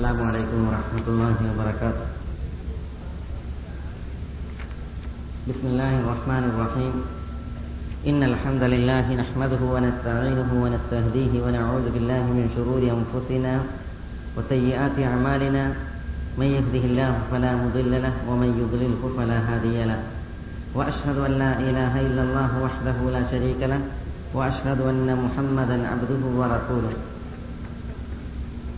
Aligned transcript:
السلام 0.00 0.28
عليكم 0.32 0.60
ورحمة 0.64 1.06
الله 1.12 1.36
وبركاته. 1.44 2.06
بسم 5.44 5.66
الله 5.76 5.92
الرحمن 6.00 6.44
الرحيم. 6.48 6.94
إن 8.08 8.20
الحمد 8.32 8.62
لله 8.64 9.06
نحمده 9.12 9.60
ونستعينه 9.60 10.50
ونستهديه 10.56 11.32
ونعوذ 11.44 11.86
بالله 11.92 12.22
من 12.32 12.48
شرور 12.56 12.80
أنفسنا 12.80 13.54
وسيئات 14.40 14.96
أعمالنا. 14.96 15.64
من 16.40 16.48
يهده 16.48 16.84
الله 16.88 17.12
فلا 17.28 17.52
مضل 17.60 17.92
له 17.92 18.14
ومن 18.24 18.50
يضلله 18.56 19.02
فلا 19.04 19.38
هادي 19.52 19.84
له. 19.84 20.00
وأشهد 20.72 21.16
أن 21.28 21.32
لا 21.36 21.52
إله 21.60 21.92
إلا 22.08 22.22
الله 22.24 22.50
وحده 22.64 22.96
لا 23.12 23.22
شريك 23.28 23.60
له. 23.68 23.80
وأشهد 24.32 24.80
أن 24.80 25.08
محمدا 25.12 25.76
عبده 25.92 26.22
ورسوله. 26.40 27.09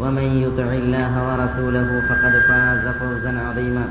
ومن 0.00 0.26
يطع 0.44 0.68
الله 0.72 1.12
ورسوله 1.28 1.88
فقد 2.08 2.34
فاز 2.48 2.84
فوزا 3.00 3.32
عظيما 3.40 3.84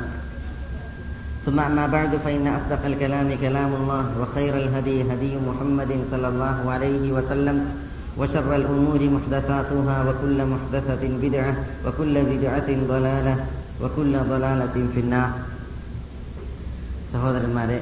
ثم 1.46 1.60
أما 1.60 1.88
بعد 1.88 2.12
فإن 2.26 2.48
أصدق 2.50 2.82
الكلام 2.86 3.28
كلام 3.42 3.72
الله 3.74 4.06
وخير 4.22 4.54
الهدي 4.58 4.98
هدي 5.04 5.34
محمد 5.48 5.92
صلى 6.12 6.28
الله 6.28 6.58
عليه 6.72 7.06
وسلم 7.12 7.58
وشر 8.18 8.50
الأمور 8.56 9.02
محدثاتها 9.16 9.98
وكل 10.08 10.40
محدثة 10.46 11.04
بدعة 11.24 11.54
وكل 11.86 12.16
بدعة 12.24 12.70
ضلالة 12.88 13.36
وكل 13.82 14.14
ضلالة 14.30 14.76
في 14.94 15.00
النار 15.00 15.30
സഹോദരന്മാരെ 17.14 17.78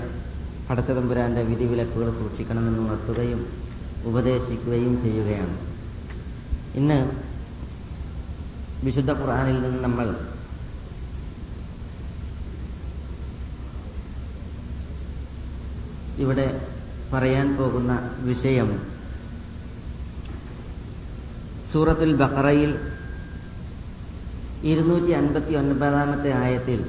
പടച്ചതമ്പുരാന്റെ 0.68 1.42
വിധിവിലക്കുകൾ 1.44 2.08
സൂക്ഷിക്കണമെന്ന് 2.20 2.80
ഉണർത്തുകയും 2.86 3.42
ഉപദേശിക്കുകയും 4.06 4.94
ചെയ്യുകയാണ് 5.04 5.56
ഇന്ന് 6.76 6.98
വിശുദ്ധ 8.85 9.11
ഖുർആനിൽ 9.13 9.59
നിന്ന് 9.63 9.81
നമ്മൾ 9.83 10.09
ഇവിടെ 16.19 16.47
പറയാൻ 17.13 17.47
പോകുന്ന 17.57 17.93
വിഷയം 18.23 18.69
സൂറത്തുൽ 21.73 22.13
ബഖറയിൽ 22.15 22.73
ഇരുന്നൂറ്റി 24.65 25.13
അൻപത്തി 25.13 25.55
ഒൻപതാമത്തെ 25.55 26.31
ആയത്തിൽ 26.33 26.81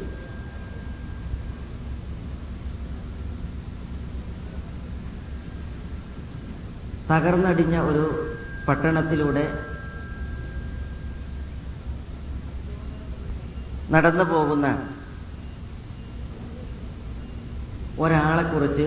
തകർന്നടിഞ്ഞ 7.09 7.75
ഒരു 7.81 8.05
പട്ടണത്തിലൂടെ 8.67 9.45
നടന്നു 13.93 14.23
പോകുന്ന 14.23 14.67
ഒരാളെക്കുറിച്ച് 18.03 18.85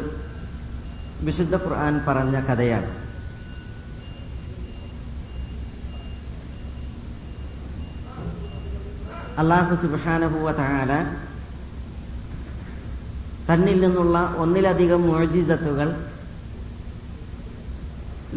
വിശുദ്ധ 1.27 1.55
ഖുർആൻ 1.65 1.95
പറഞ്ഞ 2.07 2.37
കഥയാണ്. 2.49 2.91
അള്ളാഹു 9.43 9.75
സുബാനഹുവ 9.83 10.53
താല 10.61 10.93
തന്നിൽ 13.49 13.79
നിന്നുള്ള 13.85 14.19
ഒന്നിലധികം 14.43 15.03
മോജിതത്തുകൾ 15.11 15.89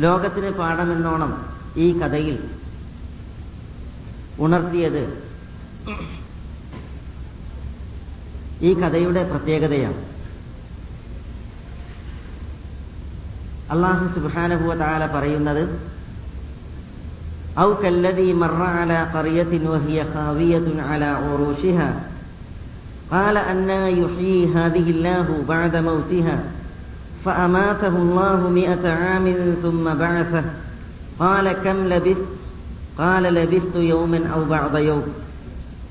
ലോകത്തിന് 0.04 0.52
പാഠമെന്നോണം 0.60 1.32
ഈ 1.84 1.88
കഥയിൽ 2.00 2.38
ഉണർത്തിയത് 4.46 5.04
ഈ 8.67 8.71
കഥയുടെ 8.83 9.23
പ്രത്യേകതയാണ് 9.33 10.01
അള്ളാഹു 13.75 14.05
സുബാനഹുവ 14.17 14.79
താല 14.83 15.05
പറയുന്നത് 15.17 15.65
أو 17.63 17.69
كالذي 17.83 18.33
مر 18.43 18.61
على 18.79 18.99
قرية 19.15 19.53
وهي 19.73 19.99
خاوية 20.15 20.67
على 20.89 21.05
عروشها 21.05 21.91
قال 23.11 23.37
أنا 23.37 23.89
يحيي 23.89 24.39
هذه 24.55 24.87
الله 24.91 25.27
بعد 25.49 25.75
موتها 25.77 26.37
فأماته 27.25 27.89
الله 28.05 28.51
مئة 28.51 28.85
عام 29.01 29.27
ثم 29.63 29.85
بعثه 29.95 30.45
قال 31.19 31.53
كم 31.65 31.77
لبثت 31.93 32.27
قال 32.99 33.23
لبثت 33.23 33.77
يوما 33.77 34.21
أو 34.35 34.45
بعض 34.45 34.77
يوم 34.77 35.03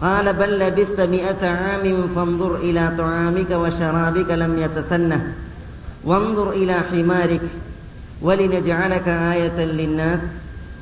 قال 0.01 0.33
بل 0.33 0.59
لبثت 0.59 0.99
مئة 0.99 1.47
عام 1.47 2.07
فانظر 2.15 2.55
إلى 2.57 2.91
طعامك 2.97 3.51
وشرابك 3.51 4.29
لم 4.31 4.59
يتسنه 4.59 5.33
وانظر 6.03 6.49
إلى 6.51 6.73
حمارك 6.73 7.41
ولنجعلك 8.21 9.07
آية 9.07 9.65
للناس 9.65 10.19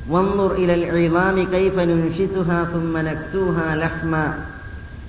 وانظر 0.09 0.51
إلى 0.51 0.73
العظام 0.73 1.47
كيف 1.51 1.79
ننشسها 1.79 2.59
ثم 2.63 2.97
نكسوها 2.97 3.75
لحما 3.75 4.33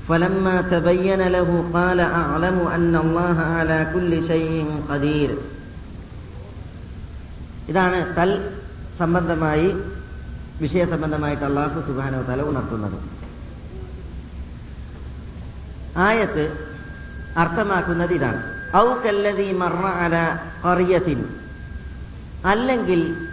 فلما 0.08 0.60
تبين 0.62 1.20
له 1.28 1.64
قال 1.74 2.00
أعلم 2.00 2.58
أن 2.74 2.94
الله 2.96 3.36
على 3.56 3.86
كل 3.94 4.12
شيء 4.28 4.66
قدير 4.90 5.30
ഇതാണ് 7.68 7.98
തൽ 8.16 8.30
സംബന്ധമായി 8.98 9.68
വിഷയ 10.62 10.82
സംബന്ധമായിട്ട് 10.92 11.44
അള്ളാഹു 11.50 11.78
സുബാനോ 11.86 12.18
തല 12.28 12.40
ഉണർത്തുന്നത് 12.50 12.96
ആയത്ത് 15.97 16.57
അർത്ഥമാക്കുന്നത് 17.37 18.13
ഇതാണ് 18.13 18.43
ഔ 18.77 18.93
കല്ലതി 18.93 19.51
മറ 19.51 19.85
അല 19.85 20.37
കറിയത്തിൻ 20.65 21.25
അല്ലെങ്കിൽ 22.45 23.29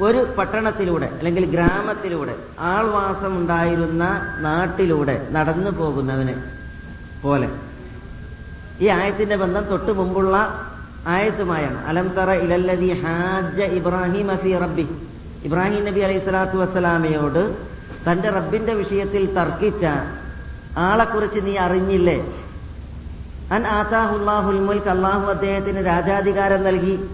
ഒരു 0.00 0.34
പട്ടണത്തിലൂടെ 0.38 1.06
അല്ലെങ്കിൽ 1.06 1.44
ഗ്രാമത്തിലൂടെ 1.44 2.34
ആൾവാസം 2.58 3.36
ഉണ്ടായിരുന്ന 3.36 4.04
നാട്ടിലൂടെ 4.38 5.28
നടന്നു 5.30 5.70
പോകുന്നവന് 5.70 6.34
പോലെ. 7.22 7.48
ഈ 8.80 8.86
ആയത്തിന്റെ 8.86 9.36
ബന്ധം 9.36 9.64
തൊട്ടു 9.64 9.92
മുമ്പുള്ള 9.92 10.36
ആയത്തുമായാണ്. 11.06 11.86
അലംതറ 11.86 12.30
ഇലല്ലതി 12.30 12.92
ഹാജ 12.92 13.60
ഇബ്രാഹിം 13.60 14.30
അഫി 14.30 14.58
റബ്ബി. 14.58 14.88
ഇബ്രാഹിം 15.44 15.84
നബി 15.84 16.00
അലൈഹി 16.00 16.18
സ്വലാത്തു 16.18 16.56
വസ്സലാമയോട് 16.56 17.56
തന്റെ 18.10 18.28
റബ്ബിന്റെ 18.28 18.74
വിഷയത്തിൽ 18.74 19.34
തർക്കിച്ച 19.34 19.86
ആളെക്കുറിച്ച് 20.76 21.40
നീ 21.46 21.56
അറിഞ്ഞില്ലേ? 21.56 22.34
അൻ 23.52 23.66
ആത്താഹുല്ലാഹുൽ 23.66 24.60
മുൽക്ക് 24.60 24.88
അള്ളാഹു 24.88 25.30
അദ്ദേഹത്തിന് 25.30 25.86
രാജാധികാരം 25.86 26.64
നൽകി. 26.64 27.08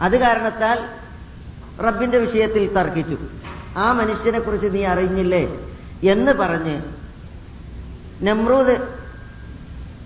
അത് 0.00 0.16
കാരണത്താൽ 0.16 0.78
റബ്ബിന്റെ 1.84 2.18
വിഷയത്തിൽ 2.18 2.72
തർക്കിച്ചു. 2.74 3.16
ആ 3.76 3.92
മനുഷ്യനെ 3.92 4.38
കുറിച്ച് 4.38 4.68
നീ 4.74 4.84
അറിഞ്ഞില്ലേ? 4.84 5.60
എന്ന് 6.02 6.32
പറഞ്ഞ് 6.32 6.76
നമ്രൂദ് 8.22 8.76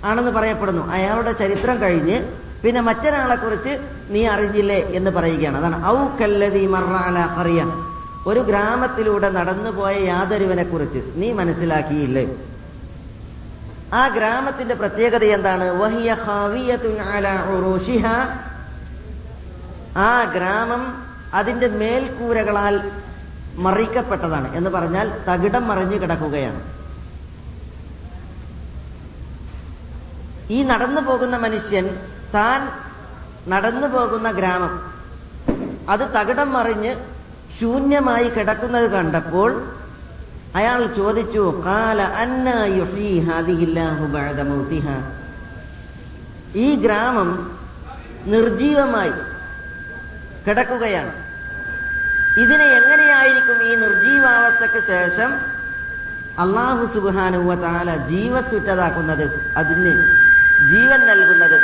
ആണെന്ന് 0.04 0.30
പറയപ്പെടുന്നു. 0.30 0.90
അയാളുടെ 0.90 1.32
ചരിത്രം 1.32 1.80
കഴിഞ്ഞ് 1.80 2.22
പിന്നെ 2.62 2.80
മറ്റൊരാളെ 2.80 3.36
കുറിച്ച് 3.36 3.72
നീ 4.10 4.24
അറിഞ്ഞില്ലേ 4.24 4.78
എന്ന് 4.98 5.10
പറയുകയാണ്. 5.10 5.56
അതാണ് 5.56 5.86
ഔ 5.86 5.96
കല്ലതി 6.20 6.66
മറാല 6.66 7.18
അറിയാം 7.18 7.70
ഒരു 8.26 8.40
ഗ്രാമത്തിലൂടെ 8.40 9.28
നടന്നുപോയ 9.30 9.94
യാതൊരുവനെ 10.04 10.62
കുറിച്ച് 10.62 11.00
നീ 11.16 11.32
മനസ്സിലാക്കിയില്ലേ? 11.32 12.24
ആ 13.94 14.08
ഗ്രാമത്തിന്റെ 14.08 14.74
പ്രത്യേകത 14.74 15.24
എന്താണ്? 15.24 15.70
ആ 19.96 20.24
ഗ്രാമം 20.24 21.02
അതിന്റെ 21.34 21.66
മേൽക്കൂരകളാൽ 21.66 22.90
മറിക്കപ്പെട്ടതാണ്. 23.56 24.56
എന്ന് 24.56 24.70
പറഞ്ഞാൽ 24.70 25.20
തകിടം 25.28 25.68
മറിഞ്ഞു 25.68 25.96
കിടക്കുകയാണ്. 25.96 26.60
ഈ 30.50 30.62
നടന്നു 30.62 31.00
പോകുന്ന 31.00 31.36
മനുഷ്യൻ 31.36 31.96
താൻ 32.34 32.68
നടന്നു 33.50 33.86
പോകുന്ന 33.86 34.30
ഗ്രാമം 34.30 34.92
അത് 35.88 36.00
തകിടം 36.00 36.52
മറിഞ്ഞ് 36.52 36.96
ശൂന്യമായി 37.60 38.28
കിടക്കുന്നത് 38.28 38.90
കണ്ടപ്പോൾ 38.90 39.77
അയാൾ 40.56 40.86
ചോദിച്ചു 40.96 41.62
കാല 41.66 42.02
അന്ന 42.02 42.48
ഈ 46.56 46.74
ഗ്രാമം 46.74 47.58
നിർജീവമായി 48.26 49.12
കിടക്കുകയാണ്. 50.46 51.12
ഇതിനെ 52.42 52.64
എങ്ങനെയായിരിക്കും 52.64 53.58
ഈ 53.70 53.74
നിർജീവാവസ്ഥക്ക് 53.74 54.80
ശേഷം 54.86 55.30
അള്ളാഹു 56.42 56.84
സുബാനുവ 56.94 57.54
താല 57.54 57.96
ജീവസുറ്റതാക്കുന്നത് 57.96 59.26
അതിന് 59.56 59.92
ജീവൻ 60.70 61.00
നൽകുന്നത്? 61.00 61.58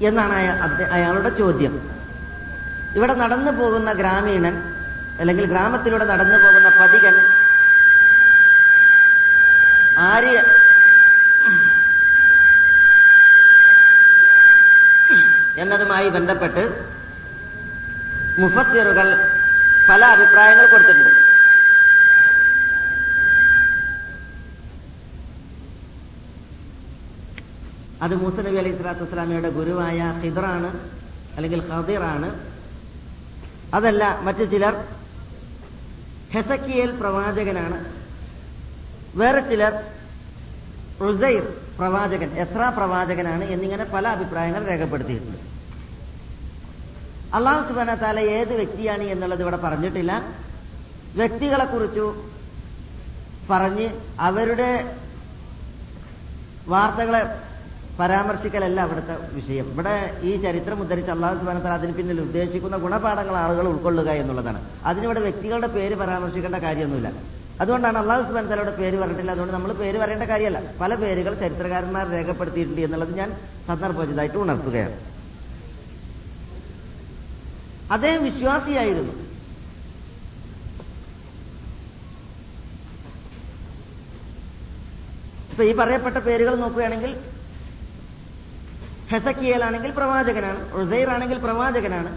എന്നാണ് 0.00 0.34
അയാളുടെ 0.92 1.28
ചോദ്യം. 1.28 1.95
ഇവിടെ 2.94 3.14
നടന്നു 3.22 3.52
പോകുന്ന 3.60 3.90
ഗ്രാമീണൻ 4.00 4.56
അല്ലെങ്കിൽ 5.20 5.44
ഗ്രാമത്തിലൂടെ 5.52 6.06
നടന്നു 6.12 6.38
പോകുന്ന 6.44 6.68
പതികൻ 6.80 7.16
ആര്യ 10.10 10.38
എന്നതുമായി 15.62 16.08
ബന്ധപ്പെട്ട് 16.16 16.62
മുഫസ്സിറുകൾ 18.40 19.08
പല 19.88 20.02
അഭിപ്രായങ്ങൾ 20.14 20.66
കൊടുത്തിട്ടുണ്ട്. 20.72 21.12
അത് 28.04 28.14
മൂസ 28.22 28.36
നബി 28.46 28.58
അലൈഹി 28.62 28.76
സ്വലാത്തു 28.78 29.04
വസ്സലാമയുടെ 29.04 29.50
ഗുരുവായ 29.58 30.00
ഹിദറാണ് 30.24 30.70
അല്ലെങ്കിൽ 31.36 31.60
ഖദിറാണ്. 31.70 32.28
അതല്ല 33.76 34.04
മറ്റു 34.26 34.44
ചിലർ 34.52 34.74
ഹെസക്കിയേൽ 36.34 36.90
പ്രവാചകനാണ്. 37.00 37.78
വേറെ 39.20 39.40
ചിലർ 39.50 39.74
റുസൈർ 41.04 41.44
പ്രവാചകൻ 41.78 42.30
എസ്ര 42.42 42.62
പ്രവാചകനാണ് 42.76 43.44
എന്നിങ്ങനെ 43.54 43.84
പല 43.94 44.06
അഭിപ്രായങ്ങൾ 44.16 44.62
രേഖപ്പെടുത്തിയിട്ടുണ്ട്. 44.70 45.40
അള്ളാഹു 47.36 47.62
സുബാന 47.68 47.94
താല 48.02 48.18
ഏത് 48.38 48.52
വ്യക്തിയാണ് 48.60 49.04
എന്നുള്ളത് 49.14 49.42
ഇവിടെ 49.44 49.58
പറഞ്ഞിട്ടില്ല. 49.64 50.12
വ്യക്തികളെ 51.20 51.66
കുറിച്ചു 51.72 52.06
പറഞ്ഞ് 53.50 53.88
അവരുടെ 54.28 54.70
വാർത്തകളെ 56.72 57.20
പരാമർശിക്കലല്ല 58.00 58.78
അവിടുത്തെ 58.86 59.14
വിഷയം. 59.36 59.66
ഇവിടെ 59.72 59.94
ഈ 60.28 60.32
ചരിത്രം 60.42 60.80
ഉദ്ധരിച്ച് 60.82 61.10
അള്ളാഹു 61.10 61.36
സുബാന 61.38 61.58
താല 61.58 61.74
അതിന് 61.78 61.94
പിന്നിൽ 61.98 62.18
ഉദ്ദേശിക്കുന്ന 62.20 62.76
ഗുണപാഠങ്ങൾ 62.76 63.36
ആളുകൾ 63.44 63.68
ഉൾക്കൊള്ളുക 63.68 64.10
എന്നുള്ളതാണ്. 64.22 64.60
അതിനിവിടെ 64.84 65.20
വ്യക്തികളുടെ 65.20 65.66
പേര് 65.76 65.94
പരാമർശിക്കേണ്ട 66.02 66.58
കാര്യമൊന്നുമില്ല. 66.66 67.10
അതുകൊണ്ടാണ് 67.60 67.98
അള്ളാഹു 67.98 68.22
സുബാൻ 68.28 68.46
തലയുടെ 68.48 68.72
പേര് 68.80 68.96
പറഞ്ഞിട്ടില്ല. 69.00 69.30
അതുകൊണ്ട് 69.30 69.54
നമ്മൾ 69.54 69.72
പേര് 69.82 69.98
പറയേണ്ട 69.98 70.22
കാര്യമല്ല. 70.22 70.58
പല 70.80 70.94
പേരുകൾ 71.02 71.34
ചരിത്രകാരന്മാർ 71.42 72.10
രേഖപ്പെടുത്തിയിട്ടുണ്ട് 72.16 72.80
എന്നുള്ളത് 72.80 73.14
ഞാൻ 73.20 73.30
സന്ദർഭോചിതമായിട്ട് 73.68 74.38
ഉണർത്തുകയാണ്. 74.38 74.96
അദ്ദേഹം 77.94 78.24
വിശ്വാസിയായിരുന്നു. 78.24 79.14
ഇപ്പൊ 85.50 85.64
ഈ 85.64 85.72
പറയപ്പെട്ട 85.80 86.18
പേരുകൾ 86.28 86.54
നോക്കുകയാണെങ്കിൽ 86.64 87.12
ഹെസക്കിയലാണെങ്കിൽ 89.10 89.90
പ്രവാചകനാണ് 89.90 90.72
ഉസൈർ 90.72 91.10
ആണെങ്കിൽ 91.10 91.38
പ്രവാചകനാണ് 91.38 92.10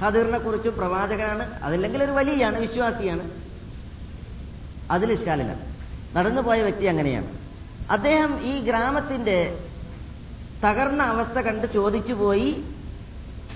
ഖദീറിനെ 0.00 0.38
കുറിച്ചും 0.38 0.74
പ്രവാചകനാണ് 0.76 1.60
അതല്ലെങ്കിൽ 1.62 2.04
ഒരു 2.04 2.12
വലിയാണ് 2.12 2.58
വിശ്വാസിയാണ്. 2.58 3.30
അതിൽ 4.90 5.12
ഇഷ്കാലില്ല. 5.12 5.54
നടന്നുപോയ 6.16 6.62
വ്യക്തി 6.62 6.86
അങ്ങനെയാണ്. 6.86 7.28
അദ്ദേഹം 7.90 8.44
ഈ 8.44 8.60
ഗ്രാമത്തിന്റെ 8.60 9.38
തകർന്ന 10.64 11.02
അവസ്ഥ 11.02 11.38
കണ്ട് 11.38 11.66
ചോദിച്ചു 11.72 12.12
പോയി 12.12 12.64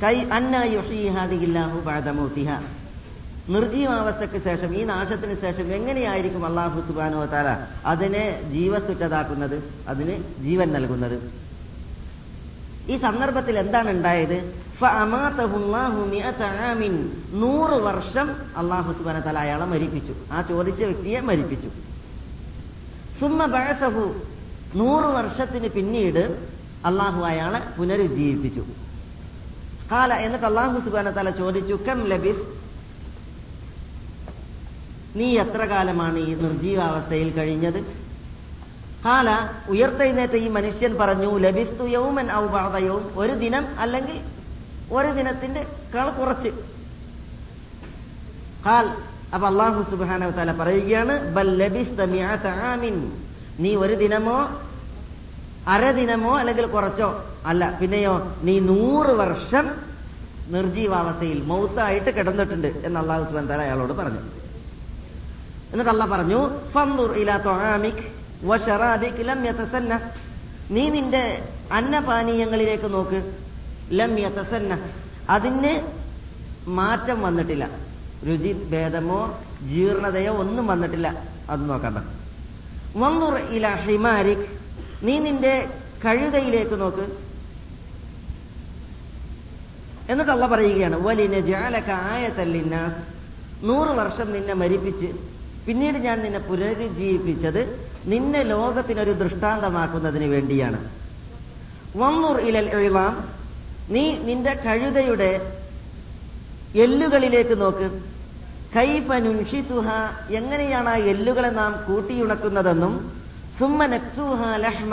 കൈ 0.02 0.16
അന്ന 0.20 0.56
യുഹീഹാദിഹില്ലാഹു 0.56 1.78
നിർജീവാവസ്ഥക്ക് 3.48 4.44
ശേഷം 4.44 4.76
ഈ 4.76 4.84
നാശത്തിന് 4.84 5.34
ശേഷം 5.40 5.74
എങ്ങനെയായിരിക്കും 5.74 6.46
അള്ളാഹു 6.46 6.80
സുബാനോ 6.80 7.24
താല 7.24 7.66
അതിനെ 7.86 8.42
ജീവസുറ്റതാക്കുന്നത് 8.50 9.56
അതിന് 9.88 10.16
ജീവൻ 10.42 10.72
നൽകുന്നത്? 10.72 11.47
ഈ 12.90 12.96
സന്ദർഭത്തിൽ 12.96 13.58
എന്താണ് 13.58 13.90
ഉണ്ടായത്. 13.90 14.38
നൂറ് 17.32 17.76
വർഷം 17.82 18.28
അള്ളാഹു 18.56 18.92
സുബാന 18.92 19.20
തല 19.20 19.38
അയാളെ 19.38 19.64
മരിപ്പിച്ചു. 19.64 20.14
ആ 20.32 20.42
ചോദിച്ച 20.42 20.82
വ്യക്തിയെ 20.82 21.20
മരിപ്പിച്ചു. 21.20 21.68
സുമ്മ 23.20 23.46
ബഅസഹു. 23.46 24.04
നൂറ് 24.74 25.04
വർഷത്തിന് 25.04 25.68
പിന്നീട് 25.68 26.22
അള്ളാഹു 26.84 27.20
അയാളെ 27.22 27.60
പുനരുജ്ജീവിപ്പിച്ചു. 27.78 28.64
കാല 29.92 30.14
എന്നിട്ട് 30.14 30.46
അള്ളാഹു 30.46 30.80
സുബാന 30.80 31.10
തല 31.10 31.30
ചോദിച്ചു 31.30 31.74
കം 31.88 32.00
ലബിസ്? 32.04 32.44
നീ 35.18 35.38
എത്ര 35.38 35.64
കാലമാണ് 35.64 36.18
ഈ 36.18 36.34
നിർജീവാവസ്ഥയിൽ 36.34 37.30
കഴിഞ്ഞത്? 37.30 38.07
കാല 39.04 39.28
ഉയർത്തെഴുന്നേറ്റ 39.72 40.34
ഈ 40.44 40.48
മനുഷ്യൻ 40.48 40.92
പറഞ്ഞു 41.00 41.30
ലബിസ്തു 41.38 41.84
യൗമൻ 41.96 42.26
ഔ 42.32 42.44
യൗം. 42.88 43.02
ഒരു 43.16 43.34
ദിനം 43.42 43.64
അല്ലെങ്കിൽ 43.78 44.18
ഒരു 44.96 45.10
ദിനത്തിന്റെ 45.18 45.62
കൾ 45.94 46.06
കുറച്ച്. 46.18 46.50
കാൽ 48.66 48.86
അപ്പൊ 49.34 49.46
അള്ളാഹു 49.46 49.80
സുബാന 49.90 50.22
പറയുകയാണ് 50.60 51.14
ബൽ 51.36 51.50
നീ 53.62 53.70
ഒരു 53.76 53.94
ദിനമോ 53.94 54.38
അര 55.74 55.84
ദിനമോ 55.90 56.32
അല്ലെങ്കിൽ 56.40 56.66
കുറച്ചോ 56.66 57.08
അല്ല 57.46 57.62
പിന്നെയോ 57.80 58.14
നീ 58.42 58.54
നൂറ് 58.70 59.12
വർഷം 59.22 59.64
നിർജീവാവസ്ഥയിൽ 60.54 61.38
മൗത്തായിട്ട് 61.50 62.10
കിടന്നിട്ടുണ്ട് 62.18 62.68
എന്ന് 62.86 62.98
അള്ളാഹു 63.00 63.22
സുബാൻ 63.28 63.46
തആല 63.50 63.60
അയാളോട് 63.60 63.92
പറഞ്ഞു. 63.92 64.22
എന്നിട്ട് 65.72 65.90
അള്ളാഹ് 65.90 66.10
പറഞ്ഞു 66.10 66.38
ഫന്ദുർ 66.74 67.10
ഇലാ 67.22 67.36
വശറാബിക് 67.36 68.04
ലം 68.42 69.46
യതസന്ന. 69.46 70.00
നീ 70.70 70.88
നിന്റെ 70.88 71.48
അന്നപാനീയങ്ങളിലേക്ക് 71.72 72.92
നോക്ക്. 72.94 73.34
ലം 73.90 74.18
യതസന്ന. 74.18 74.78
അതിന് 75.30 75.80
മാറ്റം 76.68 77.22
വന്നിട്ടില്ല. 77.22 77.70
രുചി 78.26 78.52
ഭേദമോ 78.52 79.38
ജീർണതയോ 79.68 80.32
ഒന്നും 80.32 80.66
വന്നിട്ടില്ല. 80.66 81.22
അത് 81.50 81.70
നോക്കണ്ട 81.70 81.98
വന്ദുർ 82.96 83.34
ഇല 83.34 83.74
ഹിമാരിക്. 83.74 84.46
നീ 85.02 85.18
നിന്റെ 85.18 85.68
കഴുതയിലേക്ക് 86.04 86.80
നോക്ക്. 86.80 87.28
എന്നിട്ട് 90.10 90.32
അള്ള 90.32 90.46
പറയുകയാണ് 90.46 90.96
വലിന 90.96 91.38
ജാലക 91.40 91.90
ആയത്തല്ലിന്നാസ് 91.90 93.00
നൂറ് 93.66 93.88
വർഷം 93.88 94.32
നിന്നെ 94.32 94.54
മരിപ്പിച്ച് 94.54 95.06
പിന്നീട് 95.66 95.98
ഞാൻ 95.98 96.22
നിന്നെ 96.22 96.38
പുനരുജ്ജീവിപ്പിച്ചത് 96.38 97.88
നിന്നെ 98.10 98.42
ലോകത്തിനൊരു 98.42 99.12
ദൃഷ്ടാന്തമാക്കുന്നതിന് 99.12 100.24
വേണ്ടിയാണ്. 100.24 100.78
വന്നൂർ 101.96 102.36
ഇലൽ 102.40 102.68
എഴുവാം 102.76 103.14
നീ 103.88 104.04
നിന്റെ 104.18 104.52
കഴുതയുടെ 104.54 105.30
എല്ലുകളിലേക്ക് 106.74 107.60
നോക്ക്. 107.60 107.86
കൈഫ 108.76 109.12
നുൻഷിസുഹ 109.12 109.88
എങ്ങനെയാണ് 110.30 110.88
ആ 110.88 110.96
എല്ലുകളെ 111.12 111.48
നാം 111.48 111.72
കൂട്ടിയുണക്കുന്നതെന്നും 111.88 112.94
സുമ്മനക്സുഹ 113.58 114.40
ലഹ്മ 114.56 114.92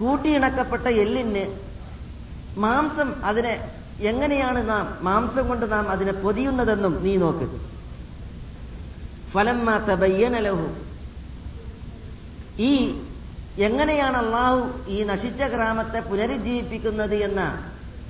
കൂട്ടിയിണക്കപ്പെട്ട 0.00 0.86
എല്ലിന് 1.02 1.44
മാംസം 2.58 3.24
അതിനെ 3.24 3.54
എങ്ങനെയാണ് 4.00 4.60
നാം 4.68 4.86
മാംസം 5.00 5.48
കൊണ്ട് 5.48 5.66
നാം 5.72 5.88
അതിനെ 5.88 6.12
പൊതിയുന്നതെന്നും 6.12 7.02
നീ 7.02 7.16
നോക്ക്. 7.16 7.46
ഫലം 9.32 9.66
മാത്ര 9.66 9.94
ലഹു. 10.46 10.91
ഈ 12.58 13.02
എങ്ങനെയാണ് 13.58 14.16
അള്ളാഹു 14.16 14.88
ഈ 14.88 15.04
നശിച്ച 15.04 15.42
ഗ്രാമത്തെ 15.42 16.00
പുനരുജ്ജീവിപ്പിക്കുന്നത് 16.00 17.14
എന്ന 17.14 17.58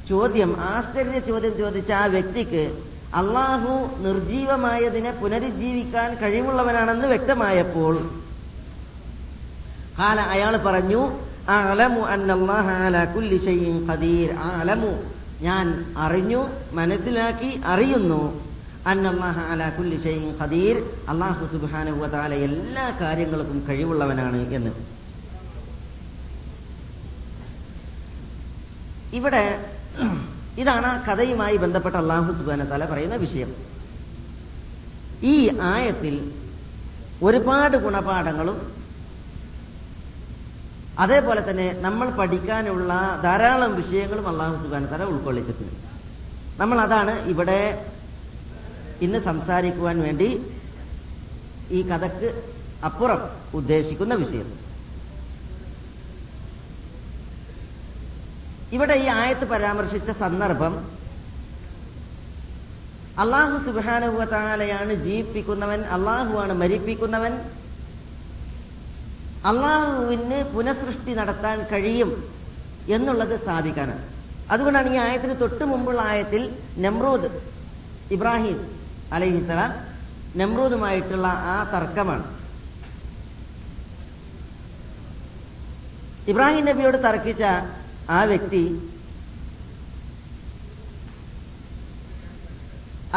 ചോദ്യം 0.08 0.60
ആശ്ചര്യ 0.60 1.18
ചോദ്യം 1.18 1.58
ചോദിച്ച 1.58 1.92
ആ 1.92 2.06
വ്യക്തിക്ക് 2.06 2.82
അള്ളാഹു 3.14 4.02
നിർജീവമായതിനെ 4.02 5.10
പുനരുജ്ജീവിക്കാൻ 5.10 6.14
കഴിവുള്ളവനാണെന്ന് 6.14 7.08
വ്യക്തമായപ്പോൾ 7.08 8.10
ഹാല 9.98 10.20
അയാൾ 10.20 10.56
പറഞ്ഞു 10.56 11.10
ഖദീർ. 13.88 14.30
ഞാൻ 15.40 15.94
അറിഞ്ഞു 15.96 16.48
മനസ്സിലാക്കി 16.72 17.60
അറിയുന്നു. 17.66 18.41
ഖദീർ. 20.40 20.76
സുബ്ഹാനഹു 21.52 21.98
വ 22.02 22.06
എല്ലാ 22.32 22.98
കാര്യങ്ങൾക്കും 23.00 23.64
കഴിവുള്ളവനാണ് 23.68 24.40
എന്ന്. 24.52 24.72
ഇവിടെ 29.18 29.44
ഇതാണ് 30.58 30.86
ആ 30.86 30.94
കഥയുമായി 31.08 31.56
ബന്ധപ്പെട്ട 31.56 31.96
അള്ളാഹു 31.96 32.32
സുബാന 32.32 32.64
തല 32.64 32.84
പറയുന്ന 32.84 33.16
വിഷയം. 33.16 33.50
ഈ 35.22 35.34
ആയത്തിൽ 35.60 36.14
ഒരുപാട് 37.22 37.76
ഗുണപാഠങ്ങളും 37.76 38.58
അതേപോലെ 40.98 41.50
തന്നെ 41.50 41.72
നമ്മൾ 41.72 42.10
പഠിക്കാനുള്ള 42.10 43.20
ധാരാളം 43.22 43.74
വിഷയങ്ങളും 43.76 44.28
അള്ളാഹു 44.28 44.56
സുബാന 44.62 44.84
തല 44.84 45.04
ഉൾക്കൊള്ളിച്ചിട്ടുണ്ട്. 45.04 45.76
നമ്മൾ 46.60 46.80
അതാണ് 46.80 47.14
ഇവിടെ 47.32 47.60
ഇന്ന് 49.00 49.18
സംസാരിക്കുവാൻ 49.18 50.00
വേണ്ടി 50.02 50.28
ഈ 51.70 51.82
കഥക്ക് 51.82 52.28
അപ്പുറം 52.84 53.20
ഉദ്ദേശിക്കുന്ന 53.54 54.14
വിഷയം. 54.14 54.48
ഇവിടെ 58.72 58.94
ഈ 58.94 59.06
ആയത്ത് 59.06 59.44
പരാമർശിച്ച 59.44 60.10
സന്ദർഭം 60.10 61.02
അള്ളാഹു 63.18 63.56
സുബാനുഭവത്താലയാണ് 63.64 64.92
ജീവിപ്പിക്കുന്നവൻ 64.94 65.80
അള്ളാഹുവാണ് 65.96 66.52
മരിപ്പിക്കുന്നവൻ. 66.52 67.32
അള്ളാഹുവിന് 69.44 70.44
പുനഃസൃഷ്ടി 70.54 71.14
നടത്താൻ 71.14 71.66
കഴിയും 71.72 72.10
എന്നുള്ളത് 72.88 73.40
സ്ഥാപിക്കാനാണ് 73.40 74.04
അതുകൊണ്ടാണ് 74.50 74.88
ഈ 74.94 74.96
ആയത്തിന് 74.96 75.40
തൊട്ട് 75.40 75.64
മുമ്പുള്ള 75.64 76.00
ആയത്തിൽ 76.00 76.42
നമ്രൂദ് 76.78 77.28
ഇബ്രാഹിം 78.10 78.81
അലഹിസലാം 79.16 79.72
നമ്രൂദുമായിട്ടുള്ള 80.40 81.26
ആ 81.54 81.56
തർക്കമാണ്. 81.74 82.24
ഇബ്രാഹിം 86.32 86.64
നബിയോട് 86.70 86.98
തർക്കിച്ച 87.06 87.42
ആ 88.16 88.22
വ്യക്തി 88.32 88.64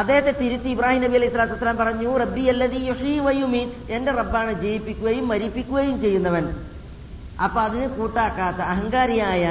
അദ്ദേഹത്തെ 0.02 0.32
തിരുത്തി 0.40 0.70
ഇബ്രാഹിം 0.76 1.02
നബി 1.04 1.16
അലൈഹി 1.18 1.32
സ്വലാത്തു 1.34 1.54
വസ്സലാം 1.56 1.78
പറഞ്ഞു 1.82 2.10
റബ്ബി 2.22 2.44
അല്ലതി 2.54 2.82
എന്റെ 3.98 4.12
റബ്ബാണ് 4.20 4.54
ജയിപ്പിക്കുകയും 4.64 5.26
മരിപ്പിക്കുകയും 5.32 5.96
ചെയ്യുന്നവൻ. 6.02 6.46
അപ്പൊ 7.46 7.60
അതിന് 7.68 7.88
കൂട്ടാക്കാത്ത 7.98 8.60
അഹങ്കാരിയായ 8.74 9.44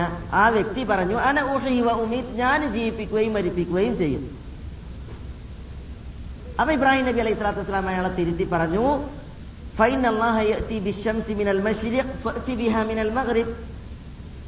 ആ 0.43 0.45
വ്യക്തി 0.57 0.83
പറഞ്ഞു 0.91 1.17
അന 1.29 1.41
ഉഹി 1.55 1.75
വ 1.87 1.91
ഉമീത്. 2.05 2.31
ഞാൻ 2.43 2.61
ജീവിപ്പിക്കുകയും 2.75 3.33
മരിപ്പിക്കുകയും 3.37 3.95
ചെയ്യും. 4.03 4.23
അപ്പൊ 6.61 6.73
ഇബ്രാഹിം 6.73 7.05
നബി 7.07 7.19
അലൈഹി 7.19 7.35
സ്വലാത്തു 7.35 7.61
വസ്സലാം 7.61 7.89
അയാളെ 7.89 8.11
തിരുത്തി 8.19 8.45
പറഞ്ഞു 8.45 8.85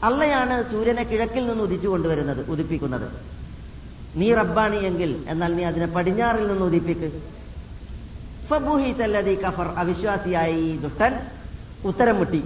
അള്ളയാണ് 0.03 0.57
സൂര്യനെ 0.71 1.03
കിഴക്കിൽ 1.03 1.47
നിന്ന് 1.47 1.63
ഉദിച്ചു 1.65 1.89
കൊണ്ടുവരുന്നത് 1.89 2.51
ഉദിപ്പിക്കുന്നത്. 2.53 3.07
നീ 4.17 4.35
റബ്ബാണി 4.35 4.77
എങ്കിൽ 4.77 5.25
എന്നാൽ 5.29 5.55
നീ 5.55 5.65
അതിനെ 5.65 5.87
പടിഞ്ഞാറിൽ 5.87 6.49
നിന്ന് 6.49 6.65
ഉദിപ്പിക്ക്. 6.65 7.09
കഫർ 9.45 9.69
അവിശ്വാസിയായി 9.83 10.79
ദുഷ്ടൻ 10.83 11.13
ഉത്തരം 11.85 12.17
മുട്ടി. 12.19 12.43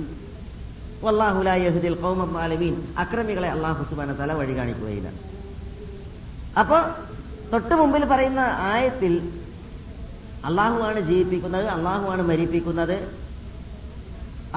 വല്ലാഹുലായഹുദിൽ 1.04 1.96
കൗമീൻ 2.04 2.74
അക്രമികളെ 2.98 3.48
അള്ളാഹു 3.48 3.84
സുബാന 3.90 4.12
തല 4.12 4.32
വഴി 4.32 4.56
കാണിക്കുകയില്ല 4.56 5.08
അപ്പൊ 6.60 6.78
തൊട്ടു 7.52 7.74
മുമ്പിൽ 7.74 8.04
പറയുന്ന 8.04 8.40
ആയത്തിൽ 8.72 9.12
അള്ളാഹുവാണ് 10.48 11.00
ജീവിപ്പിക്കുന്നത് 11.00 11.66
അള്ളാഹുവാണ് 11.76 12.22
മരിപ്പിക്കുന്നത്. 12.30 12.96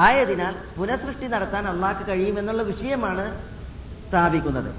ആയതിനാൽ 0.05 0.53
പുനഃസൃഷ്ടി 0.77 1.27
നടത്താൻ 1.33 1.63
അള്ളാഹ്ക്ക് 1.73 2.03
കഴിയുമെന്നുള്ള 2.11 2.61
വിഷയമാണ് 2.71 3.25
സ്ഥാപിക്കുന്നത്. 4.07 4.71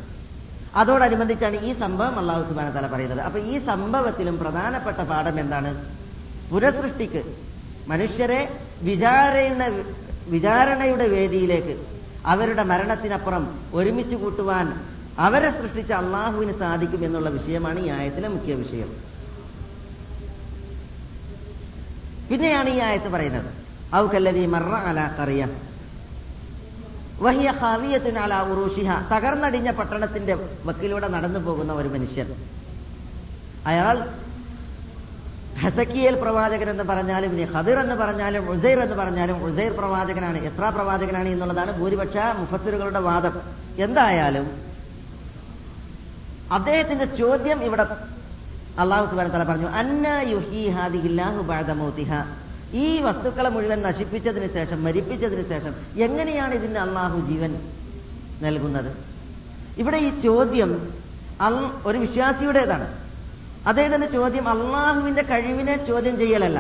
അതോടനുബന്ധിച്ചാണ് 0.81 1.57
ഈ 1.69 1.73
സംഭവം 1.83 2.15
അള്ളാഹു 2.19 2.43
സുബാന 2.49 2.69
തല 2.77 2.87
പറയുന്നത്. 2.95 3.21
അപ്പൊ 3.27 3.39
ഈ 3.53 3.55
സംഭവത്തിലും 3.71 4.37
പ്രധാനപ്പെട്ട 4.39 5.01
പാഠം 5.11 5.37
എന്താണ്? 5.41 5.71
പുനഃസൃഷ്ടിക്ക് 6.51 7.23
മനുഷ്യരെ 7.93 8.41
വിചാരണ 8.89 9.63
വിചാരണയുടെ 10.35 11.07
വേദിയിലേക്ക് 11.15 11.75
അവരുടെ 12.33 12.63
മരണത്തിനപ്പുറം 12.71 13.45
ഒരുമിച്ച് 13.79 14.17
കൂട്ടുവാൻ 14.17 14.67
അവരെ 15.27 15.51
സൃഷ്ടിച്ച 15.57 15.93
അള്ളാഹുവിന് 16.03 16.55
സാധിക്കും 16.63 17.03
എന്നുള്ള 17.05 17.29
വിഷയമാണ് 17.39 17.79
ഈ 17.87 17.89
ആയത്തിലെ 17.97 18.29
മുഖ്യ 18.29 18.55
വിഷയം. 18.63 18.91
പിന്നെയാണ് 22.35 22.71
ഈ 22.77 22.79
ആയത്ത് 22.85 23.09
പറയുന്നത്. 23.15 23.51
അലാ 24.91 25.05
വഹിയ 27.25 27.49
തകർന്നടിഞ്ഞ 29.13 29.69
പട്ടണത്തിന്റെ 29.81 30.35
വക്കിലൂടെ 30.69 31.09
നടന്നു 31.15 31.41
പോകുന്ന 31.47 31.73
ഒരു 31.81 31.89
മനുഷ്യൻ. 31.95 32.29
അയാൾ 33.71 33.97
ഹസക്കിയേൽ 35.63 36.15
പ്രവാചകൻ 36.23 36.69
എന്ന് 36.71 36.85
പറഞ്ഞാലും 36.91 37.31
ഇനി 37.35 37.45
ഹദിർ 37.55 37.79
എന്ന് 37.85 37.97
പറഞ്ഞാലും 38.01 38.43
ഉസൈർ 38.55 38.79
എന്ന് 38.87 38.97
പറഞ്ഞാലും 39.03 39.37
ഉസൈർ 39.49 39.73
പ്രവാചകനാണ് 39.81 40.39
എത്ര 40.49 40.65
പ്രവാചകനാണ് 40.77 41.29
എന്നുള്ളതാണ് 41.35 41.73
ഭൂരിപക്ഷ 41.81 42.17
മുഫസ്സിറുകളുടെ 42.41 43.03
വാദം. 43.09 43.37
എന്തായാലും 43.87 44.49
അദ്ദേഹത്തിന്റെ 46.59 47.07
ചോദ്യം 47.21 47.61
ഇവിടെ 47.69 47.85
അള്ളാഹു 48.79 49.11
സുബാൻ 49.11 49.29
തല 49.33 49.43
പറഞ്ഞു 49.43 49.69
അന്ന 49.81 50.07
യുഹി 50.07 50.69
ഹാദിഹില്ലാഹു 50.69 51.43
ബാദമോത്തിഹ 51.43 52.13
ഈ 52.73 53.01
വസ്തുക്കളെ 53.01 53.51
മുഴുവൻ 53.51 53.83
നശിപ്പിച്ചതിന് 53.83 54.53
ശേഷം 54.53 54.85
മരിപ്പിച്ചതിന് 54.85 55.49
ശേഷം 55.49 55.75
എങ്ങനെയാണ് 55.97 56.55
ഇതിന് 56.55 56.79
അള്ളാഹു 56.79 57.21
ജീവൻ 57.21 57.53
നൽകുന്നത്? 58.43 58.97
ഇവിടെ 59.79 59.97
ഈ 59.97 60.21
ചോദ്യം 60.21 60.71
ഒരു 61.87 61.99
വിശ്വാസിയുടേതാണ്. 61.99 62.87
അതേ 63.67 63.85
തന്നെ 63.95 64.13
ചോദ്യം 64.13 64.49
അള്ളാഹുവിന്റെ 64.49 65.23
കഴിവിനെ 65.23 65.87
ചോദ്യം 65.87 66.19
ചെയ്യലല്ല. 66.19 66.59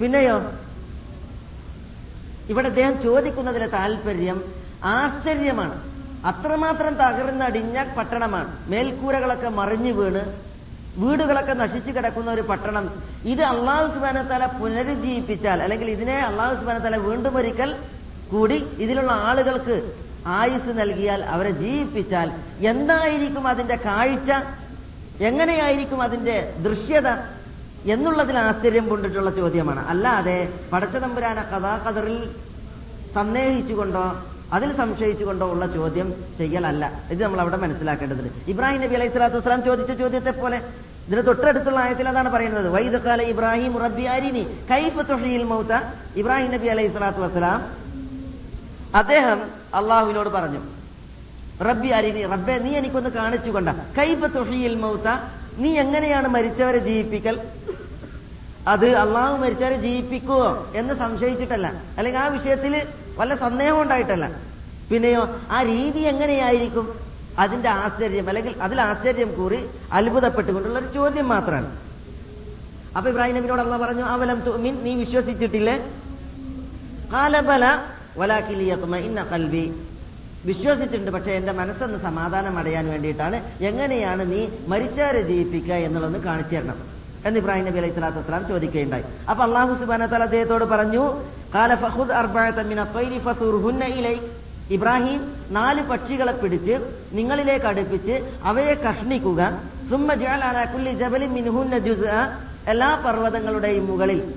പിന്നെയോ? 0.00 0.36
ഇവിടെ 2.48 2.68
അദ്ദേഹം 2.68 3.02
ചോദിക്കുന്നതിലെ 3.02 3.66
താല്പര്യം 3.66 4.42
ആശ്ചര്യമാണ്. 4.84 5.76
അത്രമാത്രം 6.26 6.94
തകർന്നടിഞ്ഞ 6.94 7.82
പട്ടണമാണ്. 7.96 8.70
മേൽക്കൂരകളൊക്കെ 8.70 9.48
മറിഞ്ഞു 9.48 9.92
വീണ് 9.92 10.22
വീടുകളൊക്കെ 10.98 11.52
നശിച്ചു 11.52 11.90
കിടക്കുന്ന 11.90 12.30
ഒരു 12.30 12.40
പട്ടണം. 12.40 12.84
ഇത് 13.24 13.42
അള്ളാഹു 13.42 13.86
സുബാനത്തല 13.94 14.46
പുനരുജ്ജീവിപ്പിച്ചാൽ 14.46 15.62
അല്ലെങ്കിൽ 15.62 15.90
ഇതിനെ 15.90 16.16
അള്ളാഹു 16.30 16.54
സുബാനത്തല 16.54 16.96
വീണ്ടും 16.96 17.36
ഒരിക്കൽ 17.36 17.76
കൂടി 18.30 18.58
ഇതിലുള്ള 18.78 19.12
ആളുകൾക്ക് 19.12 19.76
ആയുസ് 20.26 20.72
നൽകിയാൽ 20.78 21.20
അവരെ 21.34 21.50
ജീവിപ്പിച്ചാൽ 21.50 22.30
എന്തായിരിക്കും 22.72 23.48
അതിന്റെ 23.48 23.76
കാഴ്ച? 23.76 24.30
എങ്ങനെയായിരിക്കും 25.20 26.02
അതിന്റെ 26.02 26.54
ദൃശ്യത? 26.64 27.08
എന്നുള്ളതിൽ 27.94 28.38
ആശ്ചര്യം 28.38 28.88
കൊണ്ടിട്ടുള്ള 28.88 29.30
ചോദ്യമാണ്. 29.30 29.88
അല്ലാതെ 29.88 30.38
പടച്ചതമ്പുരാന 30.72 31.42
കഥാകഥറിൽ 31.52 32.18
സന്ദേഹിച്ചുകൊണ്ടോ 33.14 34.04
അതിൽ 34.52 34.76
സംശയിച്ചുകൊണ്ടോ 34.76 35.46
ഉള്ള 35.52 35.64
ചോദ്യം 35.66 36.08
ചെയ്യലല്ല. 36.38 36.84
ഇത് 37.10 37.22
നമ്മൾ 37.22 37.40
അവിടെ 37.40 37.56
മനസ്സിലാക്കേണ്ടതുണ്ട്. 37.56 38.50
ഇബ്രാഹിം 38.50 38.80
നബി 38.80 38.94
അലൈഹി 38.94 39.10
സ്വലാത്തു 39.10 39.36
വസ്സലാം 39.36 39.62
ചോദിച്ച 39.64 39.92
ചോദ്യത്തെ 39.92 40.30
പോലെ 40.30 40.58
ഇതിന് 41.08 41.22
തൊട്ടടുത്തുള്ള 41.26 41.78
ആയത്തിൽ 41.80 42.08
അതാണ് 42.08 42.30
പറയുന്നത്. 42.32 42.68
വൈദക്കാല 42.68 43.22
ഇബ്രാഹിം 43.32 43.78
റബ്ബി 43.84 44.02
അരിനി 44.14 44.42
കൈഫ് 44.70 45.02
തൊഴിയിൽ 45.10 45.44
മൗത്ത 45.52 45.72
ഇബ്രാഹിം 46.20 46.50
നബി 46.52 46.66
അലൈഹി 46.66 46.88
സ്വലാത്തു 46.88 47.20
വസ്സലാം 47.24 47.60
അദ്ദേഹം 49.00 49.38
അള്ളാഹുവിനോട് 49.78 50.28
പറഞ്ഞു 50.28 50.60
റബ്ബി 51.68 51.88
അരിനി 51.88 52.26
റബ്ബെ 52.34 52.56
നീ 52.64 52.70
എനിക്കൊന്ന് 52.80 53.10
കാണിച്ചു 53.10 53.50
കൊണ്ട. 53.50 53.68
കൈഫ് 53.98 54.26
തൊഴിയിൽ 54.34 54.74
മൗത്ത 54.84 55.08
നീ 55.62 55.70
എങ്ങനെയാണ് 55.84 56.28
മരിച്ചവരെ 56.28 56.78
ജീവിപ്പിക്കൽ? 56.78 57.36
അത് 58.68 58.86
അള്ളാഹു 59.04 59.34
മരിച്ചവരെ 59.36 59.76
ജീവിപ്പിക്കുവോ 59.76 60.72
എന്ന് 60.74 60.94
സംശയിച്ചിട്ടല്ല. 60.94 61.66
അല്ലെങ്കിൽ 61.98 62.20
ആ 62.20 62.28
വിഷയത്തിൽ 62.36 62.86
വല്ല 63.18 63.34
സന്ദേഹം 63.34 63.82
ഉണ്ടായിട്ടല്ല. 63.82 64.26
പിന്നെയോ 64.90 65.22
ആ 65.50 65.62
രീതി 65.62 66.02
എങ്ങനെയായിരിക്കും? 66.12 67.07
അതിന്റെ 67.42 67.68
ആശ്ചര്യം 67.68 68.28
അല്ലെങ്കിൽ 68.28 68.54
അതിൽ 68.66 68.80
ആശ്ചര്യം 68.80 69.30
കൂറി 69.38 69.60
അത്ഭുതപ്പെട്ടുകൊണ്ടുള്ള 69.92 70.78
ഒരു 70.78 70.88
ചോദ്യം 70.94 71.28
മാത്രമാണ്. 71.28 71.68
അപ്പൊ 72.96 73.10
ഇബ്രാഹിം 73.10 73.36
നബിനോട് 73.36 73.60
അള്ള 73.60 73.76
പറഞ്ഞു 73.76 74.04
അവലം 74.14 74.40
തുമിൻ 74.46 74.74
നീ 74.84 74.94
വിശ്വസിച്ചിട്ടില്ലേ? 74.94 75.76
കാലബല 77.12 77.64
ഇന്ന 79.08 79.22
കൽവി 79.32 79.72
വിശ്വസിച്ചിട്ടുണ്ട് 80.48 81.10
പക്ഷെ 81.10 81.30
എന്റെ 81.30 81.52
മനസ്സൊന്ന് 81.52 81.98
സമാധാനം 81.98 82.58
അടയാൻ 82.58 82.84
വേണ്ടിയിട്ടാണ് 82.88 83.36
എങ്ങനെയാണ് 83.60 84.32
നീ 84.32 84.40
മരിച്ചാരെ 84.68 85.20
ജീവിപ്പിക്കുക 85.20 85.74
എന്നുള്ളത് 85.74 86.18
കാണിച്ചു 86.22 86.54
തരണം 86.54 86.78
എന്ന് 87.26 87.38
ഇബ്രാഹിം 87.40 87.64
നബി 87.68 87.78
അലൈഹി 87.78 87.94
സ്വലാത്തു 87.94 88.18
വസ്സലാം 88.18 88.44
ചോദിക്കുകയുണ്ടായി. 88.48 89.04
അപ്പൊ 89.30 89.42
അള്ളാഹു 89.44 89.72
സുബാന 89.80 90.06
തല 90.06 90.22
അദ്ദേഹത്തോട് 90.22 90.64
പറഞ്ഞു 90.64 91.04
കാല 91.54 91.74
ഫഹുദ് 91.74 92.12
ഇബ്രാഹിം 94.70 95.20
നാല് 95.50 95.82
പക്ഷികളെ 95.82 96.32
പിടിച്ച് 96.32 96.74
നിങ്ങളിലേക്ക് 97.12 97.66
അടുപ്പിച്ച് 97.66 98.32
അവയെ 98.42 98.74
കഷ്ണിക്കുക. 98.74 99.62
ജബലി 100.92 101.26
എല്ലാ 102.66 103.02
പർവതങ്ങളുടെയും 103.06 103.86
മുകളിൽ 103.86 104.34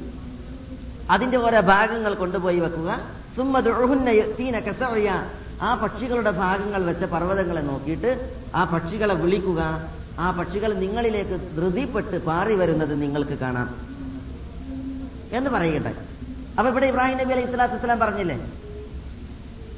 അതിന്റെ 1.10 1.38
ഓരോ 1.38 1.60
ഭാഗങ്ങൾ 1.60 2.14
കൊണ്ടുപോയി 2.14 2.60
വെക്കുക. 2.60 3.02
ആ 5.62 5.76
പക്ഷികളുടെ 5.76 6.32
ഭാഗങ്ങൾ 6.32 6.84
വെച്ച 6.84 7.04
പർവതങ്ങളെ 7.04 7.62
നോക്കിയിട്ട് 7.62 8.12
ആ 8.56 8.64
പക്ഷികളെ 8.64 9.14
വിളിക്കുക. 9.14 9.62
ആ 10.20 10.32
പക്ഷികൾ 10.32 10.74
നിങ്ങളിലേക്ക് 10.74 11.36
ധൃതിപ്പെട്ട് 11.58 12.26
പാറി 12.26 12.56
വരുന്നത് 12.56 13.02
നിങ്ങൾക്ക് 13.02 13.38
കാണാം. 13.40 13.70
എന്ന് 15.32 15.50
പറയട്ടെ 15.50 15.94
അപ്പൊ 16.58 16.70
ഇവിടെ 16.72 16.86
ഇബ്രാഹിം 16.86 17.18
നബി 17.18 17.32
അലൈഹി 17.32 17.48
സ്വലാത്തു 17.48 17.74
വസ്സലാം 17.74 18.00
പറഞ്ഞില്ലേ? 18.00 18.38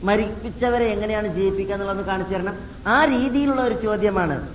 മരിപ്പിച്ചവരെ 0.04 0.86
എങ്ങനെയാണ് 0.86 1.28
ജീവിപ്പിക്കുക 1.28 1.74
എന്നുള്ളത് 1.74 2.06
കാണിച്ചു 2.06 2.34
തരണം. 2.34 2.56
ആ 2.88 3.06
രീതിയിലുള്ള 3.06 3.62
ഒരു 3.62 3.82
ചോദ്യമാണ്. 3.82 4.48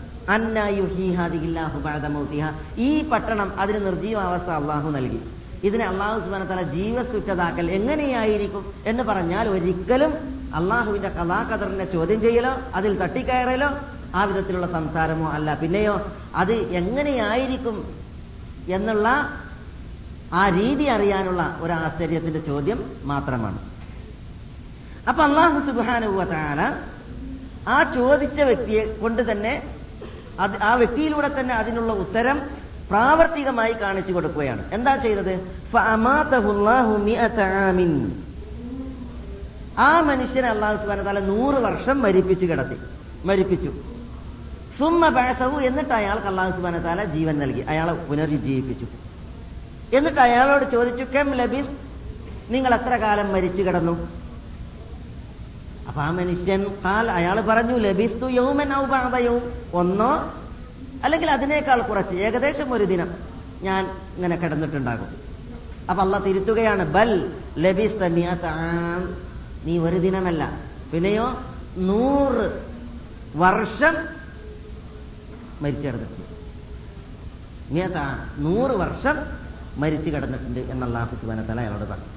ഈ 2.79 3.09
പട്ടണം 3.09 3.61
അതിന് 3.61 3.87
നിർജീവാവസ്ഥ 3.87 4.47
അള്ളാഹു 4.47 4.91
നൽകി. 4.91 5.21
ഇതിനെ 5.65 5.85
അള്ളാഹു 5.85 6.21
സുബാന 6.21 6.45
തല 6.45 6.63
ജീവസുറ്റതാക്കൽ 6.63 7.71
എങ്ങനെയായിരിക്കും 7.71 8.65
എന്ന് 8.87 9.03
പറഞ്ഞാൽ 9.03 9.49
ഒരിക്കലും 9.49 10.13
അള്ളാഹുവിന്റെ 10.55 11.09
കഥാകഥറിനെ 11.09 11.85
ചോദ്യം 11.85 12.21
ചെയ്യലോ 12.21 12.53
അതിൽ 12.75 12.99
തട്ടിക്കയറലോ 12.99 13.71
ആ 14.15 14.25
വിധത്തിലുള്ള 14.25 14.67
സംസാരമോ 14.67 15.31
അല്ല. 15.31 15.55
പിന്നെയോ 15.55 16.07
അത് 16.35 16.53
എങ്ങനെയായിരിക്കും 16.53 17.85
എന്നുള്ള 18.69 19.09
ആ 20.33 20.49
രീതി 20.49 20.85
അറിയാനുള്ള 20.85 21.59
ഒരു 21.61 21.73
ആശ്ചര്യത്തിന്റെ 21.73 22.41
ചോദ്യം 22.41 22.85
മാത്രമാണ്. 23.05 23.78
അപ്പൊ 25.09 25.25
അള്ളാഹു 25.25 25.67
സുബാനുവല 25.67 26.75
ആ 27.69 27.93
ചോദിച്ച 27.95 28.41
വ്യക്തിയെ 28.41 28.85
കൊണ്ട് 29.01 29.33
തന്നെ 29.33 29.63
അത് 30.41 30.63
ആ 30.63 30.75
വ്യക്തിയിലൂടെ 30.75 31.41
തന്നെ 31.41 31.55
അതിനുള്ള 31.55 31.93
ഉത്തരം 31.93 32.41
പ്രാവർത്തികമായി 32.91 33.73
കാണിച്ചു 33.73 34.13
കൊടുക്കുകയാണ്. 34.13 34.65
എന്താ 34.73 34.97
ചെയ്തത്? 34.97 35.41
ആ 39.79 40.01
മനുഷ്യനെ 40.01 40.49
അള്ളാഹു 40.49 40.77
സുബാന 40.77 41.03
താല 41.03 41.19
നൂറ് 41.19 41.55
വർഷം 41.55 42.03
മരിപ്പിച്ചു 42.03 42.47
കിടത്തി. 42.47 42.77
മരിപ്പിച്ചു. 43.25 43.73
സുമ്മ 44.79 45.09
പഴസവു 45.09 45.61
എന്നിട്ട് 45.61 45.93
അയാൾക്ക് 45.93 46.27
അള്ളാഹു 46.27 46.51
സുബാന 46.51 46.79
താല 46.79 47.05
ജീവൻ 47.05 47.39
നൽകി. 47.39 47.61
അയാളെ 47.61 47.93
പുനരുജ്ജീവിപ്പിച്ചു. 47.93 48.87
എന്നിട്ട് 49.97 50.21
അയാളോട് 50.21 50.71
ചോദിച്ചു 50.71 51.05
കെം 51.05 51.33
ലബിസ്? 51.33 51.71
നിങ്ങൾ 52.53 52.75
എത്ര 52.75 52.97
കാലം 52.97 53.33
മരിച്ചു 53.33 53.63
കിടന്നു? 53.63 54.09
അപ്പൊ 55.89 56.01
ആ 56.01 56.11
മനുഷ്യൻ 56.11 56.63
കാൽ 56.85 57.11
അയാൾ 57.11 57.41
പറഞ്ഞു 57.41 57.77
ലഭിസ്തു 57.79 58.27
യൗമൻ 58.31 58.75
ഔ 58.75 58.85
ബഅദ 58.85 59.17
ഒന്നോ 59.73 60.11
അല്ലെങ്കിൽ 61.05 61.31
അതിനേക്കാൾ 61.31 61.81
കുറച്ച് 61.83 62.15
ഏകദേശം 62.21 62.73
ഒരു 62.73 62.85
ദിനം 62.85 63.11
ഞാൻ 63.63 63.83
ഇങ്ങനെ 64.17 64.37
കിടന്നിട്ടുണ്ടാകും 64.37 65.11
അപ്പൊ 65.91 66.03
അല്ല 66.03 66.19
തിരുത്തുകയാണ് 66.19 66.85
ബൽ 66.89 67.13
ആം. 68.53 69.03
നീ 69.65 69.79
ഒരു 69.79 69.99
ദിനമല്ല 69.99 70.43
പിന്നെയോ 70.93 71.27
നൂറ് 71.83 72.45
വർഷം 73.37 73.95
മരിച്ചു. 75.63 75.91
നൂറ് 78.39 78.71
വർഷം 78.77 79.17
മരിച്ചു 79.79 80.11
കിടന്നിട്ടുണ്ട് 80.11 80.61
എന്നുള്ള 80.71 80.99
വ 81.23 81.33
അയാളോട് 81.59 81.85
പറഞ്ഞു 81.85 82.13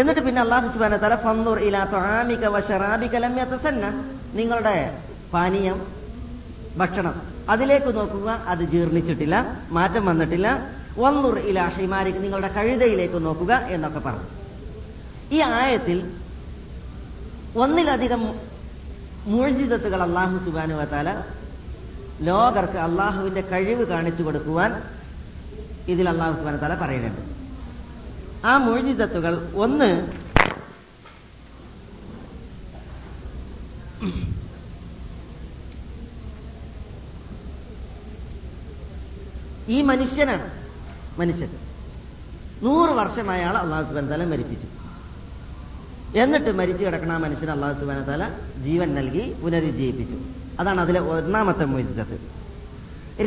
എന്നിട്ട് 0.00 0.22
പിന്നെ 0.26 0.40
അള്ളാഹു 0.44 0.66
സുബാന 0.72 0.94
തല 1.02 1.14
ഫന്നൂർ 1.26 1.58
ഇലാ 1.66 1.82
തൊഴാമിക 1.92 2.44
വഷറാബിക 2.54 3.14
ലം 3.24 3.34
യതസന്ന. 3.40 3.84
നിങ്ങളുടെ 4.38 4.74
പാനീയം 5.34 5.78
ഭക്ഷണം 6.80 7.14
അതിലേക്ക് 7.52 7.90
നോക്കുക 7.98 8.28
അത് 8.52 8.62
ജീർണിച്ചിട്ടില്ല 8.72 9.36
മാറ്റം 9.76 10.04
വന്നിട്ടില്ല. 10.10 10.48
വന്നൂർ 11.04 11.36
ഇലാ 11.50 11.64
ഹിമാരിക്ക് 11.76 12.20
നിങ്ങളുടെ 12.24 12.50
കഴുതയിലേക്ക് 12.56 13.18
നോക്കുക 13.26 13.52
എന്നൊക്കെ 13.74 14.00
പറഞ്ഞു. 14.06 14.28
ഈ 15.36 15.38
ആയത്തിൽ 15.60 15.98
ഒന്നിലധികം 17.62 18.22
മുഴുജിതത്തുകൾ 19.32 20.00
അള്ളാഹു 20.08 20.36
സുബാനു 20.46 20.74
വത്താല 20.80 21.08
ലോകർക്ക് 22.28 22.78
അള്ളാഹുവിന്റെ 22.88 23.42
കഴിവ് 23.52 23.86
കാണിച്ചു 23.92 24.22
കൊടുക്കുവാൻ 24.26 24.72
ഇതിൽ 25.94 26.06
അള്ളാഹു 26.12 26.34
സുബാന 26.38 26.56
താല 26.64 26.76
പറയുന്നുണ്ട്. 26.84 27.22
ആ 28.46 28.56
മൊഴിതത്തുകൾ 28.56 29.52
ഒന്ന് 29.54 29.90
ഈ 39.68 39.82
മനുഷ്യനാണ്. 39.82 40.46
മനുഷ്യൻ. 41.20 41.50
നൂറ് 42.62 42.90
വർഷം 42.90 43.30
അയാൾ 43.30 43.56
അള്ളാഹു 43.58 43.88
സുബാൻ 43.88 44.06
തല 44.08 44.24
മരിപ്പിച്ചു. 44.24 44.68
എന്നിട്ട് 46.18 46.50
മരിച്ചു 46.52 46.84
കിടക്കണ 46.84 47.12
ആ 47.12 47.16
മനുഷ്യൻ 47.16 47.50
അള്ളാഹു 47.50 47.80
സുബാന 47.80 48.00
തല 48.00 48.28
ജീവൻ 48.64 48.94
നൽകി 48.94 49.24
പുനരുജ്ജീവിപ്പിച്ചു. 49.42 50.16
അതാണ് 50.60 50.80
അതിലെ 50.80 51.00
ഒന്നാമത്തെ 51.00 51.64
മൊഴിതത്ത് 51.64 52.18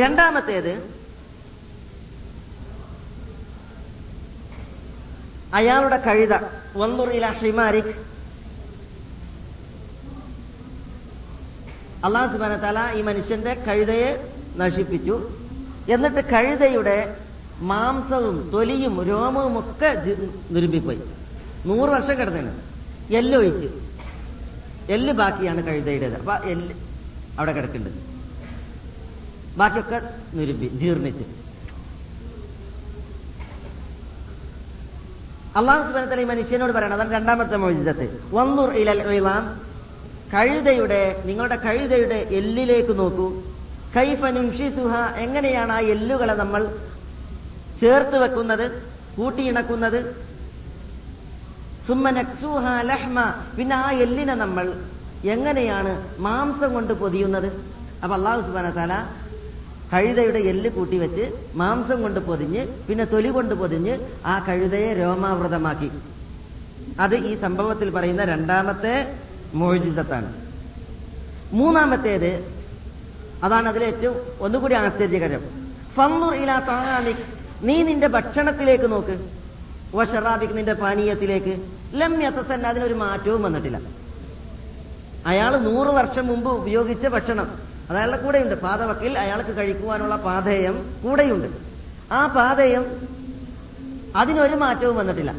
രണ്ടാമത്തേത് 0.02 0.99
അയാളുടെ 5.54 5.98
കഴുത. 5.98 6.34
വന്നുറിയില 6.76 7.28
ഹിമാരിക്. 7.32 7.92
അള്ളാഹു 12.04 12.32
സുബാന 12.34 12.56
തല 12.56 12.94
ഈ 12.94 13.02
മനുഷ്യന്റെ 13.02 13.54
കഴുതയെ 13.54 14.34
നശിപ്പിച്ചു. 14.56 15.16
എന്നിട്ട് 15.90 16.22
കഴുതയുടെ 16.30 17.16
മാംസവും 17.62 18.50
തൊലിയും 18.54 19.04
രോമവും 19.04 19.60
ഒക്കെ 19.60 20.06
നിരുമ്പിപ്പോയി 20.52 21.02
നൂറ് 21.66 21.90
വർഷം 21.90 22.20
കിടന്നാണ് 22.20 22.62
എല്ലൊഴിച്ച് 23.14 23.68
എല്ല് 24.90 25.14
ബാക്കിയാണ് 25.14 25.64
കഴുതയുടേത്. 25.64 26.18
അപ്പൊ 26.18 26.36
എല്ല് 26.36 26.74
അവിടെ 27.40 27.52
കിടക്കുന്നുണ്ട്. 27.52 28.00
ബാക്കിയൊക്കെ 29.58 30.02
നിരുമ്പി 30.34 30.66
ജീർണിച്ച്. 30.66 31.49
അള്ളാഹു 35.60 35.82
സുബാനത്തല 35.88 36.22
ഈ 36.24 36.28
മനുഷ്യനോട് 36.32 36.74
പറയണം. 36.78 36.96
അതാണ് 36.98 37.12
രണ്ടാമത്തെ 37.18 37.58
മോചിതത്തെ 37.64 38.08
വന്നൂർ 38.38 38.70
ഇലൽ 38.82 39.02
ഇളാം. 39.18 39.46
കഴുതയുടെ 40.34 41.02
നിങ്ങളുടെ 41.26 41.58
കഴുതയുടെ 41.66 42.20
എല്ലിലേക്ക് 42.40 42.94
നോക്കൂ. 43.00 43.28
കൈഫനുഷിസുഹ 43.96 44.94
എങ്ങനെയാണ് 45.26 45.74
ആ 45.78 45.80
എല്ലുകളെ 45.94 46.36
നമ്മൾ 46.42 46.62
ചേർത്ത് 47.82 48.18
വെക്കുന്നത് 48.24 48.66
കൂട്ടിയിണക്കുന്നത്? 49.18 50.00
സുമ്മനക്സൂഹ 51.88 52.66
ലഹ്മ. 52.90 53.20
പിന്നെ 53.58 53.76
ആ 53.76 53.88
എല്ലിനെ 54.06 54.36
നമ്മൾ 54.44 54.66
എങ്ങനെയാണ് 55.36 55.94
മാംസം 56.26 56.74
കൊണ്ട് 56.74 56.94
പൊതിയുന്നത്? 56.94 57.50
അപ്പൊ 58.04 58.14
അള്ളാഹു 58.18 58.42
സുബാന 58.48 58.70
താല 58.78 58.94
കഴുതയുടെ 59.94 60.40
എല്ല് 60.40 60.70
കൂട്ടി 60.70 60.98
വെച്ച് 60.98 61.26
മാംസം 61.56 62.02
കൊണ്ട് 62.02 62.20
പൊതിഞ്ഞ് 62.20 62.68
പിന്നെ 62.88 63.06
തൊലി 63.06 63.28
കൊണ്ട് 63.28 63.56
പൊതിഞ്ഞ് 63.56 63.94
ആ 64.26 64.46
കഴുതയെ 64.48 64.94
രോമാവൃതമാക്കി. 64.94 65.92
അത് 67.00 67.16
ഈ 67.16 67.36
സംഭവത്തിൽ 67.36 67.90
പറയുന്ന 67.90 68.26
രണ്ടാമത്തെ 68.26 69.18
മോചിതത്താണ്. 69.54 70.30
മൂന്നാമത്തേത് 71.54 72.32
അതാണ് 73.44 73.70
അതിലെ 73.70 73.86
ഏറ്റവും 73.86 74.18
ഒന്നുകൂടി 74.40 74.74
ആശ്ചര്യകരം. 74.74 75.44
ഫന്നൂർ 75.96 76.34
ഇലാ 76.36 76.58
നീ 77.64 77.84
നിന്റെ 77.84 78.08
ഭക്ഷണത്തിലേക്ക് 78.08 78.92
നോക്ക്. 78.92 79.16
വഷറാബിക് 79.94 80.58
നിന്റെ 80.58 80.74
പാനീയത്തിലേക്ക്. 80.74 81.54
ലം 81.94 82.22
യത്തസന്ന 82.24 82.68
അതിനൊരു 82.68 82.94
മാറ്റവും 82.94 83.42
വന്നിട്ടില്ല. 83.42 83.80
അയാൾ 85.26 85.58
നൂറ് 85.58 85.88
വർഷം 85.88 86.28
മുമ്പ് 86.28 86.50
ഉപയോഗിച്ച 86.50 87.08
ഭക്ഷണം. 87.08 87.69
അത് 87.90 87.98
അയാളുടെ 87.98 88.24
കൂടെയുണ്ട്. 88.24 88.56
പാതവക്കിൽ 88.56 89.20
അയാൾക്ക് 89.20 89.58
കഴിക്കുവാനുള്ള 89.58 90.16
പാതേയം 90.16 91.00
കൂടെയുണ്ട്. 91.04 91.48
ആ 92.12 92.28
പാതയം 92.28 92.86
അതിനൊരു 94.16 94.56
മാറ്റവും 94.56 94.96
വന്നിട്ടില്ല. 94.96 95.36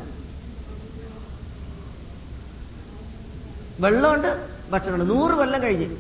വെള്ളമുണ്ട് 3.81 4.49
ഭക്ഷണമുണ്ട്. 4.71 5.11
നൂറ് 5.11 5.33
കൊല്ലം 5.33 5.63
കഴിഞ്ഞ്. 5.63 5.97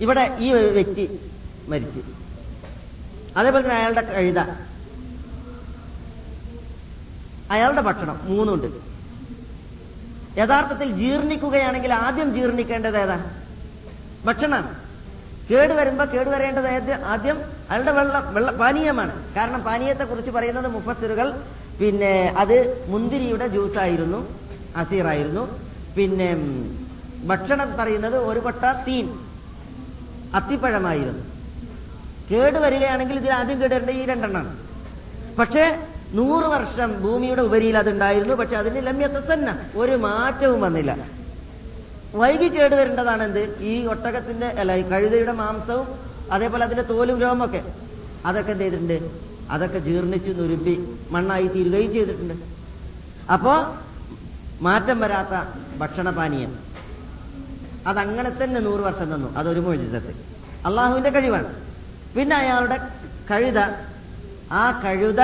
ഇവിടെ 0.00 0.36
ഈ 0.40 0.52
വ്യക്തി 0.52 1.30
മരിച്ച്. 1.68 2.00
അതേപോലെ 3.36 3.64
തന്നെ 3.64 3.76
അയാളുടെ 3.76 4.00
കഴുത. 4.00 4.38
അയാളുടെ 7.50 7.80
ഭക്ഷണം 7.80 8.20
മൂന്നുണ്ട്. 8.24 8.66
യഥാർത്ഥത്തിൽ 10.38 10.90
ജീർണിക്കുകയാണെങ്കിൽ 10.90 11.92
ആദ്യം 11.92 12.34
ജീർണിക്കേണ്ടത് 12.34 12.98
ഏതാ? 12.98 13.36
ഭക്ഷണം 14.26 14.64
കേട് 15.50 15.72
വരുമ്പോ 15.78 16.04
കേട് 16.14 16.28
വരേണ്ടത് 16.34 16.66
ആദ്യം 17.12 17.38
അയാളുടെ 17.70 17.92
വെള്ളം 17.98 18.24
വെള്ള 18.34 18.50
പാനീയമാണ്. 18.60 19.14
കാരണം 19.36 19.60
പാനീയത്തെ 19.68 20.04
കുറിച്ച് 20.04 20.32
പറയുന്നത് 20.36 20.68
മുഫസ്സിറുകൾ. 20.76 21.28
പിന്നെ 21.80 22.12
അത് 22.42 22.56
മുന്തിരിയുടെ 22.92 23.46
ജ്യൂസ് 23.54 23.72
ജ്യൂസായിരുന്നു 23.72 24.20
അസീറായിരുന്നു. 24.80 25.44
പിന്നെ 25.96 26.28
ഭക്ഷണം 27.30 27.68
പറയുന്നത് 27.78 28.16
ഒരു 28.30 28.40
കൊട്ട 28.46 28.64
തീൻ 28.86 29.06
അത്തിപ്പഴമായിരുന്നു. 30.38 31.22
കേട് 32.30 32.58
വരികയാണെങ്കിൽ 32.64 33.16
ഇതിൽ 33.20 33.32
ആദ്യം 33.40 33.58
കേടേണ്ട 33.62 33.90
ഈ 34.00 34.02
രണ്ടെണ്ണമാണ് 34.10 34.52
പക്ഷേ 35.38 35.64
നൂറ് 36.18 36.46
വർഷം 36.54 36.90
ഭൂമിയുടെ 37.02 37.42
ഉപരിയിൽ 37.48 37.76
അത് 37.80 37.90
ഉണ്ടായിരുന്നു 37.94 38.34
പക്ഷെ 38.40 38.56
അതിന് 38.56 38.80
തന്നെ 39.32 39.52
ഒരു 39.80 39.96
മാറ്റവും 40.06 40.60
വന്നില്ല. 40.66 41.19
വൈകി 42.14 42.48
കേട് 42.48 42.74
വരേണ്ടതാണ് 42.74 43.22
എന്ത് 43.22 43.60
ഈ 43.60 43.86
ഒട്ടകത്തിന്റെ 43.86 44.46
അല്ല 44.46 44.74
ഈ 44.74 44.82
കഴുതയുടെ 44.88 45.32
മാംസവും 45.32 45.86
അതേപോലെ 46.32 46.64
അതിന്റെ 46.64 46.82
തോലും 46.82 47.20
രോമൊക്കെ 47.20 47.62
അതൊക്കെ 48.26 48.52
എന്ത് 48.52 48.64
ചെയ്തിട്ടുണ്ട്? 48.64 49.10
അതൊക്കെ 49.50 49.78
ജീർണിച്ച് 49.78 50.30
നുരുമ്പി 50.30 50.74
മണ്ണായി 51.10 51.46
തീരുകയും 51.46 51.92
ചെയ്തിട്ടുണ്ട്. 51.92 52.34
അപ്പോ 53.32 53.76
മാറ്റം 54.60 55.00
വരാത്ത 55.00 55.34
ഭക്ഷണപാനീയം. 55.78 56.58
അതങ്ങനെ 57.86 58.30
തന്നെ 58.30 58.60
നൂറ് 58.60 58.80
വർഷം 58.80 59.14
തന്നു 59.14 59.36
അതൊരു 59.36 59.60
മോചിതത്തെ 59.60 60.14
അള്ളാഹുവിന്റെ 60.66 61.10
കഴിവാണ്. 61.10 61.54
പിന്നെ 62.16 62.36
അയാളുടെ 62.36 62.78
കഴുത. 63.30 63.58
ആ 64.52 64.80
കഴുത 64.84 65.20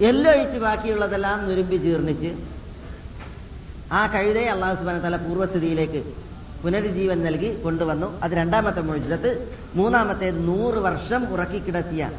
എല്ലൊഴിച്ച് 0.00 0.58
ബാക്കിയുള്ളതെല്ലാം 0.58 1.48
നുരുമ്പി 1.48 1.76
ജീർണിച്ച് 1.76 2.55
ആ 3.92 4.06
കഴുതയെ 4.12 4.48
അള്ളാഹു 4.54 4.74
സുബാന 4.78 4.98
തല 4.98 5.16
പൂർവസ്ഥിതിയിലേക്ക് 5.16 6.00
പുനരുജ്ജീവൻ 6.62 7.18
നൽകി 7.24 7.50
കൊണ്ടുവന്നു. 7.64 8.08
അത് 8.22 8.30
രണ്ടാമത്തെ 8.30 8.80
മൊഴിജത്ത് 8.80 9.30
മൂന്നാമത്തേത് 9.74 10.38
നൂറ് 10.48 10.78
വർഷം 10.86 11.22
ഉറക്കി 11.34 11.58
കിടത്തിയ 11.58 12.10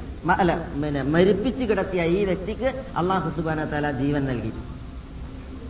അല്ല 0.42 0.54
പിന്നെ 0.84 1.04
മരിപ്പിച്ചു 1.04 1.64
കിടത്തിയ 1.70 2.04
ഈ 2.18 2.26
വ്യക്തിക്ക് 2.30 2.70
അള്ളാഹു 3.02 3.30
സുബാന 3.38 3.66
തല 3.74 3.92
ജീവൻ 3.92 4.24
നൽകി. 4.32 4.52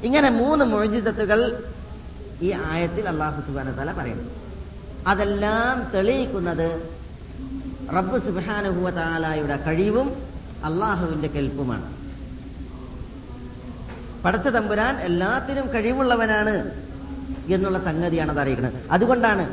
ഇങ്ങനെ 0.07 0.29
മൂന്ന് 0.29 0.65
മൊഴിജിതത്തുകൾ 0.65 1.39
ഈ 2.41 2.51
ആയത്തിൽ 2.71 3.07
അള്ളാഹു 3.13 3.39
സുബാന 3.47 3.71
തല 3.79 3.91
പറയുന്നു. 3.99 4.27
അതെല്ലാം 5.11 5.77
തെളിയിക്കുന്നത് 5.93 6.67
റബ്ബ് 7.97 8.17
സുബാനുഹുവ 8.27 8.89
താലായുടെ 8.89 9.57
കഴിവും 9.67 10.07
അള്ളാഹുവിന്റെ 10.69 11.27
കെൽപ്പുമാണ്. 11.27 11.87
പടച്ച 14.27 14.47
തമ്പുരാൻ 14.47 14.95
എല്ലാത്തിനും 14.99 15.67
കഴിവുള്ളവനാണ് 15.73 16.71
എന്നുള്ള 17.49 17.79
സംഗതിയാണ് 17.79 18.31
അത് 18.31 18.39
അറിയിക്കുന്നത്. 18.39 18.77
അതുകൊണ്ടാണ് 18.91 19.43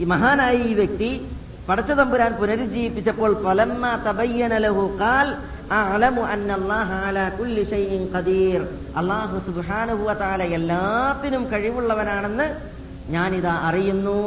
ഈ 0.00 0.04
മഹാനായ 0.04 0.54
ഈ 0.56 0.74
വ്യക്തി 0.74 1.10
പടച്ച 1.68 1.90
തമ്പുരാൻ 1.90 2.32
പുനരുജ്ജീവിപ്പിച്ചപ്പോൾ 2.40 3.32
എല്ലാത്തിനും 10.58 11.50
കഴിവുള്ളവനാണെന്ന് 11.52 12.46
ഞാനിതാ 13.10 13.52
അറിയുന്നു 13.68 14.18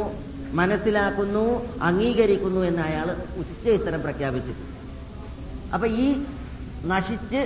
മനസ്സിലാക്കുന്നു 0.52 1.44
അംഗീകരിക്കുന്നു 1.82 2.60
എന്ന് 2.60 2.82
അയാൾ 2.82 3.10
ഉച്ചയിത്തരം 3.36 4.02
പ്രഖ്യാപിച്ചു. 4.02 4.54
അപ്പൊ 5.74 5.86
ഈ 5.86 6.24
നശിച്ച് 6.86 7.40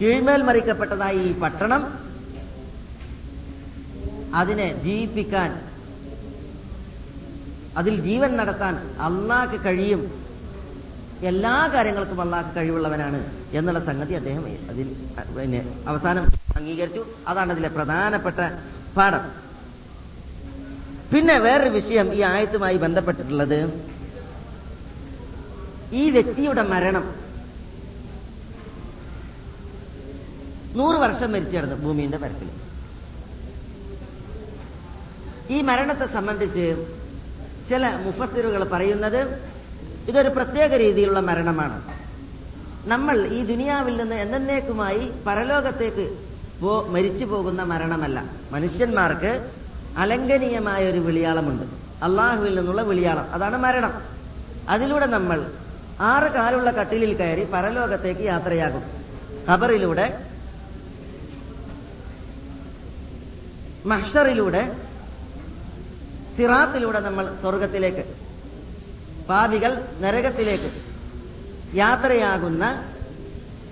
കീഴ്മേൽ 0.00 0.42
മറിക്കപ്പെട്ടതായി 0.48 1.20
ഈ 1.28 1.32
പട്ടണം 1.42 1.82
അതിനെ 4.40 4.68
ജീവിപ്പിക്കാൻ 4.84 5.50
അതിൽ 7.80 7.94
ജീവൻ 8.06 8.30
നടത്താൻ 8.36 8.74
അള്ളാക്ക് 9.06 9.58
കഴിയും. 9.66 10.02
എല്ലാ 11.30 11.54
കാര്യങ്ങൾക്കും 11.74 12.20
അള്ളാക്ക് 12.24 12.52
കഴിവുള്ളവനാണ് 12.56 13.18
എന്നുള്ള 13.58 13.80
സംഗതി 13.88 14.14
അദ്ദേഹം 14.20 14.44
അതിൽ 14.70 14.88
പിന്നെ 15.36 15.60
അവസാനം 15.90 16.24
അംഗീകരിച്ചു. 16.58 17.02
അതാണ് 17.30 17.52
അതിലെ 17.54 17.70
പ്രധാനപ്പെട്ട 17.76 18.40
പാഠം. 18.96 19.24
പിന്നെ 21.12 21.36
വേറൊരു 21.46 21.72
വിഷയം 21.78 22.08
ഈ 22.14 22.20
ആയത്തുമായി 22.32 22.76
ബന്ധപ്പെട്ടിട്ടുള്ളത് 22.84 23.58
ഈ 26.00 26.04
വ്യക്തിയുടെ 26.16 26.62
മരണം. 26.72 27.04
നൂറ് 30.76 30.96
വർഷം 30.96 31.32
മരിച്ചു 31.32 31.56
കിടന്നു 31.56 31.76
ഭൂമിയുടെ 31.76 32.16
പരത്തിൽ 32.16 32.48
ഈ 35.50 35.60
മരണത്തെ 35.60 36.06
സംബന്ധിച്ച് 36.06 36.86
ചില 37.70 37.96
മുഫസിറുകൾ 37.96 38.64
പറയുന്നത് 38.64 39.50
ഇതൊരു 40.08 40.28
പ്രത്യേക 40.28 40.74
രീതിയിലുള്ള 40.74 41.20
മരണമാണ്. 41.20 41.82
നമ്മൾ 42.86 43.26
ഈ 43.26 43.44
ദുനിയാവിൽ 43.44 43.96
നിന്ന് 43.96 44.14
എന്നേക്കുമായി 44.14 45.12
പരലോകത്തേക്ക് 45.26 46.18
പോ 46.60 46.86
മരിച്ചു 46.90 47.24
പോകുന്ന 47.24 47.62
മരണമല്ല. 47.62 48.24
മനുഷ്യന്മാർക്ക് 48.52 49.50
അലംഘനീയമായ 49.96 50.90
ഒരു 50.90 50.98
വിളിയാളമുണ്ട്. 50.98 51.62
അള്ളാഹുവിൽ 52.04 52.54
നിന്നുള്ള 52.54 52.82
വിളിയാളം. 52.82 53.32
അതാണ് 53.32 53.56
മരണം. 53.56 54.02
അതിലൂടെ 54.68 55.06
നമ്മൾ 55.06 55.46
ആറ് 56.00 56.32
കാലുള്ള 56.32 56.70
കട്ടിലിൽ 56.70 57.14
കയറി 57.14 57.44
പരലോകത്തേക്ക് 57.44 58.20
യാത്രയാകും. 58.20 58.82
ഖബറിലൂടെ 59.50 60.35
മഹ്ഷറിലൂടെ 63.86 64.76
സിറാത്തിലൂടെ 66.36 67.00
നമ്മൾ 67.00 67.36
സ്വർഗത്തിലേക്ക് 67.40 68.16
പാപികൾ 69.28 69.88
നരകത്തിലേക്ക് 70.00 70.70
യാത്രയാകുന്ന 71.76 72.84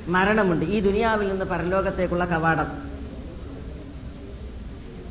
മരണമുണ്ട്. 0.09 0.65
ഈ 0.65 0.81
ദുനിയാവിൽ 0.81 1.29
നിന്ന് 1.29 1.45
പരലോകത്തേക്കുള്ള 1.45 2.25
കവാടം. 2.25 2.91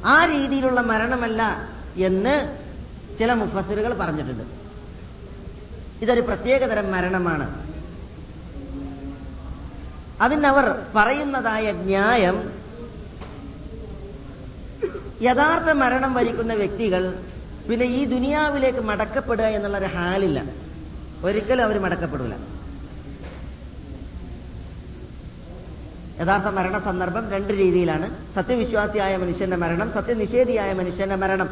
ആ 0.05 0.25
രീതിയിലുള്ള 0.25 0.81
മരണമല്ല 0.81 1.69
എന്ന് 1.97 2.57
ചില 3.19 3.33
മുഫസിറുകൾ 3.33 3.93
പറഞ്ഞിട്ടുണ്ട്. 3.93 4.43
ഇതൊരു 6.01 6.21
പ്രത്യേകതരം 6.21 6.91
മരണമാണ്. 6.91 7.65
അതിനവർ 10.21 10.85
പറയുന്നതായ 10.95 11.71
ന്യായം 11.71 12.62
യഥാർത്ഥ 15.27 15.69
മരണം 15.83 16.13
വരിക്കുന്ന 16.13 16.53
വ്യക്തികൾ 16.61 17.03
പിന്നെ 17.67 17.85
ഈ 17.97 18.05
ദുനിയാവിലേക്ക് 18.13 18.81
മടക്കപ്പെടുക 18.89 19.45
എന്നുള്ള 19.57 19.77
ഒരു 19.77 19.89
ഹാലില്ല. 19.95 20.39
ഒരിക്കലും 21.25 21.63
അവർ 21.67 21.77
മടക്കപ്പെടില്ല 21.85 22.35
യഥാർത്ഥ 26.21 26.47
മരണ 26.57 26.77
സന്ദർഭം 26.87 27.23
രണ്ട് 27.31 27.53
രീതിയിലാണ്. 27.53 28.07
സത്യവിശ്വാസിയായ 28.35 29.13
മനുഷ്യന്റെ 29.17 29.57
മരണം 29.63 29.87
സത്യനിഷേധിയായ 29.93 30.73
മനുഷ്യന്റെ 30.73 31.15
മരണം. 31.23 31.49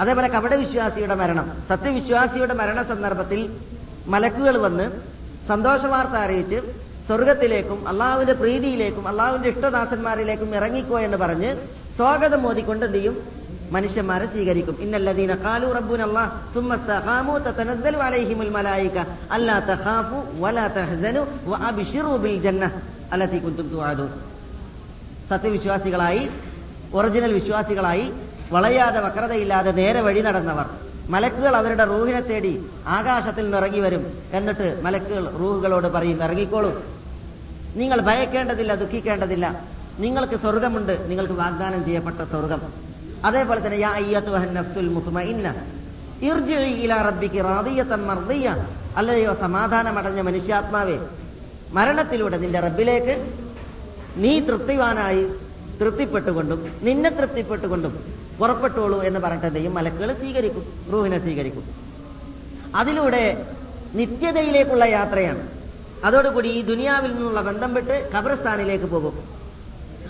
അതേപോലെ 0.00 0.28
കപടവിശ്വാസിയുടെ 0.28 1.14
മരണം. 1.14 1.46
സത്യവിശ്വാസിയുടെ 1.68 2.54
മരണ 2.54 2.82
സന്ദർഭത്തിൽ 2.82 3.40
മലക്കുകൾ 4.06 4.56
വന്ന് 4.56 4.86
സന്തോഷവാർത്ത 5.48 6.16
അറിയിച്ച് 6.24 6.58
സ്വർഗത്തിലേക്കും 7.06 7.88
അള്ളാഹുവിന്റെ 7.88 8.32
പ്രീതിയിലേക്കും 8.32 9.08
അള്ളാഹുവിന്റെ 9.08 9.48
ഇഷ്ടദാസന്മാരിലേക്കും 9.48 10.50
ഇറങ്ങിക്കോ 10.56 10.98
എന്ന് 10.98 11.16
പറഞ്ഞ് 11.16 11.50
സ്വാഗതം 11.96 12.40
മോദിക്കൊണ്ട് 12.42 12.84
എന്ത് 12.86 12.96
ചെയ്യും? 12.96 13.16
മനുഷ്യന്മാരെ 13.72 14.26
സ്വീകരിക്കും. 14.26 14.76
ഖാലു 15.42 15.66
അല്ലാഹ് 16.06 16.30
തതനസ്സലു 17.46 17.98
മലായിക. 18.54 18.98
അല്ലാ 19.36 19.56
തഖാഫു 19.70 20.18
വലാ 20.42 20.66
വഅബ്ശിറു 21.50 22.12
ബിൽ 22.22 22.36
സത്യവിശ്വാസികളായി 25.30 26.22
ഒറിജിനൽ 26.94 27.32
വിശ്വാസികളായി 27.32 28.06
വളയാതെ 28.54 29.00
വക്രതയില്ലാതെ 29.00 29.70
നേരെ 29.80 30.00
വഴി 30.06 30.20
നടന്നവർ. 30.28 30.66
മലക്കുകൾ 31.12 31.54
അവരുടെ 31.60 31.84
റൂഹിനെ 31.92 32.22
തേടി 32.30 32.54
ആകാശത്തിൽ 32.96 33.44
നിന്ന് 33.44 33.58
ഇറങ്ങി 33.58 33.80
വരും. 33.80 34.02
എന്നിട്ട് 34.38 34.66
മലക്കുകൾ 34.84 35.24
റൂഹുകളോട് 35.40 35.88
പറയും 35.98 36.18
ഇറങ്ങിക്കോളൂ. 36.24 36.72
നിങ്ങൾ 37.80 38.00
ഭയക്കേണ്ടതില്ല 38.08 38.74
ദുഃഖിക്കേണ്ടതില്ല. 38.82 39.46
നിങ്ങൾക്ക് 39.98 40.34
സ്വർഗമുണ്ട് 40.34 41.10
നിങ്ങൾക്ക് 41.10 41.32
വാഗ്ദാനം 41.32 41.84
ചെയ്യപ്പെട്ട 41.84 42.16
സ്വർഗം. 42.16 42.72
അതേപോലെ 43.24 43.66
തന്നെ 43.66 43.76
യാ 43.76 43.96
ഇലാ 43.96 44.20
അല്ലയോ 48.96 49.34
സമാധാനമടഞ്ഞ 49.34 50.20
മനുഷ്യാത്മാവേ 50.20 50.98
മരണത്തിലൂടെ 51.72 52.36
നിന്റെ 52.36 52.60
റബ്ബിലേക്ക് 52.60 53.34
നീ 54.16 54.40
തൃപ്തിവാനായി 54.40 55.26
തൃപ്തിപ്പെട്ടുകൊണ്ടും 55.80 56.72
നിന്നെ 56.82 57.10
തൃപ്തിപ്പെട്ടുകൊണ്ടും 57.10 58.04
പുറപ്പെട്ടോളൂ 58.38 59.02
എന്ന് 59.02 59.20
പറഞ്ഞിട്ടെന്തെയും 59.20 59.74
മലക്കുകൾ 59.74 60.12
സ്വീകരിക്കും 60.12 60.64
റൂഹിനെ 60.92 61.18
സ്വീകരിക്കും. 61.18 61.62
അതിലൂടെ 62.74 63.46
നിത്യതയിലേക്കുള്ള 63.94 64.84
യാത്രയാണ്. 64.84 65.48
അതോടുകൂടി 66.04 66.48
ഈ 66.48 66.62
ദുനിയാവിൽ 66.62 67.14
നിന്നുള്ള 67.14 67.40
ബന്ധം 67.40 67.74
വിട്ട് 67.74 68.10
ഖബർസ്ഥാനിലേക്ക് 68.14 68.84
പോകും. 68.84 69.41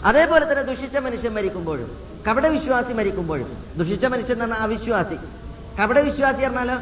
അതേപോലെ 0.05 0.53
തന്നെ 0.53 0.65
ദുഷിച്ച 0.65 0.97
മനുഷ്യൻ 0.97 1.35
മരിക്കുമ്പോഴും 1.35 1.97
കപട 2.29 2.47
വിശ്വാസി 2.47 2.93
മരിക്കുമ്പോഴും. 2.93 3.65
ദുഷിച്ച 3.77 4.05
മനുഷ്യൻ 4.05 4.33
എന്ന് 4.33 4.45
പറഞ്ഞാൽ 4.45 4.61
അവിശ്വാസി 4.61 5.15
കപട 5.81 5.99
വിശ്വാസി 5.99 6.43
പറഞ്ഞാലോ? 6.43 6.77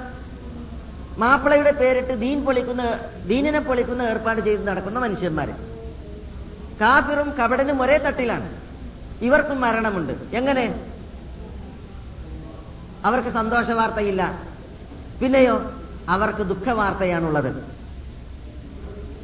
മാപ്പിളയുടെ 1.18 1.70
പേരിട്ട് 1.70 2.20
ദീൻ 2.20 2.44
പൊളിക്കുന്ന 2.44 2.98
ദീനിനെ 3.26 3.61
പൊളിക്കുന്ന 3.61 4.02
ഏർപ്പാട് 4.02 4.40
ചെയ്ത് 4.40 4.68
നടക്കുന്ന 4.68 4.98
മനുഷ്യന്മാര്. 4.98 5.48
കാഫിറും 6.80 7.30
കപടനും 7.30 7.83
ഒരേ 7.83 7.98
തട്ടിലാണ്. 7.98 8.61
ഇവർക്കും 9.22 9.61
മരണമുണ്ട്. 9.61 10.12
എങ്ങനെ? 10.12 10.85
അവർക്ക് 13.04 13.28
സന്തോഷ 13.28 13.70
വാർത്തയില്ല 13.70 14.42
പിന്നെയോ 15.22 15.72
അവർക്ക് 16.09 16.38
ദുഃഖ 16.38 16.70
വാർത്തയാണുള്ളത് 16.70 17.64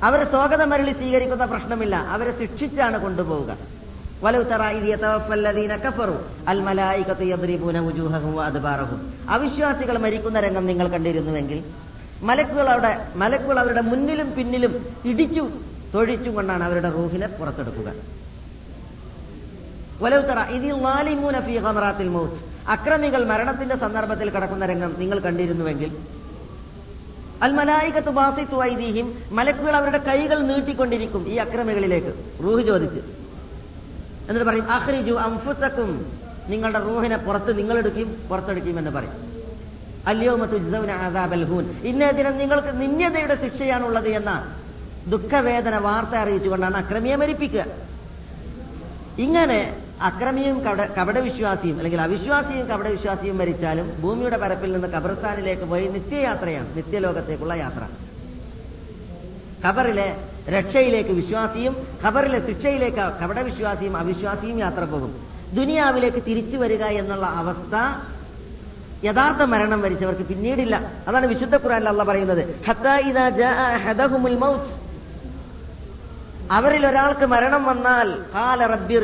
അവരെ 0.03 0.25
സ്വാഗതം 0.25 0.71
മരളി 0.71 0.93
സ്വീകരിക്കുന്ന 0.93 1.45
പ്രശ്നമില്ല. 1.45 1.97
അവരെ 1.97 2.39
ശിക്ഷിച്ചാണ് 2.39 3.03
കൊണ്ടുപോവുക. 3.03 3.76
അവിശ്വാസികൾ 9.35 9.99
മരിക്കുന്ന 9.99 10.41
രംഗം 10.41 10.67
നിങ്ങൾ 10.67 10.89
കണ്ടിരുന്നുവെങ്കിൽ 10.89 11.65
മലക്കുകൾ 12.23 12.69
അവിടെ 12.71 12.93
മലക്കുകൾ 13.17 13.59
അവരുടെ 13.59 13.81
മുന്നിലും 13.81 14.29
പിന്നിലും 14.37 14.87
ഇടിച്ചു 15.05 15.49
തൊഴിച്ചും 15.95 16.35
കൊണ്ടാണ് 16.35 16.65
അവരുടെ 16.65 16.91
റൂഹിനെ 16.91 17.27
പുറത്തെടുക്കുക. 17.27 17.89
അക്രമികൾ 22.69 23.25
മരണത്തിന്റെ 23.25 23.77
സന്ദർഭത്തിൽ 23.77 24.31
കടക്കുന്ന 24.31 24.67
രംഗം 24.67 24.95
നിങ്ങൾ 24.99 25.19
കണ്ടിരുന്നുവെങ്കിൽ 25.19 25.91
അൽ 27.43 27.53
മലായികത്തു 27.53 28.11
ബാസിത്തു 28.11 28.63
ഐദീഹിം 28.65 29.19
മലക്കുകൾ 29.33 29.77
അവരുടെ 29.77 29.99
കൈകൾ 29.99 30.39
നീട്ടിക്കൊണ്ടിരിക്കും 30.41 31.29
ഈ 31.29 31.37
അക്രമികളിലേക്ക്. 31.37 32.13
റൂഹ് 32.45 32.67
ചോദിച്ച് 32.67 33.16
എന്നിട്ട് 34.29 34.49
പറയും 34.51 34.71
അഹ്രിജു 34.77 35.15
അംഫുസക്കും 35.27 35.91
നിങ്ങളുടെ 36.53 36.81
റൂഹിനെ 36.89 37.19
പുറത്ത് 37.27 37.53
നിങ്ങളെടുക്കും 37.59 38.09
പുറത്തെടുക്കും 38.29 38.79
എന്ന് 38.81 38.93
പറയും. 38.97 39.15
അല്യോമത്തുൻ 40.11 40.65
ഇന്നേ 41.91 42.11
ദിനം 42.19 42.35
നിങ്ങൾക്ക് 42.43 42.73
നിന്യതയുടെ 42.83 43.37
ശിക്ഷയാണുള്ളത് 43.45 44.09
എന്ന 44.19 44.33
ദുഃഖവേദന 45.13 45.77
വാർത്ത 45.87 46.15
അറിയിച്ചുകൊണ്ടാണ് 46.23 46.77
അക്രമിയെ 46.77 47.17
മരിപ്പിക്കുക. 47.23 47.65
ഇങ്ങനെ 49.25 49.61
അക്രമിയും 50.09 50.57
കപടവിശ്വാസിയും 50.97 51.77
അല്ലെങ്കിൽ 51.77 52.01
അവിശ്വാസിയും 52.01 52.67
കപടവിശ്വാസിയും 52.71 53.37
മരിച്ചാലും 53.39 53.87
ഭൂമിയുടെ 54.03 54.39
പരപ്പിൽ 54.43 54.73
നിന്ന് 54.73 54.89
കബർസ്ഥാനിലേക്ക് 54.95 55.67
പോയി 55.73 55.87
നിത്യയാത്രയാണ് 55.97 56.69
നിത്യലോകത്തേക്കുള്ള 56.77 57.55
യാത്ര. 57.65 57.83
ഖബറിലെ 59.65 60.09
രക്ഷയിലേക്ക് 60.49 61.11
വിശ്വാസിയും 61.11 61.87
ഖബറിലെ 62.05 62.47
ശിക്ഷയിലേക്ക് 62.47 62.97
കപടവിശ്വാസിയും 62.97 63.97
അവിശ്വാസിയും 63.97 64.59
യാത്ര 64.59 64.85
പോകും. 64.85 65.27
ദുനിയാവിലേക്ക് 65.53 66.23
തിരിച്ചു 66.27 66.57
വരിക 66.57 66.83
എന്നുള്ള 66.83 67.27
അവസ്ഥ 67.27 67.75
യഥാർത്ഥ 69.07 69.43
മരണം 69.43 69.81
വരിച്ചവർക്ക് 69.81 70.23
പിന്നീടില്ല. 70.23 70.93
അതാണ് 71.09 71.27
വിശുദ്ധ 71.27 71.55
ഖുറാനിൽ 71.57 71.89
അല്ല 71.89 72.03
പറയുന്നത്. 72.03 72.43
അവരിൽ 76.51 76.87
ഒരാൾക്ക് 76.87 77.27
മരണം 77.27 77.65
വന്നാൽ 77.65 78.19
കാല 78.35 78.67
റബ്ബിർ 78.67 79.03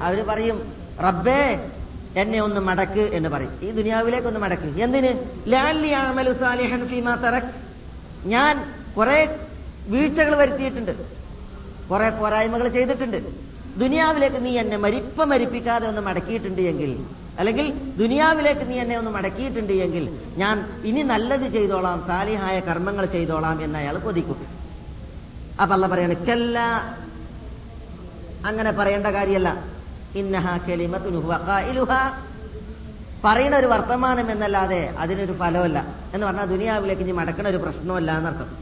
അവർ 0.00 0.24
പറയും 0.28 0.72
റബ്ബേ 1.02 1.70
എന്നെ 2.16 2.40
ഒന്ന് 2.42 2.60
മടക്ക് 2.60 3.00
എന്ന് 3.00 3.28
പറയും. 3.28 3.58
ഈ 3.62 3.70
ദുനിയാവിലേക്ക് 3.70 4.28
ഒന്ന് 4.28 4.40
മടക്ക്. 4.40 4.62
എന്തിന്? 4.62 5.12
ഞാൻ 8.26 8.74
കുറെ 8.96 9.36
വീഴ്ചകൾ 9.90 10.34
വരുത്തിയിട്ടുണ്ട്. 10.34 10.92
കുറെ 11.90 12.10
പോരായ്മകൾ 12.10 12.68
ചെയ്തിട്ടുണ്ട്. 12.68 13.18
ദുനിയാവിലേക്ക് 13.82 14.44
നീ 14.44 14.58
എന്നെ 14.58 14.76
മരിപ്പ 14.76 15.22
മരിപ്പിക്കാതെ 15.22 15.86
ഒന്ന് 15.86 16.00
മടക്കിയിട്ടുണ്ട് 16.00 16.62
എങ്കിൽ 16.62 16.90
അല്ലെങ്കിൽ 17.38 17.66
ദുനിയാവിലേക്ക് 18.00 18.64
നീ 18.70 18.74
എന്നെ 18.80 18.98
ഒന്ന് 18.98 19.10
മടക്കിയിട്ടുണ്ട് 19.10 19.72
എങ്കിൽ 19.72 20.18
ഞാൻ 20.36 20.56
ഇനി 20.84 21.02
നല്ലത് 21.02 21.46
ചെയ്തോളാം 21.52 22.02
സാലിഹായ 22.06 22.60
കർമ്മങ്ങൾ 22.60 23.04
ചെയ്തോളാം 23.04 23.62
എന്ന് 23.62 23.78
അയാൾ 23.78 23.96
കൊതിക്കും. 23.96 24.38
അപ്പൊ 25.60 25.74
അല്ല 25.74 25.86
പറയാണ് 25.86 26.16
കല്ല. 26.26 26.58
അങ്ങനെ 28.44 28.70
പറയേണ്ട 28.70 29.06
കാര്യമല്ല 29.06 29.64
ഇന്നഹ 30.14 30.56
കലിമത്തുനുഹ 30.68 31.26
പറയുന്ന 33.24 33.56
ഒരു 33.56 33.66
വർത്തമാനം 33.66 34.30
എന്നല്ലാതെ 34.30 34.94
അതിനൊരു 34.98 35.32
ഫലമല്ല. 35.32 35.78
എന്ന് 36.14 36.26
പറഞ്ഞാൽ 36.26 36.44
ദുനിയാവിലേക്ക് 36.44 37.02
ഇനി 37.02 37.12
മടക്കണ 37.12 37.48
ഒരു 37.48 37.56
പ്രശ്നമല്ല 37.56 38.16
എന്നർത്ഥം. 38.18 38.61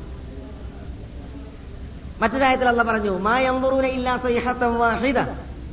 മറ്റൊരായത്തിൽ 2.22 2.68
അല്ല 2.68 2.82
പറഞ്ഞു 2.82 3.12
മാ 3.26 3.34
യൻദുറൂന 3.38 3.86
ഇല്ലാ 3.98 4.16
സയ്ഹത്തൻ 4.16 4.72
വാഹിദ 4.82 5.18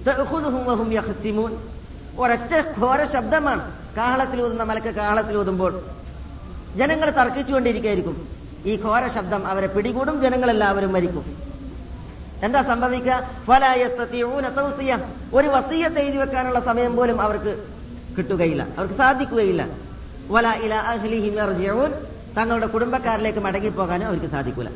തഅഖുദുഹും 0.07 0.63
വഹും 0.69 0.93
യഖ്സിമൂൻ. 0.93 1.51
ഒരൊറ്റ 2.17 2.53
ഘോര 2.79 3.01
ശബ്ദമാണ് 3.13 3.63
കാഹളത്തിൽ 3.97 4.39
ഊതുന്ന 4.45 4.63
മലക്ക് 4.63 4.91
കാഹളത്തിൽ 4.99 5.37
ഊതുമ്പോൾ. 5.37 5.73
ജനങ്ങൾ 6.75 7.09
തർക്കിച്ചുകൊണ്ടിരിക്കുകയായിരിക്കും. 7.09 8.15
ഈ 8.65 8.75
ഘോര 8.85 9.03
ശബ്ദം 9.07 9.47
അവരെ 9.47 9.67
പിടികൂടും 9.67 10.21
ജനങ്ങളെല്ലാവരും 10.21 10.93
മരിക്കും. 10.93 11.25
എന്താ 12.43 12.61
സംഭവിക്കുക? 12.61 13.15
ഒരു 15.33 15.47
വസീയത്ത് 15.47 15.99
എഴുതി 15.99 16.17
വെക്കാനുള്ള 16.17 16.59
സമയം 16.59 16.95
പോലും 16.95 17.21
അവർക്ക് 17.21 17.53
കിട്ടുകയില്ല 18.17 18.67
അവർക്ക് 18.77 18.95
സാധിക്കുകയില്ല. 18.95 19.61
വല 20.31 20.47
ഇല 20.65 20.73
അഹ്ലിഹിം 20.73 21.33
യർജിഊൻ. 21.41 21.91
തങ്ങളുടെ 22.37 22.67
കുടുംബക്കാരിലേക്ക് 22.67 23.39
മടങ്ങിപ്പോകാനും 23.39 24.07
അവർക്ക് 24.07 24.25
സാധിക്കൂല. 24.25 24.69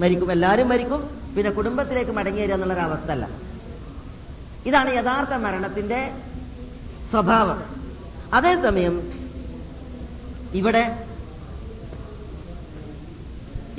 മരിക്കും. 0.00 0.28
എല്ലാവരും 0.32 0.68
മരിക്കും. 0.68 1.00
പിന്നെ 1.36 1.50
കുടുംബത്തിലേക്ക് 1.50 2.10
മടങ്ങിയേരുക 2.10 2.54
എന്നുള്ളൊരു 2.54 2.80
അവസ്ഥ 2.80 3.10
അല്ല 3.10 3.26
ഇതാണ് 4.68 4.90
യഥാർത്ഥ 4.96 5.34
മരണത്തിന്റെ 5.44 6.00
സ്വഭാവം. 7.10 7.58
അതേസമയം 8.34 8.94
ഇവിടെ 10.60 10.84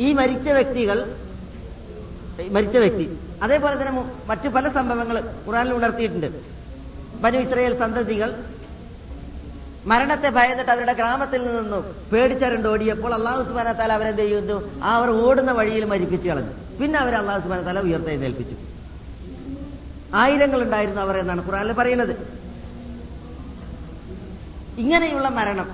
ഈ 0.06 0.08
മരിച്ച 0.14 0.48
വ്യക്തികൾ 0.58 0.98
മരിച്ച 2.56 2.78
വ്യക്തി 2.78 3.06
അതേപോലെ 3.44 3.76
തന്നെ 3.82 3.94
മറ്റു 4.30 4.48
പല 4.56 4.66
സംഭവങ്ങൾ 4.78 5.18
ഖുറാനിൽ 5.46 5.74
ഉണർത്തിയിട്ടുണ്ട്. 5.74 6.30
ബനു 7.24 7.38
ഇസ്രയേൽ 7.38 7.74
സന്തതികൾ 7.80 8.30
മരണത്തെ 9.90 10.30
ഭയന്നിട്ട് 10.38 10.72
അവരുടെ 10.72 10.94
ഗ്രാമത്തിൽ 11.00 11.42
നിന്നും 11.48 11.84
പേടിച്ചരണ്ട് 12.12 12.68
ഓടിയപ്പോൾ 12.74 13.12
അള്ളാഹു 13.18 13.42
സുബാന 13.50 13.72
താല 13.80 13.92
അവരെന്ത് 13.98 14.22
ചെയ്യുന്നു? 14.22 14.58
അവർ 14.94 15.10
ഓടുന്ന 15.26 15.52
വഴിയിൽ 15.60 15.84
മരിപ്പിച്ചു 15.92 16.28
കളഞ്ഞു. 16.30 16.54
പിന്നെ 16.80 17.00
അവർ 17.00 17.14
അള്ളാഹു 17.22 17.42
സുബാന 17.44 17.62
താല 17.68 17.82
ഉയർത്തെഴുന്നേൽപ്പിച്ചു. 17.90 18.56
ആയിരങ്ങൾ 20.22 20.60
ഉണ്ടായിരുന്നു 20.68 21.02
അവർ 21.06 21.18
എന്നാണ് 21.18 21.42
ഖുറാനിൽ 21.48 21.74
പറയുന്നത്. 21.82 22.14
ഇങ്ങനെയുള്ള 24.84 25.28
മരണം. 25.40 25.68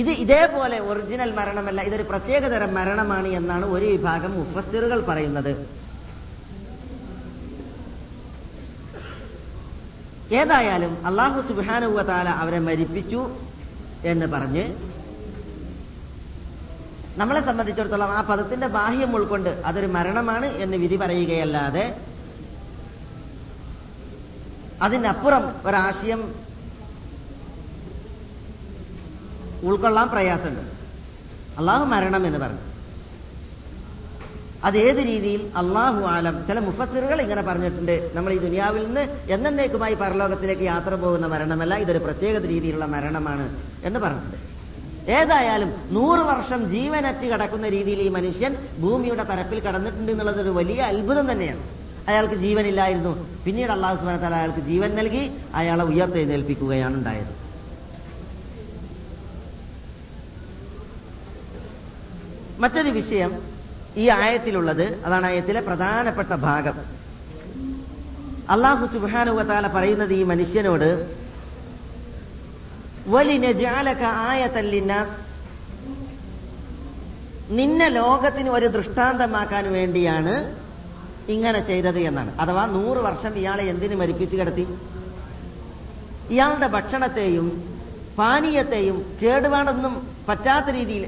ഇത് 0.00 0.10
ഇതേപോലെ 0.22 0.78
ഒറിജിനൽ 0.90 1.30
മരണമല്ല 1.36 1.80
ഇതൊരു 1.88 2.04
പ്രത്യേകതരം 2.08 2.74
മരണമാണ് 2.78 3.28
എന്നാണ് 3.28 3.66
ഒരു 3.76 3.86
വിഭാഗം 3.94 4.32
മുഫസ്സിറുകൾ 4.40 5.00
പറയുന്നത്. 5.10 5.52
ഏതായാലും 10.32 11.06
അള്ളാഹു 11.06 11.40
സുബാനുവ 11.40 12.10
അവരെ 12.12 12.58
മരിപ്പിച്ചു 12.58 13.30
എന്ന് 14.04 14.26
പറഞ്ഞ് 14.26 14.76
നമ്മളെ 17.16 17.40
സംബന്ധിച്ചിടത്തോളം 17.40 18.12
ആ 18.12 18.20
പദത്തിന്റെ 18.20 18.66
ബാഹ്യം 18.66 19.16
ഉൾക്കൊണ്ട് 19.16 19.62
അതൊരു 19.64 19.86
മരണമാണ് 19.86 20.46
എന്ന് 20.46 20.76
വിധി 20.76 20.96
പറയുകയല്ലാതെ 20.96 22.00
അതിനപ്പുറം 24.82 25.54
ഒരാശയം 25.66 26.34
ഉൾക്കൊള്ളാൻ 29.62 30.08
പ്രയാസമുണ്ട്. 30.08 30.60
അള്ളാഹു 31.58 31.84
മരണം 31.84 32.26
എന്ന് 32.26 32.38
പറഞ്ഞു. 32.38 32.77
അത് 34.64 34.78
ഏത് 34.78 34.96
രീതിയിൽ? 34.96 35.50
അള്ളാഹു 35.56 36.00
ആലം 36.02 36.46
ചില 36.46 36.58
മുഫസ്സിറുകൾ 36.58 37.20
ഇങ്ങനെ 37.20 37.42
പറഞ്ഞിട്ടുണ്ട്. 37.42 38.10
നമ്മൾ 38.14 38.32
ഈ 38.32 38.38
ദുനിയാവിൽ 38.38 38.86
നിന്ന് 38.86 39.32
എന്നേക്കുമായി 39.32 39.94
പരലോകത്തിലേക്ക് 39.94 40.62
യാത്ര 40.62 40.94
പോകുന്ന 40.94 41.26
മരണമല്ല 41.26 41.74
ഇതൊരു 41.74 41.98
പ്രത്യേക 41.98 42.46
രീതിയിലുള്ള 42.46 42.84
മരണമാണ് 42.84 43.62
എന്ന് 43.84 44.00
പറഞ്ഞിട്ടുണ്ട്. 44.00 44.36
ഏതായാലും 45.10 45.74
നൂറ് 45.90 46.20
വർഷം 46.20 46.70
ജീവനറ്റ് 46.70 47.26
കിടക്കുന്ന 47.32 47.68
രീതിയിൽ 47.68 48.00
ഈ 48.00 48.08
മനുഷ്യൻ 48.08 48.56
ഭൂമിയുടെ 48.78 49.22
പരപ്പിൽ 49.22 49.60
കടന്നിട്ടുണ്ട് 49.60 50.12
എന്നുള്ളത് 50.12 50.40
ഒരു 50.40 50.48
വലിയ 50.48 50.80
അത്ഭുതം 50.82 51.32
തന്നെയാണ്. 51.32 51.60
അയാൾക്ക് 52.08 52.34
ജീവനില്ലായിരുന്നു. 52.34 53.42
പിന്നീട് 53.44 53.70
അള്ളാഹു 53.70 54.06
വ 54.06 54.10
അയാൾക്ക് 54.10 54.58
ജീവൻ 54.58 54.94
നൽകി 54.94 55.30
അയാളെ 55.54 55.84
ഉയർത്തെഴുന്നേൽപ്പിക്കുകയാണ് 55.84 56.96
ഉണ്ടായത്. 56.96 57.48
മറ്റൊരു 62.60 62.88
വിഷയം 62.88 63.47
ഈ 63.98 64.04
ആയത്തിലുള്ളത് 64.08 64.86
അതാണ് 65.06 65.26
ആയത്തിലെ 65.26 65.60
പ്രധാനപ്പെട്ട 65.68 66.32
ഭാഗം. 66.48 66.76
അള്ളാഹു 68.54 68.84
സുബാനുവത്താല 68.92 69.66
പറയുന്നത് 69.76 70.12
ഈ 70.18 70.22
മനുഷ്യനോട് 70.32 70.90
നിന്നെ 77.58 77.88
ലോകത്തിന് 77.88 78.50
ഒരു 78.56 78.66
ദൃഷ്ടാന്തമാക്കാൻ 78.76 79.64
വേണ്ടിയാണ് 79.72 80.32
ഇങ്ങനെ 81.34 81.60
ചെയ്തത് 81.68 81.98
എന്നാണ്. 82.08 82.30
അഥവാ 82.42 82.64
നൂറ് 82.76 83.00
വർഷം 83.06 83.32
ഇയാളെ 83.42 83.64
എന്തിനു 83.72 83.96
മരിപ്പിച്ചു 83.96 84.36
കിടത്തി? 84.36 84.64
ഇയാളുടെ 86.34 86.68
ഭക്ഷണത്തെയും 86.76 87.46
പാനീയത്തെയും 88.18 88.96
കേടുപാടൊന്നും 89.22 89.94
പറ്റാത്ത 90.28 90.68
രീതിയിൽ 90.76 91.04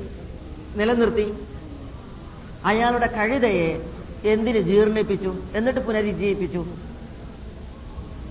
നിലനിർത്തി. 0.80 1.26
അയാളുടെ 2.64 3.06
കഴുതയെ 3.06 3.90
എന്തിന് 4.24 4.58
ജീർണിപ്പിച്ചു 4.58 5.42
എന്നിട്ട് 5.54 5.80
പുനരുജ്ജീവിപ്പിച്ചു? 5.80 6.66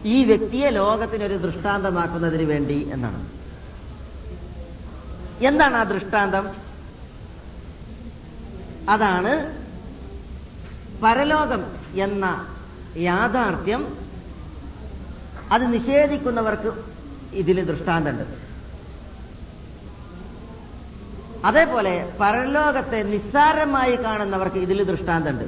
ഈ 0.06 0.24
വ്യക്തിയെ 0.24 0.70
ലോകത്തിനൊരു 0.70 1.38
ദൃഷ്ടാന്തമാക്കുന്നതിന് 1.38 2.44
വേണ്ടി 2.44 2.90
എന്നാണ്. 2.92 3.30
എന്താണ് 5.46 5.78
ആ 5.78 5.84
ദൃഷ്ടാന്തം? 5.84 6.56
അതാണ് 8.90 9.60
പരലോകം 11.04 11.66
എന്ന 11.96 12.56
യാഥാർത്ഥ്യം. 12.98 13.98
അത് 15.52 15.74
നിഷേധിക്കുന്നവർക്ക് 15.74 16.84
ഇതിൽ 17.34 17.66
ദൃഷ്ടാന്തമുണ്ട്. 17.66 18.39
അതേപോലെ 21.48 21.94
പരലോകത്തെ 22.20 23.00
നിസ്സാരമായി 23.04 23.96
കാണുന്നവർക്ക് 23.96 24.60
ഇതിൽ 24.66 24.80
ദൃഷ്ടാന്തമുണ്ട് 24.84 25.46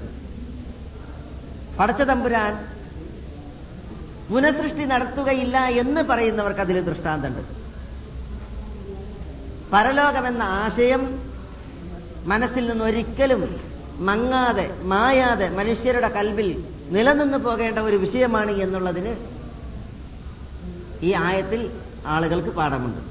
പടച്ച 1.77 2.01
തമ്പുരാൻ 2.01 2.53
പുനഃസൃഷ്ടി 4.29 4.83
നടത്തുകയില്ല 4.85 5.57
എന്ന് 5.81 6.01
പറയുന്നവർക്ക് 6.01 6.63
അതിൽ 6.65 6.77
ദൃഷ്ടാന്തമുണ്ട് 6.81 7.59
പരലോകമെന്ന 9.73 10.43
ആശയം 10.63 11.03
മനസ്സിൽ 12.25 12.63
നിന്ന് 12.67 12.83
ഒരിക്കലും 12.83 13.43
മങ്ങാതെ 14.09 14.65
മായാതെ 14.83 15.47
മനുഷ്യരുടെ 15.59 16.09
കൽവിൽ 16.17 16.49
നിലനിന്ന് 16.95 17.37
പോകേണ്ട 17.37 17.79
ഒരു 17.79 17.97
വിഷയമാണ് 17.97 18.51
എന്നുള്ളതിന് 18.51 19.13
ഈ 21.07 21.11
ആയത്തിൽ 21.27 21.61
ആളുകൾക്ക് 22.05 22.49
പാഠമുണ്ട്. 22.49 23.01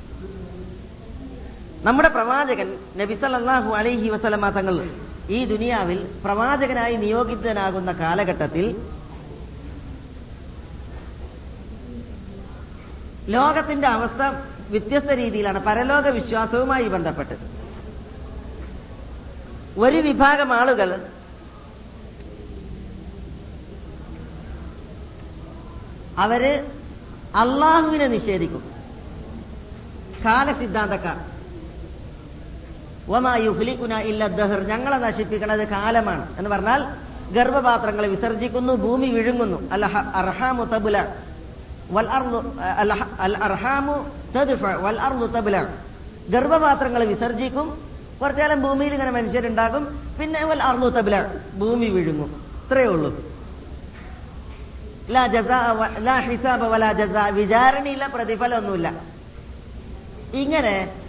നമ്മുടെ 1.82 2.08
പ്രവാചകൻ 2.08 2.78
നബി 2.96 3.14
സല്ലല്ലാഹു 3.14 3.74
അലൈഹി 3.74 4.08
വസല്ലമ 4.08 4.50
തങ്ങൾ 4.50 4.90
ഈ 5.28 5.44
ദുനിയാവിൽ 5.44 6.20
പ്രവാചകനായി 6.24 6.96
നിയോഗിതനാകുന്ന 6.96 7.92
കാലഘട്ടത്തിൽ 7.92 8.88
ലോകത്തിന്റെ 13.28 13.88
അവസ്ഥ 13.88 14.22
വ്യത്യസ്ത 14.70 15.10
രീതിയിലാണ്. 15.10 15.64
പരലോക 15.64 16.08
വിശ്വാസവുമായി 16.08 16.88
ബന്ധപ്പെട്ട്. 16.88 17.36
ഒരു 19.78 19.96
വിഭാഗം 19.96 20.52
ആളുകൾ 20.52 21.06
അവർ 26.18 26.64
അള്ളാഹുവിനെ 27.34 28.06
നിഷേധിക്കും. 28.06 28.70
കാലസിദ്ധാന്തക്കാർ. 30.24 31.29
ഞങ്ങളെ 34.64 34.96
നശിപ്പിക്കുന്നത് 34.96 35.68
കാലമാണ്. 35.68 36.38
എന്ന് 36.38 36.50
പറഞ്ഞാൽ 36.50 36.84
ഗർഭപാത്രങ്ങൾ 37.32 38.06
വിസർജിക്കുന്നു 38.06 38.72
ഭൂമി 38.72 39.06
വിഴുങ്ങുന്നു. 39.06 39.68
ഗർഭപാത്രങ്ങൾ 46.28 47.04
വിസർജിക്കും. 47.04 47.90
കുറച്ചാലം 48.20 48.62
ഭൂമിയിൽ 48.62 48.92
ഇങ്ങനെ 48.92 49.10
മനുഷ്യരുണ്ടാകും. 49.10 50.14
പിന്നെ 50.20 50.44
വൽ 50.44 50.62
അർന്നു 50.62 50.86
തബില. 50.86 51.34
ഭൂമി 51.58 51.86
വിഴുങ്ങും. 51.86 52.46
ഇത്രയേ 52.64 52.86
ഉള്ളൂ. 52.86 53.24
ഹിസാബ 56.18 56.64
വലാ 56.64 56.92
ജസാ. 56.92 57.26
വിചാരണയില്ല 57.26 58.06
പ്രതിഫലമൊന്നുമില്ല. 58.06 58.92
ഇങ്ങനെ 60.34 60.99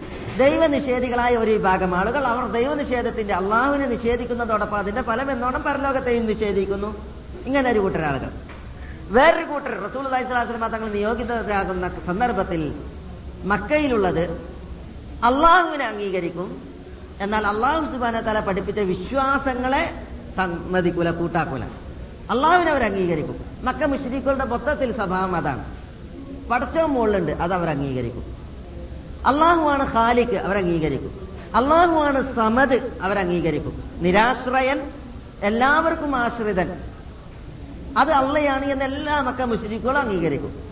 ദൈവനിഷേധികളായ 0.41 1.35
ഒരു 1.35 1.51
വിഭാഗം 1.51 1.95
ആളുകൾ 1.95 2.27
അവർ 2.27 2.51
ദൈവനിഷേധത്തിന്റെ 2.51 3.33
അള്ളാഹുവിനെ 3.33 3.85
നിഷേധിക്കുന്നതോടൊപ്പം 3.85 4.77
അതിന്റെ 4.77 5.01
ഫലം 5.01 5.31
എന്നോണം 5.31 5.63
പരലോകത്തെയും 5.63 6.25
നിഷേധിക്കുന്നു. 6.25 7.05
ഇങ്ങനെ 7.45 7.71
ഒരു 7.71 7.79
കൂട്ടർ 7.79 8.01
ആളുകൾ 8.01 8.29
വേറൊരു 9.09 9.45
കൂട്ടർ 9.45 9.89
റസൂൽ 9.89 10.07
അലൈഹിസ്ലാസ്ലമ 10.07 10.67
തങ്ങൾ 10.67 10.89
നിയോഗിതരാകുന്ന 10.89 11.91
സന്ദർഭത്തിൽ 12.05 12.73
മക്കയിലുള്ളത് 13.43 14.23
അള്ളാഹുവിനെ 15.25 15.85
അംഗീകരിക്കും. 15.85 16.61
എന്നാൽ 17.21 17.47
അള്ളാഹു 17.47 17.91
സുബാന 17.91 18.19
തല 18.19 18.39
പഠിപ്പിച്ച 18.39 18.79
വിശ്വാസങ്ങളെ 18.79 19.93
സമ്മതിക്കൂല 20.37 21.11
കൂട്ടാക്കൂല. 21.11 21.63
അള്ളാഹുവിനെ 22.31 22.71
അവർ 22.71 22.83
അംഗീകരിക്കും. 22.83 23.35
മക്ക 23.63 23.85
മുഷ്രീഖുകളുടെ 23.85 24.45
മൊത്തത്തിൽ 24.45 24.95
സ്വഭാവം 24.95 25.35
അതാണ്. 25.35 25.65
പടച്ചവും 26.49 26.93
മുകളിലുണ്ട് 26.93 27.31
അത് 27.31 27.53
അവർ 27.53 27.69
അംഗീകരിക്കും. 27.69 28.30
അള്ളാഹുവാണ് 29.25 29.93
ഖാലിക്ക് 29.93 30.35
അവർ 30.35 30.57
അംഗീകരിക്കും. 30.57 31.29
അള്ളാഹുവാണ് 31.55 32.35
സമത് 32.35 32.97
അവർ 33.01 33.19
അംഗീകരിക്കും. 33.19 33.83
നിരാശ്രയൻ 34.01 34.91
എല്ലാവർക്കും 35.41 36.15
ആശ്രിതൻ. 36.15 36.81
അത് 37.97 38.11
അള്ളയാണ് 38.11 38.65
എന്ന് 38.65 38.85
എല്ലാ 38.85 39.21
മക്ക 39.21 39.41
മുസ്ലിക്കുകളും 39.41 39.99
അംഗീകരിക്കും. 39.99 40.71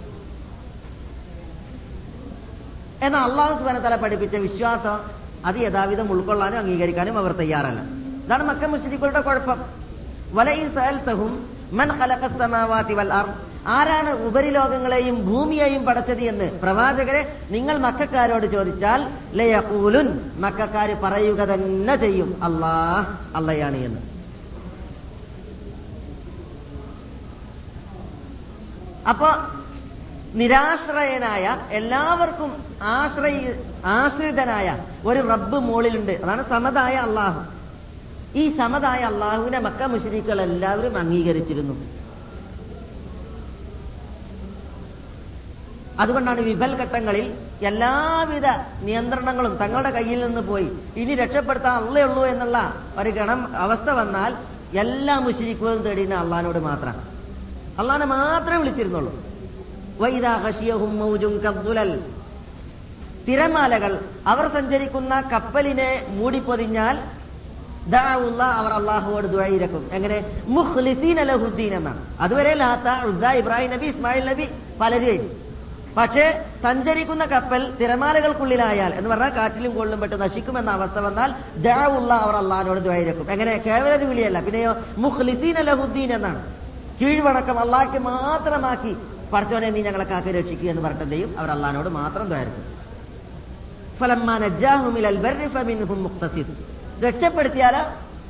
എന്നാൽ 3.02 3.22
അള്ളാഹു 3.22 3.58
സുബാന 3.58 3.80
തല 3.80 3.96
പഠിപ്പിച്ച 3.96 4.36
വിശ്വാസം 4.36 5.00
അത് 5.46 5.56
യഥാവിധം 5.56 6.12
ഉൾക്കൊള്ളാനും 6.12 6.58
അംഗീകരിക്കാനും 6.58 7.18
അവർ 7.18 7.32
തയ്യാറല്ല. 7.32 7.80
ഇതാണ് 8.26 8.44
മക്ക 8.44 8.66
മുസ്ലിക്കുകളുടെ 8.66 9.22
കുഴപ്പം. 9.22 9.60
വലൈ 10.34 10.68
സഅൽതഹും 10.68 11.50
മൻ 11.72 11.92
ഖലഖ 11.92 12.38
സമാവാതി 12.38 12.94
വൽ 12.94 13.14
അർദ് 13.14 13.49
ആരാണ് 13.68 14.14
ഉപരിലോകങ്ങളെയും 14.14 15.26
ഭൂമിയെയും 15.26 15.86
പടച്ചത് 15.86 16.22
എന്ന് 16.22 16.60
പ്രവാചകരെ 16.60 17.40
നിങ്ങൾ 17.52 17.78
മക്കാരോട് 17.78 18.46
ചോദിച്ചാൽ 18.46 19.08
ലയഖൂലുൻ 19.34 20.32
മക്കാര് 20.36 21.02
പറയുക 21.02 21.38
തന്നെ 21.38 21.96
ചെയ്യും. 21.96 22.44
അള്ളാഹ് 22.44 23.38
അള്ളയാണ് 23.38 23.78
എന്ന്. 23.78 24.02
അപ്പൊ 29.10 29.28
നിരാശ്രയനായ 30.36 31.58
എല്ലാവർക്കും 31.70 32.64
ആശ്രയ 32.82 33.54
ആശ്രിതനായ 33.86 34.78
ഒരു 35.06 35.20
റബ്ബ് 35.20 35.60
മുകളിലുണ്ട് 35.60 36.12
അതാണ് 36.12 36.50
സമതായ 36.50 36.96
അള്ളാഹു. 36.96 37.42
ഈ 38.36 38.58
സമതായ 38.58 39.00
അള്ളാഹുവിനെ 39.00 39.60
മക്ക 39.60 39.84
മുഷരിക്കുകൾ 39.84 40.42
എല്ലാവരും 40.42 40.98
അംഗീകരിച്ചിരുന്നു. 40.98 41.99
അതുകൊണ്ടാണ് 46.00 46.42
വിഫൽ 46.42 46.76
ഘട്ടങ്ങളിൽ 46.76 47.34
എല്ലാവിധ 47.62 48.46
നിയന്ത്രണങ്ങളും 48.82 49.58
തങ്ങളുടെ 49.58 49.90
കയ്യിൽ 49.90 50.26
നിന്ന് 50.26 50.42
പോയി. 50.42 50.70
ഇനി 50.96 51.16
രക്ഷപ്പെടുത്താൻ 51.16 51.88
അള്ളേ 51.88 52.02
ഉള്ളൂ 52.02 52.26
എന്നുള്ള 52.26 52.74
ഒരു 52.98 53.10
ഗണം 53.10 53.58
അവസ്ഥ 53.58 53.90
വന്നാൽ 53.90 54.36
എല്ലാ 54.78 55.20
മുശിരിക്കുകയും 55.20 55.82
തേടിയുന്ന 55.82 56.16
അള്ളഹാനോട് 56.16 56.60
മാത്രം. 56.60 56.96
അള്ളഹാനെ 57.80 58.06
മാത്രമേ 58.06 58.58
വിളിച്ചിരുന്നുള്ളൂ. 58.58 59.14
തിരമാലകൾ. 63.28 64.00
അവർ 64.28 64.48
സഞ്ചരിക്കുന്ന 64.48 65.22
കപ്പലിനെ 65.22 66.06
മൂടിപ്പൊതിഞ്ഞാൽ 66.10 67.00
അവർ 68.42 68.74
അള്ളാഹുവോട് 68.74 69.28
ദുരക്കും 69.28 69.90
എങ്ങനെ? 69.94 70.42
അതുവരെ 72.20 72.54
ലാത്ത 72.54 73.28
ഇബ്രാഹിം 73.34 73.72
നബി 73.72 73.86
ഇസ്മായിൽ 73.86 74.26
നബി 74.26 74.50
പലരും 74.82 75.49
പക്ഷേ 75.98 76.44
സഞ്ചരിക്കുന്ന 76.64 77.26
കപ്പൽ 77.26 77.62
തിരമാലകൾക്കുള്ളിലായാൽ 77.80 78.94
എന്ന് 78.94 79.10
പറഞ്ഞാൽ 79.10 79.30
കാറ്റിലും 79.30 79.76
കൊള്ളും 79.76 80.00
പെട്ട് 80.02 80.22
നശിക്കുമെന്ന 80.22 80.72
അവസ്ഥ 80.72 81.00
വന്നാൽ 81.00 81.30
ദഅവുള്ള 81.66 82.14
അവർ 82.14 82.36
അള്ളാഹിനോട് 82.36 82.80
ദ്വൈരക്കും 82.80 83.32
എങ്ങനെ? 83.32 83.58
കേവല 83.58 83.96
ഒരു 83.96 84.06
വിളിയല്ല. 84.06 84.40
പിന്നെയോ 84.42 84.76
മുഖ്ലിസീൻ 84.98 85.58
അലഹുദ്ദീൻ 85.58 86.14
എന്നാണ്. 86.14 86.42
കീഴ്വണക്കം 87.02 87.60
അള്ളാഹ്ക്ക് 87.60 88.00
മാത്രമാക്കി 88.00 88.98
പറച്ചോനെ 89.34 89.70
നീ 89.70 89.82
ഞങ്ങളെ 89.82 90.04
കാക്കി 90.04 90.32
രക്ഷിക്കുക 90.32 90.70
എന്ന് 90.70 90.82
പറഞ്ഞിട്ട് 90.82 91.38
അവർ 91.40 91.50
അള്ളഹാനോട് 91.52 91.90
മാത്രം 91.90 92.28
ദ്വൈരക്കും 92.28 92.66
രക്ഷപ്പെടുത്തിയാൽ 97.06 97.76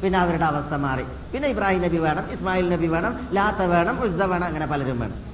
പിന്നെ 0.02 0.20
അവരുടെ 0.20 0.46
അവസ്ഥ 0.46 0.74
മാറി. 0.74 1.06
പിന്നെ 1.32 1.48
ഇബ്രാഹിം 1.50 1.82
നബി 1.82 1.98
വേണം 1.98 2.26
ഇസ്മായിൽ 2.32 2.70
നബി 2.70 2.88
വേണം 2.88 3.14
ലാത്ത 3.34 3.62
വേണം 3.62 4.02
ഉൽസ 4.02 4.22
വേണം 4.22 4.46
അങ്ങനെ 4.46 4.66
പലരും 4.66 5.00
വേണം. 5.00 5.29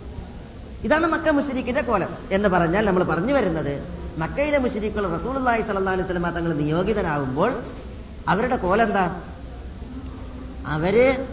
ഇതാണ് 0.86 1.08
മക്ക 1.08 1.30
മുഷരിക്കിന്റെ 1.30 1.82
കോലം 1.82 2.10
എന്ന് 2.32 2.50
പറഞ്ഞാൽ 2.50 2.86
നമ്മൾ 2.86 3.04
പറഞ്ഞു 3.04 3.34
വരുന്നത് 3.34 3.88
മക്കയിലെ 4.18 4.58
മുഷരീഖുകൾ 4.58 5.20
റസൂലുള്ളാഹി 5.20 5.62
സ്വല്ലല്ലാഹി 5.62 6.02
അലൈഹി 6.02 6.36
തങ്ങൾ 6.36 6.54
നിയോഗിതനാകുമ്പോൾ 6.54 7.60
അവരുടെ 8.28 8.56
കോലം 8.56 8.88
എന്താ? 8.88 9.22
അവർ 10.66 11.26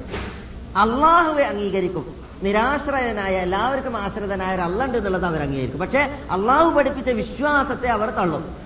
അള്ളാഹുവെ 0.76 1.44
അംഗീകരിക്കും. 1.44 2.22
നിരാശ്രയനായ 2.42 3.36
എല്ലാവർക്കും 3.36 3.96
ആശ്രിതനായ 3.96 4.54
ഒരു 4.54 4.62
അള്ളണ്ട് 4.62 4.98
എന്നുള്ളത് 4.98 5.26
അവർ 5.26 5.40
അംഗീകരിക്കും. 5.42 5.80
പക്ഷെ 5.80 6.18
അള്ളാഹു 6.30 6.70
പഠിപ്പിച്ച 6.70 7.10
വിശ്വാസത്തെ 7.10 7.88
അവർ 7.88 8.10
തള്ളും. 8.10 8.56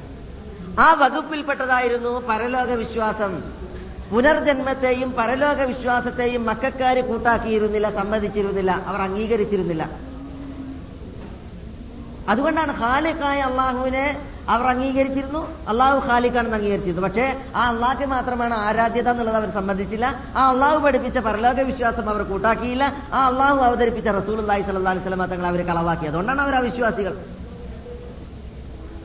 ആ 0.81 0.95
വകുപ്പിൽപ്പെട്ടതായിരുന്നു 0.95 2.27
പരലോക 2.29 2.71
വിശ്വാസം. 2.73 3.43
പുനർജന്മത്തെയും 4.11 5.13
പരലോക 5.13 5.63
വിശ്വാസത്തെയും 5.63 6.47
മക്കാര് 6.47 7.05
കൂട്ടാക്കിയിരുന്നില്ല 7.05 7.91
സമ്മതിച്ചിരുന്നില്ല 7.91 8.83
അവർ 8.87 9.01
അംഗീകരിച്ചിരുന്നില്ല. 9.01 9.91
അതുകൊണ്ടാണ് 12.29 12.73
ഖാലിഖായ 12.81 13.41
അള്ളാഹുവിനെ 13.41 14.07
അവർ 14.55 14.67
അംഗീകരിച്ചിരുന്നു. 14.67 15.41
അള്ളാഹു 15.69 15.99
ഖാലിഖാണെന്ന് 16.09 16.57
അംഗീകരിച്ചിരുന്നു. 16.57 17.03
പക്ഷേ 17.07 17.27
ആ 17.57 17.63
അള്ളാഹ്ക്ക് 17.73 18.07
മാത്രമാണ് 18.15 18.55
ആരാധ്യത 18.55 19.09
എന്നുള്ളത് 19.11 19.37
അവർ 19.37 19.51
സമ്മതിച്ചില്ല. 19.51 20.07
ആ 20.37 20.43
അള്ളാഹു 20.53 20.79
പഠിപ്പിച്ച 20.79 21.19
പരലോക 21.19 21.61
വിശ്വാസം 21.71 22.11
അവർ 22.11 22.23
കൂട്ടാക്കിയില്ല. 22.23 22.85
ആ 23.13 23.27
അള്ളാഹു 23.31 23.59
അവതരിപ്പിച്ച 23.69 24.09
റസൂൽ 24.09 24.39
അള്ളാഹി 24.45 24.63
സല്ലാ 24.63 24.91
അലൈഹി 24.91 25.05
സ്വലമ 25.09 25.27
തങ്ങൾ 25.33 25.47
അവർ 25.47 25.63
കളവാക്കി 25.71 26.07
അതുകൊണ്ടാണ് 26.07 26.41
അവർ 26.41 26.55
അവിശ്വാസികൾ. 26.55 27.15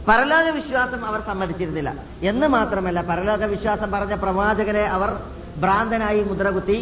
പരലോക 0.07 0.47
വിശ്വാസം 0.59 1.05
അവർ 1.05 1.19
സമ്മതിച്ചിരുന്നില്ല. 1.29 1.93
എന്ന് 2.21 2.47
മാത്രമല്ല 2.47 3.01
പരലോക 3.01 3.43
വിശ്വാസം 3.45 3.91
പറഞ്ഞ 3.91 4.13
പ്രവാചകരെ 4.13 4.85
അവർ 4.95 5.09
ഭ്രാന്തനായി 5.63 6.21
മുദ്രകുത്തി 6.29 6.79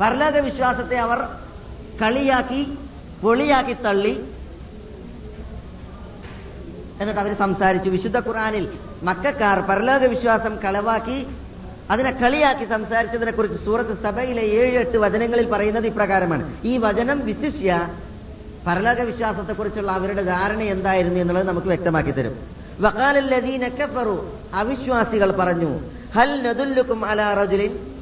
പരലോക 0.00 0.36
വിശ്വാസത്തെ 0.38 0.96
അവർ 0.96 1.18
കളിയാക്കി 2.02 2.78
പൊളിയാക്കി 3.22 3.76
തള്ളി 3.84 4.14
എന്നിട്ട് 7.00 7.20
അവർ 7.20 7.34
സംസാരിച്ചു. 7.34 7.90
വിശുദ്ധ 7.90 8.18
ഖുറാനിൽ 8.18 8.68
മക്കാർ 9.02 9.60
പരലോക 9.60 10.04
വിശ്വാസം 10.04 10.56
കളവാക്കി 10.56 11.26
അതിനെ 11.90 12.10
കളിയാക്കി 12.10 12.64
സംസാരിച്ചതിനെ 12.64 13.32
കുറിച്ച് 13.32 13.64
സൂറത്ത് 13.64 14.02
സഭയിലെ 14.02 14.42
ഏഴ് 14.42 14.78
എട്ട് 14.78 14.98
വചനങ്ങളിൽ 14.98 15.50
പറയുന്നത് 15.50 15.86
ഇപ്രകാരമാണ്. 15.86 16.56
ഈ 16.64 16.78
വചനം 16.78 17.26
വിശിഷ്യ 17.26 17.88
പരലോക 18.66 19.00
വിശ്വാസത്തെ 19.00 19.52
കുറിച്ചുള്ള 19.52 19.92
അവരുടെ 19.92 20.22
ധാരണ 20.22 20.60
എന്തായിരുന്നു 20.62 21.20
എന്നുള്ളത് 21.20 21.48
നമുക്ക് 21.48 21.66
വ്യക്തമാക്കി 21.66 22.10
തരും. 22.10 22.36
വക്കാലല്ലദീന 22.80 23.68
കഫറു 23.68 24.38
അവിശ്വാസികൾ 24.54 25.32
പറഞ്ഞു 25.32 25.80
ഹൽ 26.14 26.42
നദുല്ലുക്കും 26.42 27.04
അലാ 27.04 27.34
റജുലിൻ 27.34 27.95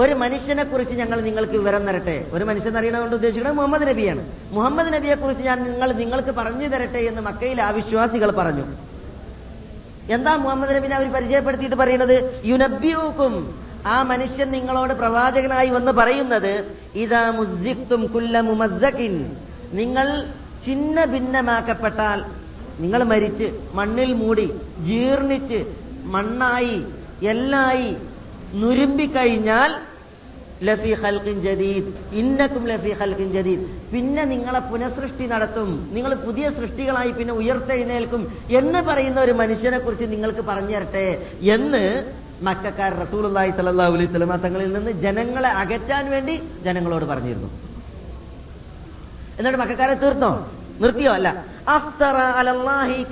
ഒരു 0.00 0.14
മനുഷ്യനെ 0.22 0.64
കുറിച്ച് 0.64 0.94
ഞങ്ങൾ 0.94 1.18
നിങ്ങൾക്ക് 1.20 1.52
വിവരം 1.52 1.82
തരട്ടെ. 1.88 2.16
ഒരു 2.32 2.44
മനുഷ്യൻ 2.48 2.74
അറിയണതുകൊണ്ട് 2.78 3.16
ഉദ്ദേശിക്കുന്നത് 3.16 3.56
മുഹമ്മദ് 3.60 3.86
നബിയാണ്. 3.90 4.22
മുഹമ്മദ് 4.56 4.90
നബിയെ 4.94 5.14
കുറിച്ച് 5.14 5.44
ഞാൻ 5.44 5.58
നിങ്ങൾ 5.68 5.92
നിങ്ങൾക്ക് 5.92 6.32
പറഞ്ഞു 6.40 6.68
തരട്ടെ 6.74 7.00
എന്ന് 7.10 7.22
മക്കയിലെ 7.28 7.62
അവിശ്വാസികൾ 7.62 8.30
പറഞ്ഞു. 8.40 8.64
എന്താ 10.16 10.32
മുഹമ്മദ് 10.44 10.74
നബിനെ 10.76 10.94
അവർ 10.96 11.08
പരിചയപ്പെടുത്തിയിട്ട് 11.16 11.76
പറയുന്നത്? 11.76 12.16
യുനബ്യൂക്കും 12.44 13.34
ആ 13.86 13.96
മനുഷ്യൻ 14.02 14.48
നിങ്ങളോട് 14.50 14.92
പ്രവാചകനായി 15.00 15.70
വന്ന് 15.70 15.92
പറയുന്നത് 15.92 16.52
ഇതാ 17.02 17.22
മുസിക്തും 17.38 18.02
കുല്ല 18.12 18.40
നിങ്ങൾ 19.80 20.06
ചിന്ന 20.66 21.04
ഭിന്നമാക്കപ്പെട്ടാൽ 21.04 22.18
നിങ്ങൾ 22.82 23.00
മരിച്ച് 23.12 23.46
മണ്ണിൽ 23.78 24.10
മൂടി 24.22 24.46
ജീർണിച്ച് 24.88 25.60
മണ്ണായി 26.14 26.76
എല്ലായി 27.32 27.90
നുരുമ്പിക്കഴിഞ്ഞാൽ 28.60 29.70
ലഫി 30.62 30.92
ഹൽക്കിൻ 30.92 31.42
ജദീദ്. 31.42 31.92
ഇന്നക്കും 32.12 32.66
ലഫി 32.66 32.90
ഹൽക്കിൻ 32.90 33.32
ജദീദ്. 33.32 33.92
പിന്നെ 33.92 34.24
നിങ്ങളെ 34.24 34.58
പുനഃസൃഷ്ടി 34.58 35.26
നടത്തും. 35.26 35.90
നിങ്ങൾ 35.92 36.14
പുതിയ 36.14 36.50
സൃഷ്ടികളായി 36.50 37.10
പിന്നെ 37.10 37.34
ഉയർത്തെഴുന്നേൽക്കും 37.34 38.38
എന്ന് 38.50 38.82
പറയുന്ന 38.82 39.20
ഒരു 39.20 39.32
മനുഷ്യനെ 39.32 39.78
കുറിച്ച് 39.78 40.04
നിങ്ങൾക്ക് 40.04 40.40
പറഞ്ഞു 40.40 40.76
തരട്ടെ 40.76 41.28
എന്ന് 41.40 42.12
മക്കാർ 42.42 42.94
റസൂലി 42.94 43.50
സല്ലാ 43.50 43.86
അലൈഹി 43.86 44.06
സ്വലമ 44.06 44.36
തങ്ങളിൽ 44.36 44.72
നിന്ന് 44.72 44.90
ജനങ്ങളെ 44.90 45.48
അകറ്റാൻ 45.48 46.10
വേണ്ടി 46.10 46.42
ജനങ്ങളോട് 46.64 47.04
പറഞ്ഞിരുന്നു. 47.04 47.50
എന്നിട്ട് 49.38 49.58
മക്കാരെ 49.58 49.94
തീർത്തോ? 49.94 50.48
നിർത്തിയോ? 50.80 51.12
അല്ല. 51.12 51.44
അഫ്തറ 51.68 52.16
അലല്ലാഹി 52.16 53.06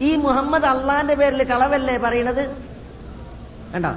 ഈ 0.00 0.16
മുഹമ്മദ് 0.16 0.64
അള്ളാന്റെ 0.64 1.14
പേരിൽ 1.14 1.42
കളവല്ലേ 1.44 1.98
പറയണത് 1.98 2.50
കണ്ടോ? 3.74 3.88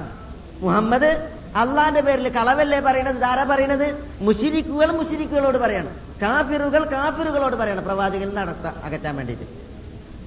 മുഹമ്മദ് 0.60 1.33
അള്ളാന്റെ 1.56 2.00
പേരിൽ 2.00 2.28
കളവല്ലേ 2.28 2.80
പറയണത്? 2.80 3.16
ധാരാ 3.16 3.44
പറയണത്? 3.44 4.08
മുഷിരിക്കുകൾ 4.20 4.90
മുഷിരിക്കുകളോട് 4.92 5.58
പറയണം. 5.58 5.90
കാഫിറുകൾ 6.22 6.84
കാഫിറുകളോട് 6.84 7.56
പറയണം. 7.56 7.84
പ്രവാചകൻ 7.84 8.34
നടത്ത 8.34 8.66
അകറ്റാൻ 8.84 9.16
വേണ്ടിയിട്ട്. 9.16 9.44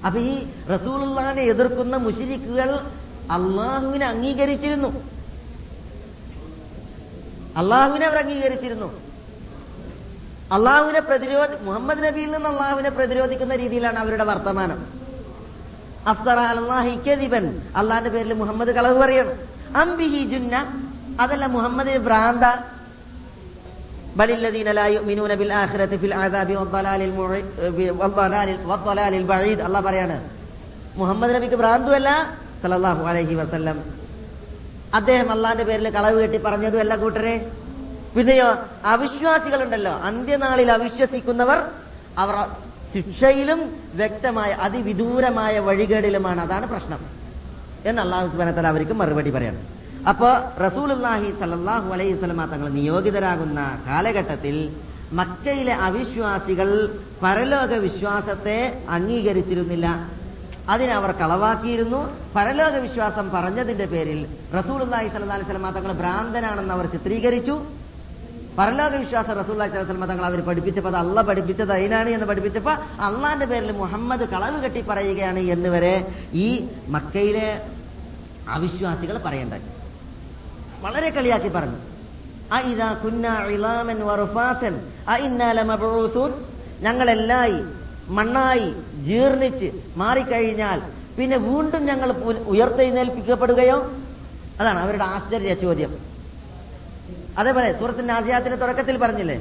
അപ്പൊ 0.06 0.20
ഈ 0.20 0.46
റസൂലുള്ളാനെ 0.70 1.42
എതിർക്കുന്ന 1.42 1.96
മുഷിരിക്കുകൾ 1.96 2.80
അള്ളാഹുവിനെ 3.30 4.06
അംഗീകരിച്ചിരുന്നു. 4.06 4.88
അള്ളാഹുവിനെ 7.56 8.06
അവർ 8.06 8.16
അംഗീകരിച്ചിരുന്നു. 8.16 9.00
അള്ളാഹുവിനെ 10.52 11.00
പ്രതിരോധ 11.00 11.48
മുഹമ്മദ് 11.62 12.04
നബിയിൽ 12.04 12.30
നിന്ന് 12.30 12.48
അള്ളാഹുവിനെ 12.48 12.90
പ്രതിരോധിക്കുന്ന 12.90 13.56
രീതിയിലാണ് 13.56 13.98
അവരുടെ 13.98 14.24
വർത്തമാനം. 14.24 14.86
അഫ്തറ 16.06 16.38
അല്ലാഹി 16.38 16.90
കദിബൻ. 16.90 17.62
അള്ളാന്റെ 17.76 18.10
പേരിൽ 18.10 18.32
മുഹമ്മദ് 18.32 18.68
കളവ് 18.68 18.98
പറയണം. 18.98 19.32
അംബിഹി 19.76 20.24
ജുന്ന 20.24 20.82
അതല്ല 21.20 21.46
മുഹമ്മദിന് 21.46 21.98
ഭ്രാന്ത. 21.98 22.44
അല്ലാഹ് 29.64 29.84
പറയാണ് 29.84 30.28
മുഹമ്മദ് 30.96 31.34
നബിക്ക് 31.34 31.54
ഭ്രാന്തുമല്ല 31.54 32.36
സല്ലല്ലാഹു 32.62 33.02
അലൈഹി 33.04 33.34
വസല്ലം. 33.34 33.84
അദ്ദേഹം 34.94 35.30
അള്ളാന്റെ 35.32 35.64
പേരിൽ 35.64 35.90
കളവ് 35.90 36.22
കെട്ടി 36.22 36.38
പറഞ്ഞതും 36.38 36.80
അല്ല 36.80 36.96
കൂട്ടരെ 36.96 37.52
പിന്നെയോ 38.16 38.48
അവിശ്വാസികളുണ്ടല്ലോ 38.84 39.92
അന്ത്യനാളിൽ 39.92 40.72
അവിശ്വസിക്കുന്നവർ 40.72 41.58
അവർ 42.18 42.34
ശിക്ഷയിലും 42.94 43.60
വ്യക്തമായ 43.94 44.50
അതിവിദൂരമായ 44.50 45.58
വഴികേടിലുമാണ്. 45.58 46.40
അതാണ് 46.40 46.66
പ്രശ്നം. 46.68 47.00
എന്ന് 47.84 48.02
അള്ളാഹു 48.02 48.26
സുബാനത്തല 48.28 48.66
അവർക്ക് 48.66 48.92
മറുപടി 48.92 49.30
പറയണം. 49.30 49.77
അപ്പോ 50.10 50.28
റസൂലുല്ലാഹി 50.64 51.28
സല്ലാഹു 51.40 51.88
അലൈഹി 51.94 52.12
സ്വലമ 52.20 52.42
തങ്ങൾ 52.52 52.68
നിയോഗിതരാകുന്ന 52.76 53.60
കാലഘട്ടത്തിൽ 53.88 54.56
മക്കയിലെ 55.18 55.74
അവിശ്വാസികൾ 55.86 56.68
പരലോക 57.22 57.72
വിശ്വാസത്തെ 57.86 58.58
അംഗീകരിച്ചിരുന്നില്ല. 58.96 59.86
അതിനെ 60.72 60.92
അവർ 61.00 61.10
കളവാക്കിയിരുന്നു. 61.20 62.00
പരലോക 62.36 62.74
വിശ്വാസം 62.86 63.26
പറഞ്ഞതിന്റെ 63.34 63.86
പേരിൽ 63.92 64.18
റസൂലുല്ലാഹി 64.58 65.08
സല്ലാ 65.14 65.36
അലൈഹി 65.36 65.48
സ്വലമ 65.50 65.70
തങ്ങൾ 65.76 65.92
ഭ്രാന്തനാണെന്ന് 66.02 66.74
അവർ 66.76 66.86
ചിത്രീകരിച്ചു. 66.94 67.56
പരലോക 68.58 68.92
വിശ്വാസം 69.04 69.34
റസൂല്ലാഹി 69.42 69.70
സ്വലമ 69.88 70.06
തങ്ങൾ 70.10 70.26
അവർ 70.30 70.40
പഠിപ്പിച്ചപ്പോൾ 70.50 70.92
അത് 70.92 71.00
അള്ള 71.04 71.18
പഠിപ്പിച്ചത് 71.30 71.72
അതിനാണ് 71.78 72.10
എന്ന് 72.16 72.28
പഠിപ്പിച്ചപ്പോൾ 72.30 72.76
അള്ളാന്റെ 73.08 73.48
പേരിൽ 73.52 73.72
മുഹമ്മദ് 73.82 74.26
കളവ് 74.34 74.60
കെട്ടി 74.64 74.82
പറയുകയാണ് 74.92 75.42
എന്ന് 75.56 75.72
വരെ 75.76 75.94
ഈ 76.44 76.48
മക്കയിലെ 76.96 77.48
അവിശ്വാസികൾ 78.56 79.16
പറയേണ്ടത് 79.26 79.66
വളരെ 80.82 81.10
കളിയാക്കി 81.10 81.48
പറഞ്ഞു. 81.48 81.78
ഞങ്ങളെല്ലായി 86.82 87.58
മണ്ണായി 88.08 88.68
ജീർണിച്ച് 89.04 89.68
മാറിക്കഴിഞ്ഞാൽ 89.96 90.78
പിന്നെ 91.18 91.36
വീണ്ടും 91.36 91.82
ഞങ്ങൾ 91.84 92.08
ഉയർത്തെഴുന്നേൽപ്പിക്കപ്പെടുകയോ? 92.52 93.78
അതാണ് 94.60 94.78
അവരുടെ 94.78 95.04
ആശ്ചര്യ 95.04 95.54
ചോദ്യം 95.54 95.92
അതേപോലെ 97.38 97.78
സൂറത്തിന്റെ 97.78 98.12
ആസിയാത്തിന്റെ 98.14 98.58
തുടക്കത്തിൽ 98.58 98.96
പറഞ്ഞില്ലേ? 98.98 99.36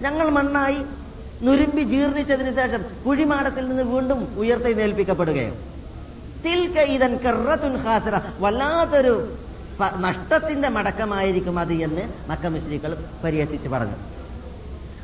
ഞങ്ങൾ 0.00 0.30
മണ്ണായി 0.30 0.84
നുരുമ്പി 1.42 1.82
ജീർണിച്ചതിന് 1.82 2.54
ശേഷം 2.54 2.82
കുഴിമാടത്തിൽ 3.06 3.68
നിന്ന് 3.68 3.82
വീണ്ടും 3.82 4.28
ഉയർത്തെഴുന്നേൽപ്പിക്കപ്പെടുകയോ 4.36 5.54
തിൽക്ക 6.44 6.78
ഇതൻ 6.78 7.18
കറത്തുൻ 7.24 7.76
ഹാസിറ 7.76 8.20
വല്ലാത്തൊരു 8.40 9.41
നഷ്ടത്തിന്റെ 10.01 10.69
മടക്കമായിരിക്കും 10.69 11.57
അത് 11.61 11.75
എന്ന് 11.83 12.03
മക്ക 12.29 12.45
മുസ്ലികൾ 12.55 12.93
പരിഹസിച്ച് 13.23 13.71
പറഞ്ഞു 13.75 13.97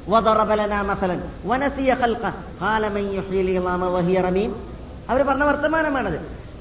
وضرب 0.07 0.51
لنا 0.53 0.79
مثلا 0.83 1.15
ونسي 1.45 1.89
خلقه 1.95 2.31
قال 2.61 2.83
من 2.89 3.03
يحيي 3.09 3.39
العظام 3.41 3.81
وهي 3.95 4.15
رميم 4.19 4.51
അവർ 5.09 5.21
പറഞ്ഞ 5.23 5.43
വർത്തമാനമാണത് 5.43 6.17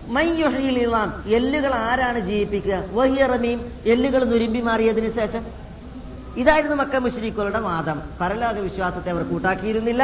മൻ 0.09 0.27
യുഹ്യിൽ 0.43 0.77
ഇളാം 0.79 1.09
എല്ലുകൾ 1.39 1.73
ആരാണ് 1.83 2.21
ജീവിപ്പിക്കുക 2.29 2.77
വഹിയ 2.95 3.23
റമീം 3.27 3.59
എല്ലുകൾ 3.93 4.23
നുരുമ്പി 4.25 4.61
മാറിയതിനു 4.61 5.11
ശേഷം 5.19 5.43
ഇതായിരുന്നു 6.37 6.77
മക്ക 6.77 6.97
മുശ്രീക്കുകളുടെ 7.05 7.61
വാദം 7.67 7.99
പരലോക 8.21 8.57
വിശ്വാസത്തെ 8.69 9.11
അവർ 9.15 9.23
കൂട്ടാക്കിയിരുന്നില്ല 9.31 10.03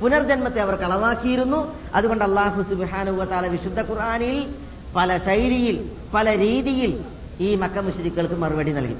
പുനർജന്മത്തെ 0.00 0.60
അവർ 0.64 0.74
കളവാക്കിയിരുന്നു 0.82 1.60
അതുകൊണ്ട് 1.98 2.24
അള്ളാഹു 2.28 2.60
സുബാനുവത്താല 2.70 3.48
വിശുദ്ധ 3.48 3.80
ഖുർആാനിൽ 3.88 4.38
പല 4.96 5.10
ശൈലിയിൽ 5.26 5.76
പല 6.14 6.28
രീതിയിൽ 6.38 6.92
ഈ 7.39 7.55
മക്ക 7.55 7.79
മുഷിരിക്കൾക്ക് 7.79 8.33
മറുപടി 8.33 8.71
നൽകി. 8.73 8.95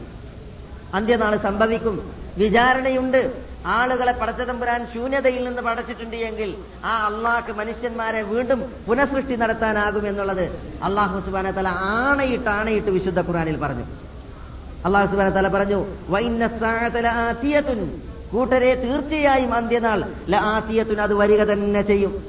അന്ത്യനാൾ 0.93 1.37
സംഭവിക്കും. 1.37 2.11
വിചാരണയുണ്ട്. 2.37 3.47
ആളുകളെ 3.65 4.11
പടച്ചതമ്പുരാൻ 4.11 4.87
ശൂന്യതയിൽ 4.93 5.45
നിന്ന് 5.45 5.61
പടച്ചിട്ടുണ്ട് 5.61 6.15
എങ്കിൽ 6.15 6.55
ആ 6.85 7.05
അള്ളാഹ്ക്ക് 7.05 7.53
മനുഷ്യന്മാരെ 7.53 8.21
വീണ്ടും 8.21 8.59
പുനഃസൃഷ്ടി 8.87 9.35
നടത്താനാകും 9.35 10.07
എന്നുള്ളത് 10.07 10.43
അള്ളാഹു 10.83 11.19
സുബാന 11.19 11.51
തല 11.51 11.67
ആണയിട്ട് 11.67 12.49
ആണയിട്ട് 12.49 12.91
വിശുദ്ധ 12.91 13.19
ഖുറാനിൽ 13.21 13.57
പറഞ്ഞു. 13.57 13.85
അള്ളാഹു 14.85 15.07
സുബാന 15.11 15.29
തല 15.29 15.47
പറഞ്ഞു. 15.47 15.85
കൂട്ടരെ 18.31 18.75
തീർച്ചയായും 18.75 19.53
അന്ത്യനാൾ 19.53 20.03
ലാത്തിയത്തുൻ 20.29 21.01
അത് 21.01 21.13
വരിക 21.13 21.43
തന്നെ 21.43 21.81
ചെയ്യും. 21.81 22.25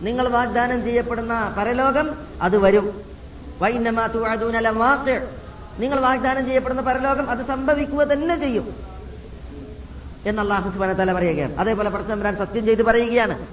നിങ്ങൾ 0.00 0.28
വാഗ്ദാനം 0.28 0.84
ചെയ്യപ്പെടുന്ന 0.84 1.54
പരലോകം 1.58 2.10
അത് 2.42 2.58
വരും. 2.58 3.17
നിങ്ങൾ 5.78 6.00
വാഗ്ദാനം 6.00 6.46
ചെയ്യപ്പെടുന്ന 6.46 6.82
പരലോകം 6.82 7.30
അത് 7.30 7.46
സംഭവിക്കുക 7.46 8.02
തന്നെ 8.02 8.40
ചെയ്യും. 8.40 8.74
എന്ന് 10.26 10.42
അള്ളാഹു 10.42 10.70
സുബാന 10.70 10.92
വ 10.92 11.12
പറയുകയാണ്. 11.12 11.56
അതേപോലെ 11.56 11.90
പ്രശ്നം 11.90 12.22
സത്യം 12.36 12.66
ചെയ്ത് 12.66 12.82
പറയുകയാണ്. 12.82 13.46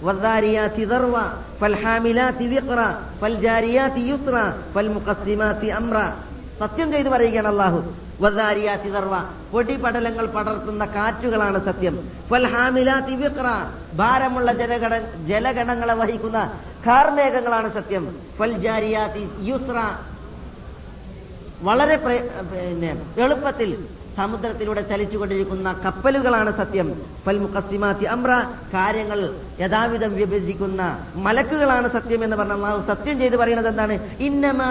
സത്യം 6.59 6.91
ചെയ്ത് 6.91 7.09
പറയുകയാണ് 7.09 7.47
അള്ളാഹു. 7.47 8.04
വദ്ദാരിയാതി 8.21 8.89
ദർവ. 8.89 9.13
പൊടിപടലങ്ങൾ 9.51 10.25
പടർത്തുന്ന 10.25 10.85
കാറ്റുകളാണ് 10.85 11.65
സത്യം. 11.65 11.95
ഫൽഹാമിലാത്തി 12.29 13.15
വിക്ര. 13.15 13.47
ഭാരമുള്ള 13.93 14.51
ജലഘട 14.53 14.93
ജലഗണങ്ങളെ 15.31 15.93
വഹിക്കുന്ന 15.93 16.39
കാർമേഘങ്ങളാണ് 16.87 17.69
സത്യം. 17.73 18.03
ഫൽജാരിയാത്തി 18.37 19.23
യുസ്ര. 19.41 19.77
വളരെ 21.61 21.95
പിന്നെ 22.51 22.89
എളുപ്പത്തിൽ 23.17 23.69
സമുദ്രത്തിലൂടെ 24.17 24.81
ചലിച്ചുകൊണ്ടിരിക്കുന്ന 24.81 25.73
കപ്പലുകളാണ് 25.85 26.51
സത്യം. 26.57 26.87
ഫൽ 27.25 27.37
മുഖസിമാത്തി 27.37 28.05
അമ്ര. 28.05 28.31
കാര്യങ്ങൾ 28.73 29.19
യഥാവിധം 29.59 30.15
വിഭജിക്കുന്ന 30.15 30.81
മലക്കുകളാണ് 31.15 31.87
സത്യം 31.89 32.23
എന്ന് 32.23 32.35
പറഞ്ഞ 32.35 32.81
സത്യം 32.87 33.19
ചെയ്ത് 33.19 33.37
പറയുന്നത് 33.37 33.67
എന്താണ്? 33.67 33.95
ഇന്നമാ. 34.19 34.67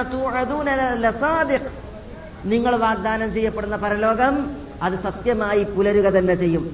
നിങ്ങൾ 2.44 2.76
വാഗ്ദാനം 2.76 3.34
ചെയ്യപ്പെടുന്ന 3.34 3.76
പരലോകം 3.76 4.56
അത് 4.82 4.94
സത്യമായി 5.02 5.64
പുലരുക 5.64 6.08
തന്നെ 6.10 6.34
ചെയ്യും. 6.34 6.64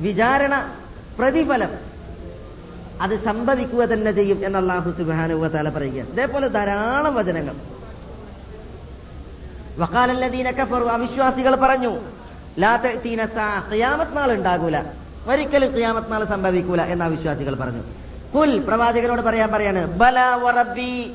വിചാരണ 0.00 0.70
പ്രതിഫലം. 1.18 1.70
അത് 3.00 3.24
സംഭവിക്കുക 3.24 3.84
തന്നെ 3.84 4.12
ചെയ്യും 4.12 4.46
എന്ന് 4.46 4.58
അള്ളാഹു 4.58 4.90
സുബ്ഹാനഹു 4.90 5.38
വ 5.38 5.48
തആല 5.48 5.68
പറയുക. 5.68 6.02
ഇതേപോലെ 6.12 6.48
ധാരാളം 6.48 7.14
വചനങ്ങൾ. 7.14 7.54
വഖാലല്ലദീന 9.78 10.50
കഫറു 10.50 10.84
അവിശ്വാസികൾ 10.84 11.54
പറഞ്ഞു 11.54 11.92
ഖിയാമത്ത് 13.72 14.16
നാൾ 14.16 14.32
ഉണ്ടാകൂല. 14.32 14.76
ഒരിക്കലും 15.28 15.74
ഖിയാമത്ത് 15.74 16.12
നാൾ 16.12 16.24
സംഭവിക്കൂല 16.24 16.82
എന്ന് 16.82 17.04
അവിശ്വാസികൾ 17.04 17.54
പറഞ്ഞു. 17.54 17.82
കുൽ 18.36 18.58
പ്രവാചകനോട് 18.58 19.22
പറയാൻ 19.22 19.52
പറയാണ് 19.52 19.98
ബല 19.98 20.20
വറബ്ബി. 20.42 21.12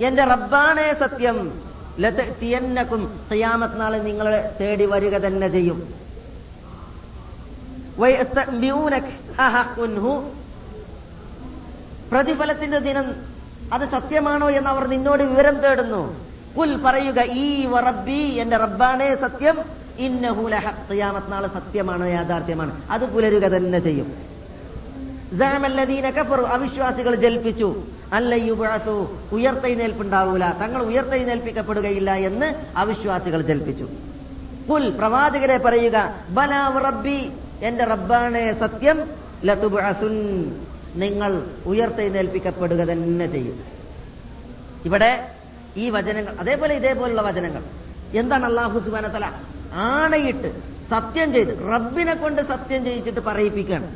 എന്റെ 0.00 0.24
റബ്ബാണ് 0.24 1.00
സത്യം. 1.00 1.62
ലതഅതിയന്നകും 1.98 3.20
ഖിയാമത്ത് 3.32 3.80
നാളെ 3.80 3.98
നിങ്ങളെ 3.98 4.56
തേടി 4.60 4.84
വരിക 4.84 5.18
തന്നെ 5.18 5.48
ചെയ്യും. 5.48 5.78
പ്രതിഫലത്തിന്റെ 12.12 12.78
ദിനം 12.78 13.14
അത് 13.72 13.88
സത്യമാണോ 13.88 14.50
എന്ന് 14.50 14.70
അവർ 14.70 14.86
നിന്നോട് 14.86 15.22
വിവരം 15.22 15.60
തേടുന്നു. 15.60 16.26
കുൽ 16.58 16.76
പറയുക 16.84 17.20
ഈ 17.22 17.66
വറബ്ബി 17.66 18.22
എന്റെ 18.42 18.56
റബ്ബാണേ 18.56 19.14
സത്യം. 19.14 19.58
ഇന്നഹു 19.98 20.48
ലഹഖ് 20.48 20.92
ഖിയാമത്ത് 20.92 21.32
നാളെ 21.32 21.48
സത്യമാണ് 21.48 22.08
യാഥാർത്ഥ്യമാണ്. 22.08 22.82
അത് 22.90 23.04
പുലരുക 23.14 23.42
തന്നെ 23.42 23.78
ചെയ്യും. 23.78 24.14
അവിശ്വാസികൾ 26.46 27.14
ജൽപ്പിച്ചു. 27.14 27.82
അല്ല 28.16 28.32
യുബഅസു 28.48 28.94
ഉയർത്തെഴുന്നേൽപ്പുണ്ടാവൂല. 29.36 30.44
തങ്ങൾ 30.62 30.80
ഉയർത്തെഴുന്നേൽപ്പിക്കപ്പെടുകയില്ല 30.90 32.10
എന്ന് 32.28 32.48
അവിശ്വാസികൾ 32.82 33.40
ജൽപ്പിച്ചു. 33.50 33.86
പുൽ 34.68 34.86
പ്രവാചകരെ 34.98 35.58
പറയുക 35.66 35.96
ബല 36.38 36.52
റബ്ബി 36.86 37.20
എന്റെ 37.68 37.84
റബ്ബാണ് 37.92 38.42
സത്യം 38.62 38.98
ലതുബഅസുൻ 39.48 40.16
നിങ്ങൾ 41.02 41.32
ഉയർത്തെഴുന്നേൽപ്പിക്കപ്പെടുക 41.70 42.80
തന്നെ 42.90 43.26
ചെയ്യും. 43.34 43.56
ഇവിടെ 44.88 45.12
ഈ 45.82 45.86
വചനങ്ങൾ 45.96 46.32
അതേപോലെ 46.42 46.72
ഇതേപോലുള്ള 46.80 47.22
വചനങ്ങൾ. 47.28 47.62
എന്താണ് 48.20 48.44
അള്ളാഹു 48.50 48.78
സുബാന 48.86 49.08
തല 49.16 49.26
ആണയിട്ട് 49.88 50.48
സത്യം 50.92 51.28
ചെയ്ത് 51.34 51.52
റബ്ബിനെ 51.72 52.14
കൊണ്ട് 52.22 52.40
സത്യം 52.52 52.80
ചെയ്യിച്ചിട്ട് 52.86 53.22
പറയിപ്പിക്കുകയാണ് 53.28 53.88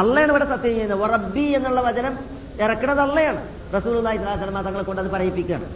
അള്ളയാണ് 0.00 0.30
ഇവിടെ 0.34 0.46
സത്യം 0.52 0.72
ചെയ്യുന്നത് 0.76 1.10
റബ്ബി 1.14 1.44
എന്നുള്ള 1.56 1.80
വചനം 1.88 2.14
ഇറക്കണത് 2.60 3.00
അള്ളയാണ് 3.00 3.40
റസൂൽ 3.74 3.94
സ്വലാമ 4.00 4.60
തങ്ങളെ 4.60 4.84
കൊണ്ട് 4.84 5.02
അത് 5.02 5.10
പറയിപ്പിക്കുകയാണ്. 5.10 5.66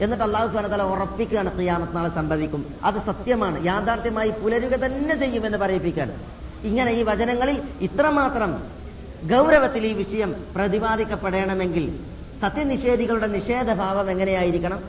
എന്നിട്ട് 0.00 0.24
അള്ളാഹു 0.24 0.46
സുബാന 0.46 0.66
തല 0.66 0.82
ഉറപ്പിക്കുകയാണ് 0.82 1.52
ക്രിയാമത്ത് 1.54 1.96
നാളെ 1.96 2.10
സംഭവിക്കും. 2.14 2.62
അത് 2.84 2.98
സത്യമാണ്. 3.06 3.64
യാഥാർത്ഥ്യമായി 3.64 4.30
പുലരുക 4.30 4.74
തന്നെ 4.84 5.14
ചെയ്യുമെന്ന് 5.16 5.58
പറയിപ്പിക്കുകയാണ്. 5.58 6.14
ഇങ്ങനെ 6.64 6.90
ഈ 6.92 7.02
വചനങ്ങളിൽ 7.02 7.62
ഇത്രമാത്രം 7.80 8.50
ഗൗരവത്തിൽ 9.30 9.86
ഈ 9.86 9.92
വിഷയം 9.92 10.30
പ്രതിപാദിക്കപ്പെടണമെങ്കിൽ 10.56 11.84
സത്യനിഷേധികളുടെ 12.42 13.26
നിഷേധഭാവം 13.26 14.10
എങ്ങനെയായിരിക്കണം? 14.10 14.80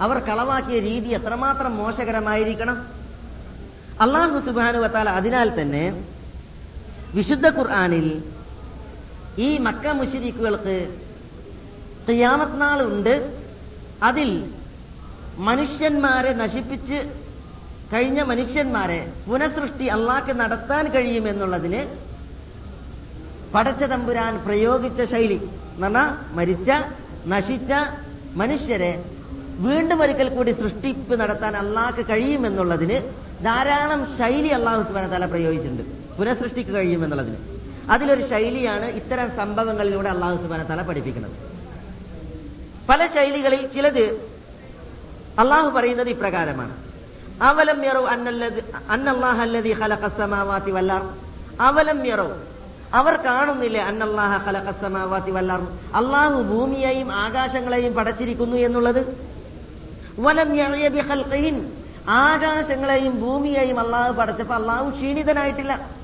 അവർ 0.00 0.18
കളവാക്കിയ 0.18 0.78
രീതി 0.80 1.08
എത്രമാത്രം 1.08 1.76
മോശകരമായിരിക്കണം? 1.76 2.86
അള്ളാഹു 4.00 4.38
സുബാനു 4.46 4.78
വത്താല 4.78 5.08
അതിനാൽ 5.10 5.60
തന്നെ 5.60 5.84
വിശുദ്ധ 7.14 7.46
ഖുർആാനിൽ 7.58 8.06
ഈ 9.38 9.58
മക്ക 9.58 9.86
മുഷിരിക്കുകൾക്ക് 9.92 10.76
ഖിയാമത്ത് 12.08 12.60
നാളുണ്ട് 12.60 13.14
അതിൽ 14.02 14.30
മനുഷ്യന്മാരെ 15.38 16.32
നശിപ്പിച്ച് 16.32 16.98
കഴിഞ്ഞ 17.92 18.20
മനുഷ്യന്മാരെ 18.20 19.12
പുനഃസൃഷ്ടി 19.28 19.86
അള്ളാക്ക് 19.86 20.32
നടത്താൻ 20.32 20.92
കഴിയുമെന്നുള്ളതിന് 20.92 21.80
പടച്ച 23.52 23.84
തമ്പുരാൻ 23.84 24.44
പ്രയോഗിച്ച 24.46 25.02
ശൈലി 25.02 25.34
എന്ന് 25.34 25.86
പറഞ്ഞാൽ 25.86 26.08
മരിച്ച 26.34 26.70
നശിച്ച 27.26 27.72
മനുഷ്യരെ 28.36 28.92
വീണ്ടും 29.58 30.02
ഒരിക്കൽ 30.02 30.28
കൂടി 30.28 30.52
സൃഷ്ടിപ്പ് 30.52 31.14
നടത്താൻ 31.20 31.56
അള്ളാഹ്ക്ക് 31.56 32.02
കഴിയുമെന്നുള്ളതിന് 32.08 32.98
ധാരാളം 33.42 34.06
ശൈലി 34.18 34.48
അള്ളാഹു 34.48 34.82
സുബാന 34.82 35.06
തല 35.06 35.26
പ്രയോഗിച്ചിട്ടുണ്ട്. 35.26 35.82
പുനഃസൃഷ്ടിക്ക് 36.16 36.70
കഴിയുമെന്നുള്ളതിന് 36.70 37.59
അതിലൊരു 37.88 38.28
ശൈലിയാണ് 38.28 38.84
ഇത്തരം 38.84 39.36
സംഭവങ്ങളിലൂടെ 39.36 40.08
അള്ളാഹു 40.08 40.36
സുബാന 40.36 40.62
തല 40.62 40.82
പഠിപ്പിക്കുന്നത്. 40.82 41.32
പല 42.88 43.06
ശൈലികളിൽ 43.06 43.70
ചിലത് 43.74 44.30
അള്ളാഹു 45.38 45.70
പറയുന്നത് 45.70 46.08
ഇപ്രകാരമാണ്. 46.08 46.76
അവലം 47.42 47.86
അവലം 51.60 52.02
അവർ 52.94 53.16
കാണുന്നില്ലേ 53.16 53.80
അന്നല്ലാഹ 53.80 54.46
ഖലഖസ്സമാവാതി 54.46 55.30
വല്ലാർ 55.30 55.60
അള്ളാഹു 55.94 56.42
ഭൂമിയെയും 56.42 57.12
ആകാശങ്ങളെയും 57.12 57.94
പടച്ചിരിക്കുന്നു 57.94 58.56
എന്നുള്ളത്? 58.56 59.30
വലം 60.18 60.56
യഅയ 60.56 60.88
ബിഖൽഖിഹിൻ. 60.88 61.72
ആകാശങ്ങളെയും 62.08 63.20
ഭൂമിയെയും 63.20 63.80
അള്ളാഹു 63.80 64.12
പടച്ചപ്പോ 64.12 64.54
അള്ളാഹു 64.54 64.90
ക്ഷീണിതനായിട്ടില്ല. 64.90 65.99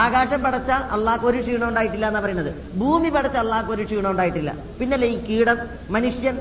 ആകാശം 0.00 0.42
പടച്ച 0.42 0.70
അള്ളാഹ് 0.70 1.26
ഒരു 1.26 1.38
ക്ഷീണം 1.42 1.68
ഉണ്ടായിട്ടില്ല 1.68 2.06
എന്നാ 2.06 2.20
പറയുന്നത്. 2.20 2.50
ഭൂമി 2.80 3.08
പടച്ച 3.08 3.36
അള്ളാഹ് 3.36 3.70
ഒരു 3.70 3.82
ക്ഷീണം 3.82 4.10
ഉണ്ടായിട്ടില്ല. 4.10 4.54
പിന്നല്ലേ 4.78 5.08
ഈ 5.08 5.16
കീടം 5.28 5.58
മനുഷ്യൻ 5.90 6.36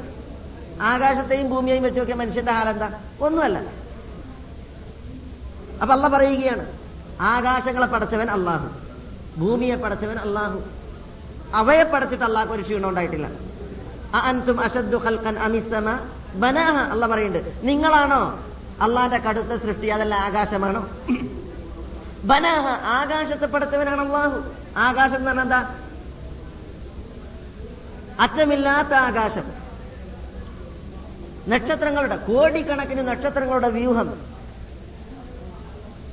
ആകാശത്തെയും 0.82 1.50
ഭൂമിയെയും 1.50 1.84
വെച്ച് 1.84 2.00
നോക്കിയ 2.00 2.16
മനുഷ്യന്റെ 2.16 2.52
ഹാലെന്താ 2.52 2.90
ഒന്നുമല്ല. 3.26 3.58
അപ്പൊ 5.82 5.94
അല്ല 5.96 6.08
പറയുകയാണ് 6.08 6.66
ആകാശങ്ങളെ 7.22 7.88
പടച്ചവൻ 7.88 8.30
അള്ളാഹു 8.38 8.70
ഭൂമിയെ 9.42 9.76
പടച്ചവൻ 9.76 10.18
അള്ളാഹു. 10.20 10.60
അവയെ 11.54 11.84
പടച്ചിട്ട് 11.84 12.24
അള്ളാഹ് 12.24 12.50
ഒരു 12.56 12.62
ക്ഷീണം 12.62 12.90
ഉണ്ടായിട്ടില്ല. 12.90 13.28
അൻതും 14.30 14.60
അഷദ്ദു 14.60 14.98
അമിസമ 15.48 16.00
ബനാഹ. 16.44 16.76
അല്ല 16.94 17.08
പറയുന്നുണ്ട് 17.08 17.52
നിങ്ങളാണോ 17.68 18.22
അള്ളാന്റെ 18.82 19.18
കടുത്ത 19.18 19.54
സൃഷ്ടി? 19.64 19.88
അതല്ല 19.88 20.16
ആകാശമാണോ? 20.28 20.82
ബനാഹ 22.24 22.68
ആകാശത്തെ 22.86 23.46
പടച്ചവനാണ് 23.46 24.02
അള്ളാഹു. 24.02 24.54
ആകാശം 24.78 25.16
എന്ന് 25.16 25.28
പറഞ്ഞാൽ 25.28 25.44
എന്താ? 25.44 25.76
അറ്റമില്ലാത്ത 28.20 28.94
ആകാശം. 28.94 29.54
നക്ഷത്രങ്ങളുടെ 31.48 32.16
കോടിക്കണക്കിന് 32.16 33.08
നക്ഷത്രങ്ങളുടെ 33.08 33.70
വ്യൂഹം. 33.70 34.22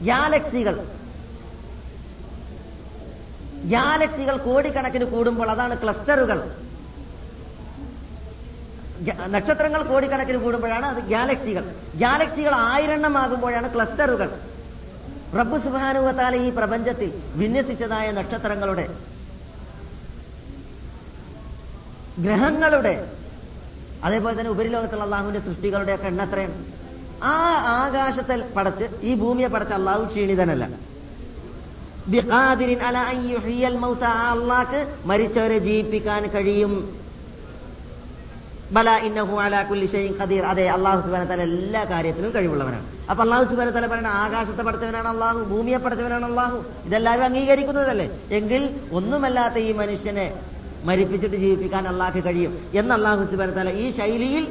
ഗാലക്സികൾ. 0.03 0.87
ഗാലക്സികൾ 3.65 4.37
കോടിക്കണക്കിന് 4.37 5.05
കൂടുമ്പോൾ 5.05 5.51
അതാണ് 5.51 5.83
ക്ലസ്റ്ററുകൾ. 5.83 6.57
നക്ഷത്രങ്ങൾ 9.27 9.83
കോടിക്കണക്കിന് 9.83 10.39
കൂടുമ്പോഴാണ് 10.39 10.87
അത് 10.87 10.97
ഗാലക്സികൾ. 10.97 11.75
ഗാലക്സികൾ 11.95 12.55
ആയിരണ്ണമാകുമ്പോഴാണ് 12.55 13.75
ക്ലസ്റ്ററുകൾ. 13.75 14.48
റബ്ബ് 15.37 15.59
സുബാനുവത്താല 15.61 16.35
ഈ 16.35 16.51
പ്രപഞ്ചത്തിൽ 16.51 17.23
വിന്യസിച്ചതായ 17.37 18.11
നക്ഷത്രങ്ങളുടെ 18.11 18.89
ഗ്രഹങ്ങളുടെ 22.19 23.09
അതേപോലെ 24.05 24.39
തന്നെ 24.39 24.51
ഉപരിലോകത്തുള്ള 24.51 25.05
അള്ളാഹുവിന്റെ 25.05 25.41
സൃഷ്ടികളുടെ 25.41 25.95
ഒക്കെ 25.95 26.07
എണ്ണത്രയും 26.07 26.67
ആ 27.23 27.35
ആകാശത്തെ 27.67 28.53
പടച്ച് 28.57 28.85
ഈ 29.03 29.15
ഭൂമിയെ 29.15 29.49
പടച്ച 29.49 29.73
അള്ളാഹു 29.73 30.05
ക്ഷീണിതനല്ല. 30.05 30.69
അള്ളാഹ്ക്ക് 34.05 34.95
മരിച്ചവരെ 35.05 35.59
ജീവിപ്പിക്കാൻ 35.59 36.27
കഴിയും. 36.27 36.99
ബല 38.77 38.89
ഇന്നഹു 39.09 39.35
അലാ 39.45 39.63
കുല്ലി 39.63 39.87
ഖദീർ. 40.21 40.45
അതെ 40.45 40.65
അള്ളാഹു 40.77 41.01
സുബാന 41.05 41.25
തല 41.25 41.41
എല്ലാ 41.41 41.85
കാര്യത്തിനും 41.85 42.31
കഴിവുള്ളവനാണ്. 42.35 42.87
അപ്പൊ 43.11 43.23
അള്ളാഹു 43.25 43.45
സുബാന 43.51 43.71
തല 43.71 43.87
പറയുന്ന 43.87 44.07
ആകാശത്തെ 44.07 44.63
പഠിച്ചവനാണ് 44.63 45.09
അള്ളാഹു 45.09 45.39
ഭൂമിയെ 45.39 45.79
പഠിച്ചവനാണ് 45.79 46.27
അള്ളാഹു. 46.27 46.59
ഇതെല്ലാവരും 46.87 47.25
അംഗീകരിക്കുന്നതല്ലേ? 47.25 48.09
എങ്കിൽ 48.31 48.63
ഒന്നുമല്ലാത്ത 48.93 49.59
ഈ 49.59 49.73
മനുഷ്യനെ 49.73 50.27
മരിപ്പിച്ചിട്ട് 50.85 51.37
ജീവിപ്പിക്കാൻ 51.37 51.89
അള്ളാഹ്ക്ക് 51.89 52.25
കഴിയും. 52.25 52.53
എന്ന് 52.75 52.95
അള്ളാഹു 52.95 53.25
സുബാന 53.31 53.51
തല 53.51 53.71
ഈ 53.71 53.87
ശൈലിയിൽ 53.97 54.47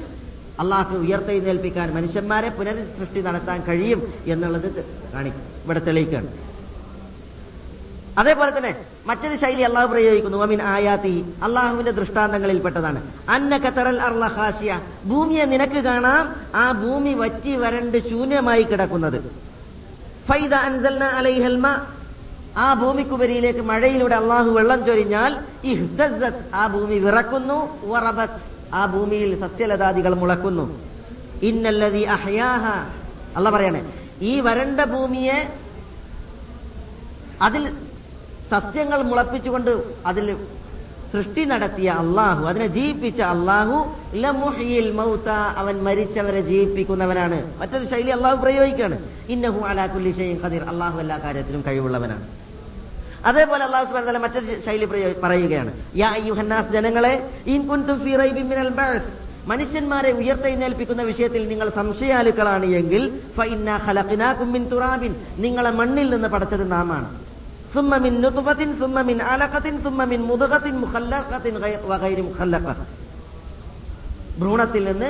അള്ളാഹ്ക്ക് 0.60 0.96
ഉയർത്തെഴുന്നേൽപ്പിക്കാൻ 1.04 1.94
മനുഷ്യന്മാരെ 1.96 2.50
പുനരുസൃഷ്ടി 2.50 3.22
നടത്താൻ 3.22 3.62
കഴിയും 3.68 4.02
എന്നുള്ളത് 4.26 4.70
കാണിക്കും. 5.14 5.44
ഇവിടെ 5.66 5.80
തെളിയിക്കുകയാണ് 5.80 6.47
അതേപോലെ 8.18 8.58
തന്നെ 8.58 8.76
മറ്റൊരു 9.06 9.36
ശൈലി 9.36 9.62
അള്ളാഹു 9.62 9.88
പ്രയോഗിക്കുന്നു. 9.88 10.38
അമിൻ 10.38 10.62
ആയാത്തി 10.62 11.34
അള്ളാഹുവിന്റെ 11.44 11.92
ദൃഷ്ടാന്തങ്ങളിൽപ്പെട്ടതാണ്. 11.92 13.02
അന്ന 13.30 13.58
കത്തറൽ 13.58 14.02
അർലഹാഷിയ 14.02 14.82
ഭൂമിയെ 15.06 15.46
നിനക്ക് 15.46 15.80
കാണാം. 15.80 16.36
ആ 16.56 16.72
ഭൂമി 16.72 17.14
വറ്റി 17.14 17.56
വരണ്ട് 17.56 18.10
ശൂന്യമായി 18.10 18.64
കിടക്കുന്നത്. 18.64 19.32
ഫൈദ 20.28 20.54
അൻസൽന 20.54 21.04
അലൈഹൽ 21.04 21.56
മാ. 21.56 21.86
ആ 22.58 22.74
ഭൂമിക്കുപരിയിലേക്ക് 22.74 23.60
മഴയിലൂടെ 23.60 24.16
അള്ളാഹു 24.16 24.50
വെള്ളം 24.50 24.86
ചൊരിഞ്ഞാൽ 24.86 25.38
ആ 26.54 26.68
ഭൂമി 26.68 26.96
വിറക്കുന്നു. 26.96 27.60
ആ 28.74 28.86
ഭൂമിയിൽ 28.86 29.40
സസ്യലതാദികൾ 29.40 30.14
മുളക്കുന്നു. 30.14 30.80
ഇന്നല്ലതി 31.42 32.00
അഹ്യാഹ. 32.00 32.66
അല്ല 33.38 33.50
പറയണേ 33.50 33.94
ഈ 34.22 34.40
വരണ്ട 34.40 34.82
ഭൂമിയെ 34.82 35.54
അതിൽ 37.42 37.87
സസ്യങ്ങൾ 38.52 39.02
മുളപ്പിച്ചുകൊണ്ട് 39.02 39.72
അതിൽ 40.06 40.36
സൃഷ്ടി 41.14 41.44
നടത്തിയ 41.44 41.90
അള്ളാഹു 41.90 42.46
അതിനെ 42.46 42.68
ജീവിപ്പിച്ച 42.68 43.22
അള്ളാഹു 43.22 43.76
അവൻ 45.58 45.84
മരിച്ചവരെ 45.84 46.42
ജീവിപ്പിക്കുന്നവനാണ്. 46.42 47.60
മറ്റൊരു 47.60 47.86
ശൈലി 47.86 48.10
അള്ളാഹു 48.10 48.42
പ്രയോഗിക്കുകയാണ്. 48.42 48.98
ഇന്നഹു 49.30 49.60
അലാ 49.66 49.86
കുല്ലി 49.86 50.12
ഷൈഇൻ 50.12 50.40
ഖദീർ. 50.44 50.64
അള്ളാഹു 50.64 51.00
എല്ലാ 51.00 51.18
കാര്യത്തിലും 51.18 51.64
കഴിവുള്ളവനാണ്. 51.68 52.28
അതേപോലെ 53.26 53.64
അള്ളാഹു 53.64 53.94
വതആല 53.94 54.18
മറ്റൊരു 54.18 54.60
ശൈലി 54.66 54.86
പറയുകയാണ്. 55.24 55.72
യാ 55.96 56.16
യുഹന്നാസ് 56.26 56.70
ജനങ്ങളെ 56.72 57.14
ഇൻ 57.48 57.62
മനുഷ്യന്മാരെ 59.48 60.12
ഉയർത്തെഴുന്നേൽപ്പിക്കുന്ന 60.12 61.02
വിഷയത്തിൽ 61.02 61.48
നിങ്ങൾ 61.48 61.70
സംശയാലുക്കളാണ് 61.70 62.66
എങ്കിൽ 62.66 63.04
നിങ്ങളെ 65.38 65.72
മണ്ണിൽ 65.72 66.10
നിന്ന് 66.10 66.28
പടച്ചത് 66.28 66.72
നാമാണ്. 66.72 67.27
ثم 67.77 67.93
من 68.05 68.13
نطفة 68.21 68.61
ثم 68.81 68.97
من 69.07 69.19
علقة 69.23 69.67
ثم 69.85 69.99
من 70.09 70.21
مضغة 70.23 70.67
مخلقة 70.83 71.47
غير- 71.63 71.85
وغير 71.91 72.19
مخلقة 72.23 72.75
ഭ്രൂണത്തിൽ 74.41 74.83
നിന്ന് 74.91 75.09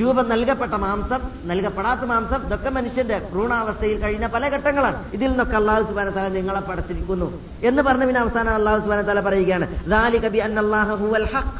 രൂപം 0.00 0.26
നൽകപ്പെട്ട 0.28 0.74
മാംസം 0.84 1.20
നൽകപ്പെടാത്ത 1.44 2.02
മാംസം 2.04 2.40
ഇതൊക്കെ 2.46 2.70
മനുഷ്യന്റെ 2.70 3.16
ഭ്രൂണാവസ്ഥയിൽ 3.30 3.96
കഴിഞ്ഞ 4.00 4.26
പല 4.26 4.44
ഘട്ടങ്ങളാണ് 4.54 4.98
ഇതിൽ 5.16 5.28
നിന്നൊക്കെ 5.30 5.56
അള്ളാഹു 5.60 5.82
സുബാന 5.88 6.08
തല 6.16 6.26
നിങ്ങളെ 6.36 6.62
പടച്ചിരിക്കുന്നു 6.68 7.28
എന്ന് 7.68 7.82
പറഞ്ഞ 7.82 8.04
പിന്നെ 8.08 8.20
അവസാനം 8.24 8.52
അള്ളാഹു 8.58 8.78
സുബാന 8.84 9.00
തല 9.02 9.20
പറയുകയാണ് 9.28 9.66
ذَلِكَ 9.94 10.24
بِأَنَّ 10.34 10.56
اللَّهَ 10.64 10.88
هُوَ 11.02 11.12
الْحَقُّ 11.22 11.54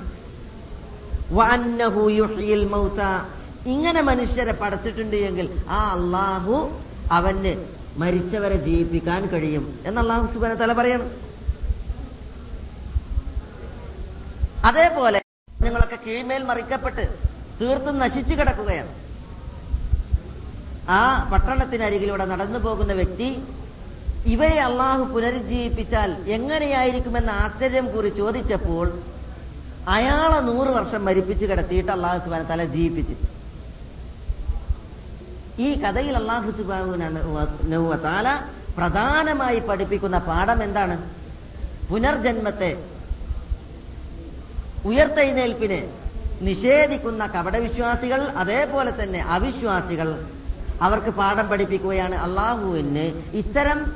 وَأَنَّهُ 1.30 1.94
يُحْيِي 2.12 2.52
الْمَوْتَى 2.60 3.12
ഇങ്ങനെ 3.66 4.00
മനുഷ്യരെ 4.02 4.54
പടച്ചിട്ടുണ്ട് 4.54 5.16
എങ്കിൽ 5.28 5.46
ആ 5.70 5.80
അള്ളാഹു 5.96 6.54
അവന് 7.10 7.54
മരിച്ചവരെ 7.99 8.57
ജീവിപ്പിക്കാൻ 8.65 9.21
കഴിയും 9.31 9.65
എന്ന് 9.85 10.01
സുബന 10.01 10.27
സുബാന 10.33 10.53
തല 10.61 10.73
പറയണം. 10.73 11.09
അതേപോലെ 14.69 15.19
നിങ്ങളൊക്കെ 15.63 15.97
കീഴ്മേൽ 16.05 16.43
മറിക്കപ്പെട്ട് 16.49 17.05
തീർത്തും 17.59 17.95
നശിച്ചു 18.03 18.33
കിടക്കുകയാണ്. 18.33 18.91
ആ 20.89 21.01
പട്ടണത്തിനരികിലൂടെ 21.31 22.25
നടന്നു 22.25 22.59
പോകുന്ന 22.59 22.93
വ്യക്തി 22.93 23.29
ഇവയെ 24.33 24.59
അള്ളാഹു 24.69 25.03
പുനരുജ്ജീവിപ്പിച്ചാൽ 25.13 26.09
എങ്ങനെയായിരിക്കുമെന്ന് 26.37 27.33
ആശ്ചര്യം 27.43 27.85
കൂറി 27.93 28.09
ചോദിച്ചപ്പോൾ 28.21 28.87
അയാളെ 29.87 30.39
നൂറ് 30.49 30.71
വർഷം 30.77 31.05
മരിപ്പിച്ചു 31.05 31.45
കിടത്തിയിട്ട് 31.45 31.91
അള്ളാഹു 31.91 32.19
സുബാന 32.25 32.43
തല 32.49 32.65
ജീവിപ്പിച്ചു 32.75 33.15
ഈ 35.59 35.81
കഥയിൽ 35.81 36.15
അള്ളാഹു 36.15 36.51
സുബാഹുനാല 36.51 38.41
പ്രധാനമായി 38.77 39.59
പഠിപ്പിക്കുന്ന 39.59 40.17
പാഠം 40.17 40.63
എന്താണ്? 40.63 40.97
പുനർജന്മത്തെ 41.89 42.83
ഉയർത്തെഴുന്നേൽപ്പിനെ 44.85 45.89
നിഷേധിക്കുന്ന 46.41 47.27
കപടവിശ്വാസികൾ 47.27 48.27
അതേപോലെ 48.27 49.03
തന്നെ 49.03 49.19
അവിശ്വാസികൾ 49.19 50.25
അവർക്ക് 50.81 51.09
പാഠം 51.09 51.49
പഠിപ്പിക്കുകയാണ് 51.49 52.15
അള്ളാഹുവിന് 52.15 53.13
ഇത്തരം 53.33 53.95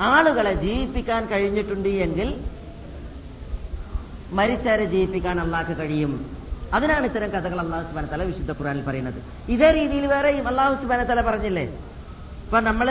ആളുകളെ 0.00 0.54
ജീവിപ്പിക്കാൻ 0.54 1.26
കഴിഞ്ഞിട്ടുണ്ട് 1.26 1.88
എങ്കിൽ 1.88 2.44
മരിച്ചവരെ 4.32 4.84
ജീവിപ്പിക്കാൻ 4.84 5.40
അള്ളാഹ്ക്ക് 5.40 5.72
കഴിയും. 5.72 6.33
അതിനാണ് 6.76 7.04
ഇത്തരം 7.10 7.30
കഥകൾ 7.34 7.58
അള്ളാഹു 7.64 7.84
സുബാന 7.88 8.06
തല 8.12 8.22
വിശുദ്ധ 8.30 8.50
ഖുറാനിൽ 8.58 8.84
പറയുന്നത്. 8.88 9.18
ഇതേ 9.54 9.68
രീതിയിൽ 9.80 10.06
വേറെ 10.14 10.30
അള്ളാഹു 10.52 10.74
സുബാന 10.82 11.02
തല 11.10 11.20
പറഞ്ഞില്ലേ? 11.28 11.64
ഇപ്പൊ 12.44 12.60
നമ്മൾ 12.68 12.88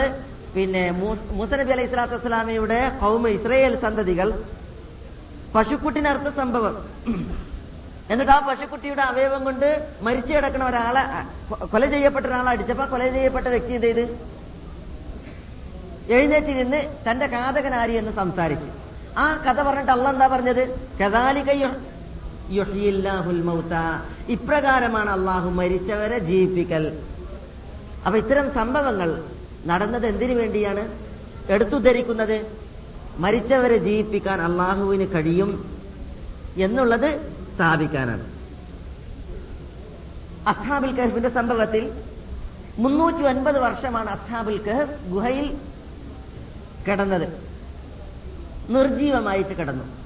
പിന്നെ 0.56 0.82
മൂസനബി 1.00 1.34
മൂസ 1.38 1.50
നബി 1.60 1.72
അലൈഹി 1.76 1.88
സ്വലാത്തു 1.92 2.14
വസ്സലാമയുടെ 2.16 2.80
കൗമ 3.02 3.24
ഇസ്രയേൽ 3.36 3.74
സന്തതികൾ 3.84 4.28
പശുക്കുട്ടിനർത്ഥ 5.54 6.28
സംഭവം. 6.40 6.76
എന്നിട്ട് 8.12 8.32
ആ 8.36 8.38
പശുക്കുട്ടിയുടെ 8.48 9.02
അവയവം 9.10 9.42
കൊണ്ട് 9.48 9.68
മരിച്ചു 10.06 10.32
കിടക്കുന്ന 10.36 10.64
ഒരാളെ 10.70 11.02
കൊല 11.72 11.84
ചെയ്യപ്പെട്ട 11.94 12.24
ഒരാളെ 12.30 12.50
അടിച്ചപ്പോ 12.54 12.84
കൊല 12.94 13.02
ചെയ്യപ്പെട്ട 13.16 13.46
വ്യക്തി 13.54 13.72
എന്ത് 13.78 13.86
ചെയ്ത്? 13.86 14.04
എഴുന്നേറ്റ് 16.16 16.52
നിന്ന് 16.60 16.80
തന്റെ 17.06 17.26
കാതകനാരി 17.34 17.94
എന്ന് 18.00 18.12
സംസാരിച്ചു. 18.20 18.68
ആ 19.22 19.24
കഥ 19.46 19.58
പറഞ്ഞിട്ട് 19.68 19.92
അല്ല 19.96 20.06
എന്താ 20.14 20.26
പറഞ്ഞത്? 20.34 20.62
കഥാലികയും 21.00 21.72
ഇപ്രകാരമാണ് 24.28 25.10
അള്ളാഹു 25.10 25.50
മരിച്ചവരെ 25.50 26.18
ജീവിപ്പിക്കൽ. 26.18 27.02
അപ്പൊ 28.06 28.18
ഇത്തരം 28.18 28.54
സംഭവങ്ങൾ 28.54 29.24
നടന്നത് 29.66 30.06
എന്തിനു 30.06 30.34
വേണ്ടിയാണ്? 30.34 30.98
എടുത്തുദ്ധരിക്കുന്നത് 31.52 32.46
മരിച്ചവരെ 33.18 33.76
ജീവിപ്പിക്കാൻ 33.76 34.40
അള്ളാഹുവിന് 34.40 35.06
കഴിയും 35.14 35.80
എന്നുള്ളത് 36.56 37.32
സ്ഥാപിക്കാനാണ്. 37.54 38.34
അസ്ഹാബുൽ 40.46 40.92
കഹഫിന്റെ 40.92 41.28
സംഭവത്തിൽ 41.28 41.92
മുന്നൂറ്റി 42.78 43.22
ഒൻപത് 43.22 43.58
വർഷമാണ് 43.60 44.10
അസ്ഹാബുൽ 44.10 44.58
കഹഫ് 44.58 45.08
ഗുഹയിൽ 45.08 45.58
കിടന്നത്. 46.88 47.28
നിർജീവമായിട്ട് 48.70 49.56
കിടന്നു. 49.56 50.03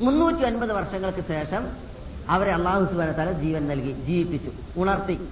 മുന്നൂറ്റി 0.00 0.44
ഒൻപത് 0.44 0.72
വർഷങ്ങൾക്ക് 0.72 1.24
ശേഷം 1.28 1.68
അവരെ 2.28 2.52
അള്ളാഹു 2.52 2.84
സുബാന 2.84 3.10
തല 3.12 3.32
ജീവൻ 3.32 3.68
നൽകി 3.68 3.92
ജീവിപ്പിച്ചു 3.92 4.80
ഉണർത്തി. 4.80 5.28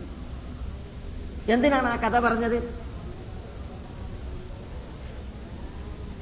എന്തിനാണ് 1.48 1.88
ആ 1.88 1.96
കഥ 1.96 2.18
പറഞ്ഞത്? 2.20 2.84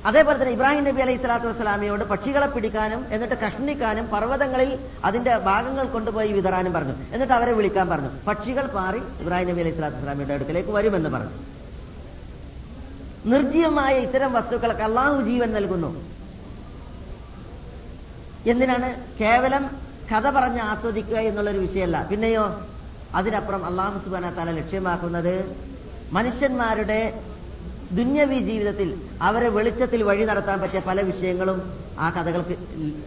അതേപോലെ 0.06 0.38
തന്നെ 0.38 0.52
ഇബ്രാഹിം 0.52 0.84
നബി 0.84 1.00
അലൈഹി 1.00 1.16
സ്വലാത്തു 1.16 1.46
വസ്സലാമിയോട് 1.46 2.04
പക്ഷികളെ 2.04 2.46
പിടിക്കാനും 2.46 3.12
എന്നിട്ട് 3.14 3.34
കഷ്ണിക്കാനും 3.34 4.06
പർവതങ്ങളിൽ 4.10 4.78
അതിന്റെ 5.04 5.36
ഭാഗങ്ങൾ 5.36 5.86
കൊണ്ടുപോയി 5.86 6.32
വിതറാനും 6.32 6.72
പറഞ്ഞു. 6.72 6.94
എന്നിട്ട് 7.12 7.32
അവരെ 7.32 7.52
വിളിക്കാൻ 7.52 7.88
പറഞ്ഞു. 7.88 8.10
പക്ഷികൾ 8.28 8.66
പാറി 8.66 8.98
ഇബ്രാഹിം 9.20 9.48
നബി 9.48 9.60
അലൈഹി 9.60 9.74
സ്വലാത്തു 9.74 9.96
വസ്സലാമിയുടെ 9.96 10.34
അടുക്കലേക്ക് 10.34 10.70
വരുമെന്ന് 10.70 11.10
പറഞ്ഞു. 11.10 11.30
നിർജീവമായ 13.26 13.98
ഇത്തരം 13.98 14.32
വസ്തുക്കൾക്ക് 14.32 14.82
അള്ളാഹു 14.82 15.22
ജീവൻ 15.22 15.52
നൽകുന്നു. 15.52 16.11
എന്തിനാണ് 18.46 19.18
കേവലം 19.20 19.70
കഥ 20.12 20.30
പറഞ്ഞ് 20.30 20.60
ആസ്വദിക്കുക 20.60 21.16
എന്നുള്ളൊരു 21.16 21.58
വിഷയമല്ല. 21.58 22.08
പിന്നെയോ 22.10 22.66
അതിനപ്പുറം 23.14 23.66
അള്ളാഹു 23.66 24.04
സുബാന 24.04 24.30
തല 24.30 24.50
ലക്ഷ്യമാക്കുന്നത് 24.50 25.56
മനുഷ്യന്മാരുടെ 26.12 27.22
ദുന്യവി 27.92 28.38
ജീവിതത്തിൽ 28.38 29.02
അവരെ 29.22 29.48
വെളിച്ചത്തിൽ 29.48 30.02
വഴി 30.02 30.24
നടത്താൻ 30.24 30.60
പറ്റിയ 30.60 30.80
പല 30.80 31.00
വിഷയങ്ങളും 31.00 31.72
ആ 31.98 32.10
കഥകൾക്ക് 32.10 32.56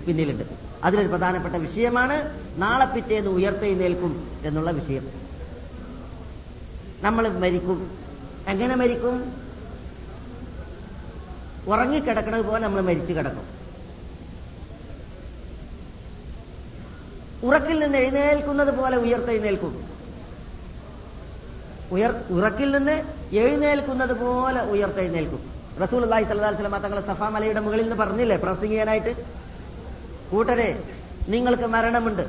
പിന്നിലുണ്ട്. 0.05 0.43
അതിലൊരു 0.83 1.07
പ്രധാനപ്പെട്ട 1.07 1.55
വിഷയമാണ് 1.55 2.43
നാളെ 2.57 2.85
പിറ്റേന്ന് 2.85 3.29
ഉയർത്തെഴുന്നേൽക്കും 3.29 4.29
എന്നുള്ള 4.43 4.71
വിഷയം. 4.71 5.07
നമ്മൾ 7.01 7.27
മരിക്കും. 7.27 7.91
എങ്ങനെ 8.47 8.75
മരിക്കും? 8.75 9.33
ഉറങ്ങിക്കിടക്കണത് 11.67 12.45
പോലെ 12.45 12.63
നമ്മൾ 12.63 12.81
മരിച്ചു 12.81 13.13
കിടക്കും. 13.13 13.64
ഉറക്കിൽ 17.47 17.77
നിന്ന് 17.83 17.97
എഴുന്നേൽക്കുന്നത് 18.03 18.71
പോലെ 18.79 18.97
ഉയർത്തെഴുന്നേൽക്കും 19.05 19.73
ഉയർ 21.95 22.11
ഉറക്കിൽ 22.35 22.69
നിന്ന് 22.77 22.95
എഴുന്നേൽക്കുന്നത് 23.41 24.13
പോലെ 24.21 24.61
ഉയർത്തെഴുന്നേൽക്കും 24.73 25.41
റസൂൽ 25.83 26.01
അള്ളാഹി 26.07 26.25
സല്ലാ 26.29 26.51
സ്വലമ 26.57 26.77
തങ്ങൾ 26.85 26.99
സഫാ 27.09 27.27
മലയുടെ 27.35 27.61
മുകളിൽ 27.65 27.83
നിന്ന് 27.85 27.97
പറഞ്ഞില്ലേ? 28.01 28.37
പ്രസംഗിക്കാനായിട്ട് 28.43 29.11
കൂട്ടരെ 30.31 30.69
നിങ്ങൾക്ക് 31.33 31.67
മരണമുണ്ട്. 31.75 32.25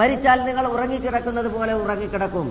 മരിച്ചാൽ 0.00 0.38
നിങ്ങൾ 0.48 0.64
ഉറങ്ങിക്കിടക്കുന്നത് 0.74 1.48
പോലെ 1.56 1.72
ഉറങ്ങിക്കിടക്കും. 1.82 2.48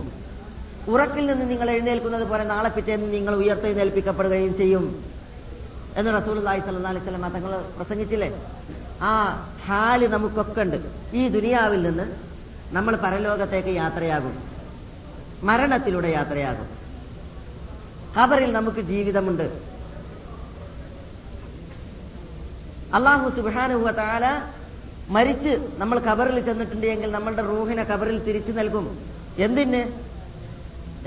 ഉറക്കിൽ 0.93 1.25
നിന്ന് 1.31 1.45
നിങ്ങൾ 1.51 1.67
എഴുന്നേൽക്കുന്നത് 1.75 2.25
പോലെ 2.31 2.43
നാളെ 2.53 2.69
പിറ്റേന്ന് 2.75 3.07
നിങ്ങൾ 3.13 3.33
ഉയർത്തെഴുന്നേൽപ്പിക്കപ്പെടുകയും 3.43 4.53
ചെയ്യും. 4.61 4.85
എന്ന് 5.97 6.21
റസൂൽ 6.21 6.49
അലൈഹി 6.49 6.61
സ്വലം 6.61 7.31
തങ്ങൾ 7.31 7.61
പ്രസംഗിച്ചില്ലേ? 7.77 8.43
ആ 9.01 9.11
ഹാൽ 9.65 10.07
നമുക്കൊക്കെ 10.07 10.61
ഉണ്ട്. 10.61 10.77
ഈ 11.13 11.27
ദുനിയാവിൽ 11.27 11.83
നിന്ന് 11.83 12.03
നമ്മൾ 12.75 12.95
പരലോകത്തേക്ക് 12.95 13.69
യാത്രയാകും. 13.69 14.43
മരണത്തിലൂടെ 15.43 16.07
യാത്രയാകും. 16.07 16.67
ഖബറിൽ 18.17 18.51
നമുക്ക് 18.51 18.81
ജീവിതമുണ്ട്. 18.81 19.61
അള്ളാഹു 22.93 23.29
സുബാനുഹ 23.29 23.91
താല 23.91 24.41
മരിച്ച് 25.09 25.69
നമ്മൾ 25.77 25.99
ഖബറിൽ 25.99 26.39
ചെന്നിട്ടുണ്ട് 26.39 26.87
എങ്കിൽ 26.87 27.11
നമ്മളുടെ 27.11 27.41
റൂഹിനെ 27.41 27.83
ഖബറിൽ 27.83 28.19
തിരിച്ചു 28.19 28.51
നൽകും. 28.51 28.99
എന്തിന്? 29.37 29.93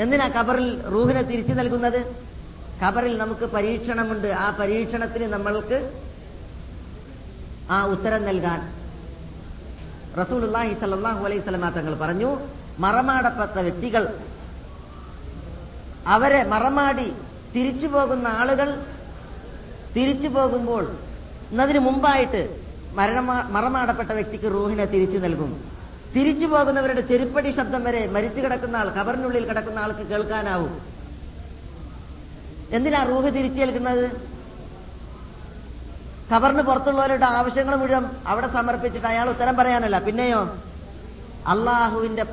എന്തിനാ 0.01 0.27
ഖബറിൽ 0.27 0.83
റൂഹിനെ 0.83 1.23
തിരിച്ചു 1.23 1.53
നൽകുന്നത്? 1.53 2.30
ഖബറിൽ 2.83 3.15
നമുക്ക് 3.19 3.47
പരീക്ഷണമുണ്ട്. 3.55 4.29
ആ 4.45 4.47
പരീക്ഷണത്തിന് 4.61 5.27
നമ്മൾക്ക് 5.33 5.79
ആ 7.71 7.79
ഉത്തരം 7.95 8.23
നൽകാൻ 8.29 8.61
റസൂലുള്ളാഹി 10.21 10.73
സല്ലല്ലാഹു 10.81 11.23
അലൈഹി 11.27 11.41
വസല്ലമ 11.43 11.69
തങ്ങൾ 11.77 11.95
പറഞ്ഞു 11.95 12.31
മറമാടപ്പെട്ട 12.85 13.57
വ്യക്തികൾ 13.67 14.05
അവരെ 16.15 16.41
മറമാടി 16.53 17.09
തിരിച്ചു 17.55 17.87
പോകുന്ന 17.87 18.27
ആളുകൾ 18.41 18.69
തിരിച്ചു 19.97 20.29
പോകുമ്പോൾ 20.29 20.85
എന്നതിന് 21.53 21.81
മുമ്പായിട്ട് 21.89 22.43
മരണ 22.99 23.19
മറമാടപ്പെട്ട 23.57 24.11
വ്യക്തിക്ക് 24.19 24.49
റൂഹിനെ 24.55 24.85
തിരിച്ചു 24.85 25.19
നൽകും. 25.19 25.51
തിരിച്ചു 26.15 26.47
പോകുന്നവരുടെ 26.47 27.03
ചെരുപ്പടി 27.11 27.51
ശബ്ദം 27.59 27.83
വരെ 27.85 28.01
മരിച്ചു 28.15 28.41
കിടക്കുന്ന 28.41 28.77
ആൾ 28.77 28.89
കബറിനുള്ളിൽ 28.99 29.45
കിടക്കുന്ന 29.49 29.79
ആൾക്ക് 29.79 30.05
കേൾക്കാനാവും. 30.13 30.73
എന്തിനാ 32.73 33.03
റൂഹ് 33.05 33.35
തിരിച്ചേൽക്കുന്നത് 33.35 34.31
ഖബറിന് 36.33 36.63
പുറത്തുള്ളവരുടെ 36.63 37.25
ആവശ്യങ്ങൾ 37.25 37.77
മുഴുവൻ 37.77 38.05
അവിടെ 38.27 38.53
സമർപ്പിച്ചിട്ട് 38.53 39.07
അയാൾ 39.07 39.31
ഉത്തരം 39.31 39.57
പറയാനല്ല. 39.57 39.99
പിന്നെയോ? 39.99 40.57
അള്ളാഹുവിന്റെ 41.47 42.25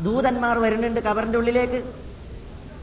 ദൂതന്മാർ 0.00 0.58
വരുന്നുണ്ട് 0.58 1.00
ഖബറിന്റെ 1.00 1.38
ഉള്ളിലേക്ക്. 1.38 1.92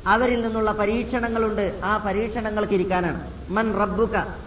അവരിൽ 0.08 0.42
നിന്നുള്ള 0.42 0.72
പരീക്ഷണങ്ങളുണ്ട്. 0.72 1.80
ആ 1.84 1.98
പരീക്ഷണങ്ങൾക്ക് 1.98 2.74
ഇരിക്കാനാണ്. 2.74 3.34
മൻ 3.50 3.74
റബ്ബുക 3.74 4.46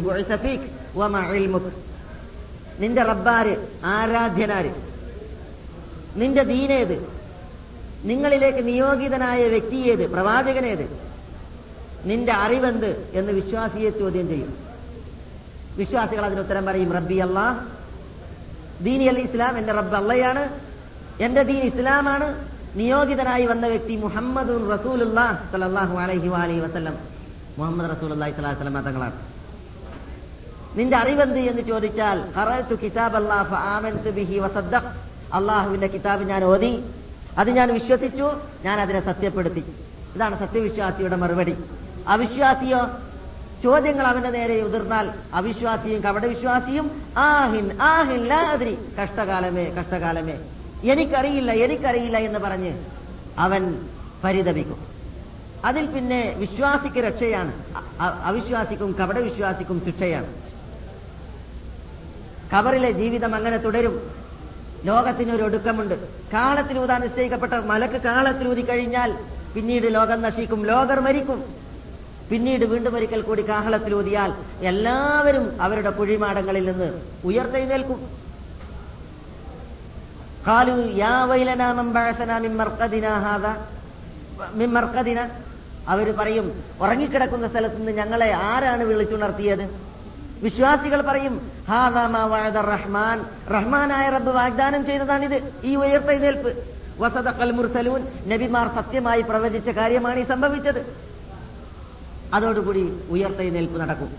ബുഇസ 0.00 0.36
ഫീക് 0.36 0.70
നിന്റെ 2.78 3.02
റബ്ബാര് 3.02 3.66
ആരാധ്യനാര്? 3.84 4.70
നിന്റെ 6.16 6.42
ദീനേത്? 6.42 7.15
നിങ്ങളിലേക്ക് 8.10 8.62
നിയോഗിതനായ 8.68 9.40
വ്യക്തിയേത് 9.54 10.04
പ്രവാചകനേത് 10.10 10.86
നിന്റെ 12.08 12.32
അറിവെന്ത് 12.32 12.90
എന്ന് 13.12 13.32
വിശ്വാസിയെ 13.32 13.90
ചോദ്യം 13.90 14.26
ചെയ്യും. 14.28 14.52
വിശ്വാസികൾ 15.78 16.24
അതിന് 16.24 16.40
ഉത്തരം 16.40 16.64
പറയും 16.66 16.92
റബ്ബി 16.92 17.16
അള്ളാ 17.26 17.46
ദീനി 18.86 19.04
അൽ 19.12 19.18
ഇസ്ലാം 19.18 19.54
എന്റെ 19.58 19.72
റബ്ബ് 19.72 19.96
അള്ളയാണ് 19.96 20.42
എന്റെ 21.20 21.42
ദീൻ 21.42 21.62
ഇസ്ലാമാണ് 21.70 22.28
നിയോഗിതനായി 22.76 23.44
വന്ന 23.46 23.66
വ്യക്തി 23.66 23.94
മുഹമ്മദ് 24.04 24.52
അലൈഹി 26.04 26.28
മുഹമ്മദ് 26.28 26.58
വസല്ലം 26.64 26.96
തങ്ങളാണ്. 28.86 29.16
നിന്റെ 30.76 30.96
അറിവെന്ത് 30.96 31.40
എന്ന് 31.50 31.62
ചോദിച്ചാൽ 31.62 32.18
കിതാബ് 32.82 33.16
വസദ്ദഖ് 34.44 34.90
അള്ളാഹുവിന്റെ 35.32 35.88
കിതാബ് 35.94 36.24
ഞാൻ 36.32 36.44
ഓതി. 36.44 36.72
അത് 37.38 37.50
ഞാൻ 37.50 37.74
വിശ്വസിച്ചു 37.74 38.32
ഞാൻ 38.64 38.80
അതിനെ 38.80 39.00
സത്യപ്പെടുത്തി. 39.00 39.64
ഇതാണ് 40.14 40.38
സത്യവിശ്വാസിയുടെ 40.38 41.16
മറുപടി. 41.16 41.56
അവിശ്വാസിയോ 42.08 42.78
ചോദ്യങ്ങൾ 43.62 44.06
അവന്റെ 44.06 44.30
നേരെ 44.30 44.62
ഉതിർന്നാൽ 44.62 45.10
അവിശ്വാസിയും 45.34 46.02
കപടവിശ്വാസിയും 46.02 47.02
ആഹിൻ 47.16 47.78
ആഹിൻ 47.82 48.24
ലാ 48.24 48.38
അദ്രി 48.38 48.78
കഷ്ടകാലമേ 49.02 49.64
കഷ്ടകാലമേ. 49.64 50.38
എനിക്കറിയില്ല 50.84 51.52
എനിക്കറിയില്ല 51.52 52.18
എന്ന് 52.18 52.38
പറഞ്ഞ് 52.38 52.84
അവൻ 53.38 53.88
പരിതപിക്കും. 54.24 54.86
അതിൽ 55.64 55.86
പിന്നെ 55.86 56.34
വിശ്വാസിക്ക് 56.38 56.96
രക്ഷയാണ്. 56.96 57.52
അവിശ്വാസിക്കും 58.00 58.92
കപടവിശ്വാസിക്കും 58.92 59.82
ശിക്ഷയാണ്. 59.84 60.26
കവറിലെ 62.52 62.90
ജീവിതം 62.90 63.34
അങ്ങനെ 63.34 63.56
തുടരും. 63.56 64.15
ലോകത്തിനൊരു 64.85 65.43
ഒടുക്കമുണ്ട് 65.47 65.95
കാളത്തിലൂതാൻ 66.33 66.99
നിശ്ചയിക്കപ്പെട്ട 67.01 67.55
മലക്ക് 67.71 67.99
കാളത്തിലൂതി 68.01 68.63
കഴിഞ്ഞാൽ 68.63 69.11
പിന്നീട് 69.55 69.87
ലോകം 69.97 70.19
നശിക്കും 70.21 70.61
ലോകർ 70.65 70.99
മരിക്കും 70.99 71.39
പിന്നീട് 72.29 72.65
വീണ്ടും 72.65 72.93
ഒരിക്കൽ 72.95 73.21
കൂടി 73.21 73.43
കാഹളത്തിലൂതിയാൽ 73.43 74.31
എല്ലാവരും 74.63 75.45
അവരുടെ 75.61 75.93
കുഴിമാടങ്ങളിൽ 75.99 76.65
നിന്ന് 76.69 76.89
ഉയർത്തെഴുന്നേൽക്കും 77.29 78.01
قالوا 80.45 80.79
يا 80.95 81.15
ويلنا 81.25 81.67
من 81.73 81.87
بعثنا 81.91 82.35
من 82.39 82.51
مرقدنا 82.53 83.11
هذا 83.27 83.51
من 84.53 84.69
مرقدنا 84.71 85.23
അവർ 85.87 86.07
പറയും 86.13 86.45
ഉറങ്ങിക്കിടക്കുന്ന 86.79 87.45
സ്ഥലത്ത് 87.47 87.77
നിന്ന് 87.77 87.93
ഞങ്ങളെ 87.93 88.29
ആരാണ് 88.47 88.83
വിളിച്ചുണർത്തിയത് 88.89 89.63
വിശ്വാസികൾ 90.42 91.00
പറയും 91.02 91.50
"ഹാദാ 91.68 92.06
മാ 92.06 92.24
വഅദ 92.24 92.56
റഹ്മാൻ. 92.56 93.24
റഹ്മാനായ 93.50 94.10
റബ്ബ് 94.10 94.30
വാഗ്ദാനം 94.30 94.86
ചെയ്തതാണിത്. 94.86 95.52
ഈ 95.64 95.76
ഉയർത്തെഴുന്നേൽപ്പ്. 95.76 96.64
വസദഖൽ 96.98 97.50
മുർസലൂൻ. 97.50 98.06
നബിമാർ 98.26 98.74
സത്യമായി 98.74 99.22
പ്രവചിച്ച 99.22 99.68
കാര്യമാണ് 99.68 100.18
ഈ 100.18 100.24
സംഭവിച്ചത്. 100.24 100.96
അതോടുകൂടി 102.34 103.00
ഉയർത്തെഴുന്നേൽപ്പ് 103.10 103.80
നടക്കും. 103.80 104.16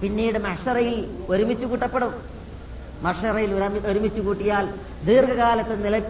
പിന്നീട് 0.00 0.38
മഷറയിൽ 0.38 1.24
ഒരുമിച്ച് 1.28 1.66
കൂട്ടപ്പെടും. 1.66 2.14
മഷറയിൽ 3.02 3.54
ഒരുമിച്ച് 3.86 4.20
കൂട്ടിയാൽ 4.20 4.74
ദീർഘകാലത്ത് 5.04 5.84
നില 5.84 6.02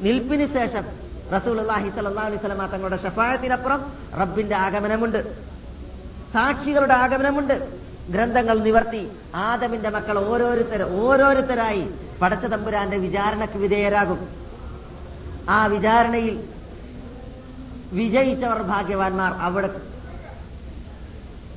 നിൽപ്പിന് 0.00 0.46
ശേഷം 0.46 0.84
റസൂലുള്ളാഹി 1.32 1.88
അള്ളാഹി 1.88 2.26
അലൈഹി 2.26 2.46
വസല്ലമ 2.46 2.66
തങ്ങളുടെ 2.66 2.96
ഷഫായത്തിനപ്പുറം 3.02 3.92
റബ്ബിന്റെ 4.20 4.56
ആഗമനമുണ്ട്. 4.56 5.36
സാക്ഷികളുടെ 6.32 6.94
ആഗമനമുണ്ട്. 6.94 7.89
ഗ്രന്ഥങ്ങൾ 8.10 8.58
നിവർത്തി 8.58 9.10
ആദമിന്റെ 9.34 9.90
മക്കൾ 9.90 10.18
ഓരോരുത്തർ 10.18 10.82
ഓരോരുത്തരായി 10.82 11.90
പടച്ച 12.22 12.46
തമ്പുരാന്റെ 12.46 12.96
വിചാരണക്ക് 12.96 13.58
വിധേയരാകും. 13.58 14.28
ആ 15.48 15.66
വിചാരണയിൽ 15.66 16.48
വിജയിച്ചവർ 17.92 18.62
ഭാഗ്യവാന്മാർ 18.62 19.32
അവിടെ 19.32 19.70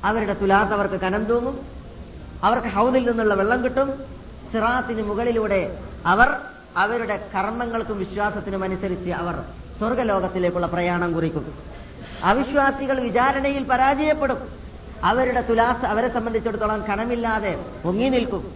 അവരുടെ 0.04 0.32
തുലാസ് 0.32 0.72
അവർക്ക് 0.72 0.94
കനം 0.94 1.24
തൂങ്ങും. 1.24 1.60
അവർക്ക് 2.42 2.68
ഹൗദിൽ 2.68 3.08
നിന്നുള്ള 3.08 3.34
വെള്ളം 3.34 3.64
കിട്ടും. 3.64 4.04
സിറാത്തിന് 4.52 5.02
മുകളിലൂടെ 5.02 5.78
അവർ 6.06 6.28
അവരുടെ 6.76 7.28
കർമ്മങ്ങൾക്കും 7.34 7.98
വിശ്വാസത്തിനും 7.98 8.64
അനുസരിച്ച് 8.64 9.10
അവർ 9.10 9.34
സ്വർഗലോകത്തിലേക്കുള്ള 9.78 10.66
പ്രയാണം 10.66 11.12
കുറിക്കും. 11.12 11.58
അവിശ്വാസികൾ 12.24 13.00
വിചാരണയിൽ 13.00 13.64
പരാജയപ്പെടും. 13.64 14.63
അവരുടെ 15.02 15.40
തുലാസ് 15.40 15.84
അവരെ 15.84 16.08
സംബന്ധിച്ചിടത്തോളം 16.08 16.84
കനമില്ലാതെ 16.86 17.64
പൊങ്ങി 17.84 18.08
നിൽക്കും. 18.08 18.54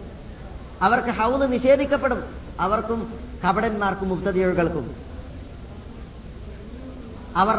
അവർക്ക് 0.81 1.07
ഹൗന്ന് 1.07 1.51
നിഷേധിക്കപ്പെടും. 1.53 2.23
അവർക്കും 2.59 3.19
കപടന്മാർക്കും 3.45 4.09
മുക്തതികൾക്കും 4.09 4.95
അവർ 7.35 7.57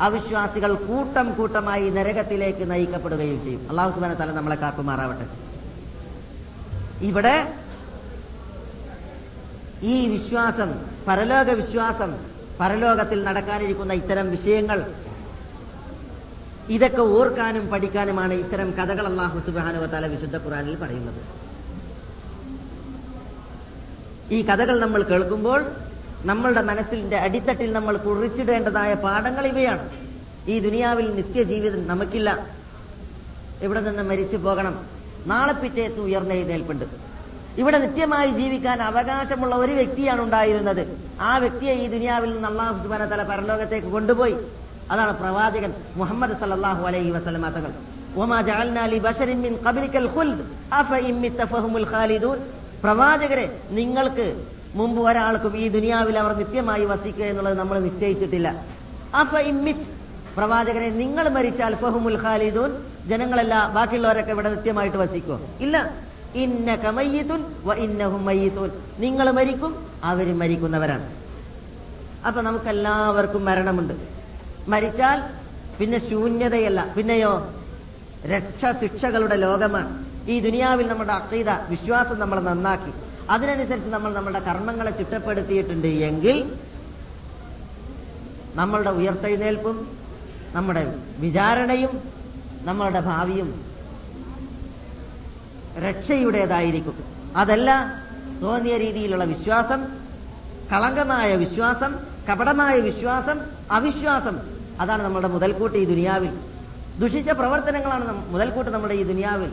അവിശ്വാസികൾ 0.00 0.74
കൂട്ടം 0.74 1.34
കൂട്ടമായി 1.34 1.90
നരകത്തിലേക്ക് 1.90 2.70
നയിക്കപ്പെടുകയും 2.70 3.44
ചെയ്യും. 3.44 3.68
അള്ളാഹു 3.68 3.90
സുബാന 3.90 4.14
തല 4.14 4.32
നമ്മളെ 4.32 4.56
കാക്കുമാറാവട്ടെ. 4.56 5.26
ഇവിടെ 7.04 7.52
ഈ 9.82 10.08
വിശ്വാസം 10.08 10.74
പരലോക 11.08 11.50
വിശ്വാസം 11.50 12.37
പരലോകത്തിൽ 12.60 13.24
നടക്കാനിരിക്കുന്ന 13.24 13.92
ഇത്തരം 13.92 14.30
വിഷയങ്ങൾ 14.30 14.78
ഇതൊക്കെ 16.70 17.02
ഓർക്കാനും 17.02 17.68
പഠിക്കാനുമാണ് 17.68 18.34
ഇത്തരം 18.34 18.70
കഥകൾ 18.70 19.06
അള്ളാഹു 19.06 19.38
സുബാനുവത്താല 19.38 20.06
വിശുദ്ധ 20.06 20.36
ഖുറാനിൽ 20.36 20.76
പറയുന്നത്. 20.76 21.20
ഈ 24.32 24.42
കഥകൾ 24.42 24.80
നമ്മൾ 24.80 25.02
കേൾക്കുമ്പോൾ 25.02 25.60
നമ്മളുടെ 26.24 26.62
മനസ്സിന്റെ 26.62 27.16
അടിത്തട്ടിൽ 27.16 27.72
നമ്മൾ 27.72 27.96
കുറിച്ചിടേണ്ടതായ 27.96 28.94
പാഠങ്ങൾ 28.94 29.46
ഇവയാണ്. 29.46 29.90
ഈ 30.48 30.60
ദുനിയാവിൽ 30.60 31.06
നിത്യജീവിതം 31.14 31.86
നമുക്കില്ല. 31.86 32.30
ഇവിടെ 33.62 33.80
നിന്ന് 33.80 34.02
മരിച്ചു 34.02 34.36
പോകണം? 34.36 34.74
നാളെ 35.26 35.52
പിറ്റേത്ത് 35.52 36.00
ഉയർന്നെഴുന്നേൽപ്പുണ്ട് 36.00 37.07
ഇവിടെ 37.58 37.78
നിത്യമായി 37.78 38.30
ജീവിക്കാൻ 38.30 38.82
അവകാശമുള്ള 38.82 39.54
ഒരു 39.54 39.72
വ്യക്തിയാണ് 39.72 40.20
ഉണ്ടായിരുന്നത്. 40.20 40.82
ആ 41.20 41.38
വ്യക്തിയെ 41.38 41.74
ഈ 41.74 41.86
ദുനിയാവിൽ 41.86 42.30
നിന്ന് 42.32 42.48
അള്ളാഹു 42.48 42.82
സുബാന 42.82 43.04
തല 43.04 43.22
പരലോകത്തേക്ക് 43.22 43.86
കൊണ്ടുപോയി. 43.86 44.36
അതാണ് 44.90 45.12
പ്രവാചകൻ 45.20 45.72
മുഹമ്മദ് 45.96 46.34
സല്ലാഹു 46.40 46.86
അലൈഹി 46.86 47.10
വസ്ലമ 47.10 47.48
തങ്ങൾ. 47.56 47.72
പ്രവാചകരെ 52.82 53.60
നിങ്ങൾക്ക് 53.70 54.26
മുമ്പ് 54.74 55.00
ഒരാൾക്കും 55.08 55.56
ഈ 55.56 55.68
ദുനിയാവിൽ 55.68 56.18
അവർ 56.18 56.32
നിത്യമായി 56.32 56.84
വസിക്കുക 56.84 57.24
എന്നുള്ളത് 57.24 57.58
നമ്മൾ 57.58 57.78
നിശ്ചയിച്ചിട്ടില്ല. 57.78 58.48
അപ്പൊ 59.20 59.38
ഇമ്മിത് 59.38 59.82
പ്രവാചകനെ 60.36 60.88
നിങ്ങൾ 60.90 61.28
മരിച്ചാൽ 61.28 61.74
ഫഹുമുൽ 61.74 62.18
ഖാലിദൂൻ. 62.24 62.70
ജനങ്ങളെല്ലാം 63.06 63.74
ബാക്കിയുള്ളവരൊക്കെ 63.74 64.32
ഇവിടെ 64.32 64.50
നിത്യമായിട്ട് 64.50 64.96
വസിക്കുമോ 64.96 65.40
ഇല്ല. 65.60 66.07
ഇന്ന 66.34 66.76
കമയ്യത്തുൻ 66.76 67.44
വ 67.64 67.74
നിങ്ങൾ 68.98 69.30
മരിക്കും 69.30 69.86
അവർ 70.04 70.38
മരിക്കുന്നവരാണ്. 70.38 71.14
അപ്പൊ 72.26 72.40
നമുക്കെല്ലാവർക്കും 72.40 73.44
മരണമുണ്ട്. 73.44 73.94
മരിച്ചാൽ 74.68 75.22
പിന്നെ 75.78 76.10
ശൂന്യതയല്ല. 76.10 76.94
പിന്നെയോ? 76.96 77.52
രക്ഷ 78.26 78.80
ശിക്ഷകളുടെ 78.80 79.36
ലോകമാണ്. 79.36 80.04
ഈ 80.28 80.40
ദുനിയാവിൽ 80.40 80.88
നമ്മുടെ 80.88 81.12
അക്കീത 81.12 81.50
വിശ്വാസം 81.50 82.18
നമ്മൾ 82.18 82.40
നന്നാക്കി. 82.40 82.92
അതിനനുസരിച്ച് 83.30 83.90
നമ്മൾ 83.90 84.14
നമ്മുടെ 84.14 84.38
കർമ്മങ്ങളെ 84.38 84.90
ചിട്ടപ്പെടുത്തിയിട്ടുണ്ട് 84.90 85.86
എങ്കിൽ 85.86 86.52
നമ്മളുടെ 88.54 88.90
ഉയർത്തെഴുന്നേൽപ്പും 88.90 89.88
നമ്മുടെ 90.52 90.94
വിചാരണയും 91.18 92.02
നമ്മളുടെ 92.62 93.00
ഭാവിയും 93.00 93.67
രക്ഷയുടേതായിരിക്കും. 95.78 97.04
അതല്ല 97.36 97.94
തോന്നിയ 98.42 98.76
രീതിയിലുള്ള 98.76 99.24
വിശ്വാസം 99.24 99.86
കളങ്കമായ 100.72 101.36
വിശ്വാസം 101.36 101.96
കപടമായ 102.30 102.80
വിശ്വാസം 102.80 103.40
അവിശ്വാസം. 103.70 104.38
അതാണ് 104.80 105.02
നമ്മുടെ 105.02 105.28
മുതൽക്കൂട്ട് 105.28 105.78
ഈ 105.78 105.84
ദുനിയാവിൽ. 105.84 106.30
ദുഷിച്ച 106.98 107.30
പ്രവർത്തനങ്ങളാണ് 107.30 108.28
മുതൽക്കൂട്ട് 108.28 108.70
നമ്മുടെ 108.70 108.94
ഈ 108.94 109.02
ദുനിയാവിൽ. 109.02 109.52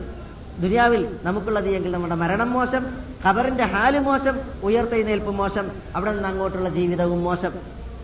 ദുനിയാവിൽ 0.60 1.20
നമുക്കുള്ളത് 1.24 1.70
എങ്കിൽ 1.70 1.92
നമ്മുടെ 1.92 2.16
മരണം 2.16 2.52
മോശം 2.52 2.86
ഖബറിന്റെ 3.26 3.64
ഹാൽ 3.64 4.00
മോശം 4.00 4.40
ഉയർത്തെഴുന്നേൽപ്പ് 4.64 5.32
മോശം 5.32 5.72
അവിടെ 5.96 6.12
നിന്ന് 6.12 6.30
അങ്ങോട്ടുള്ള 6.30 6.70
ജീവിതവും 6.70 7.24
മോശം. 7.24 7.52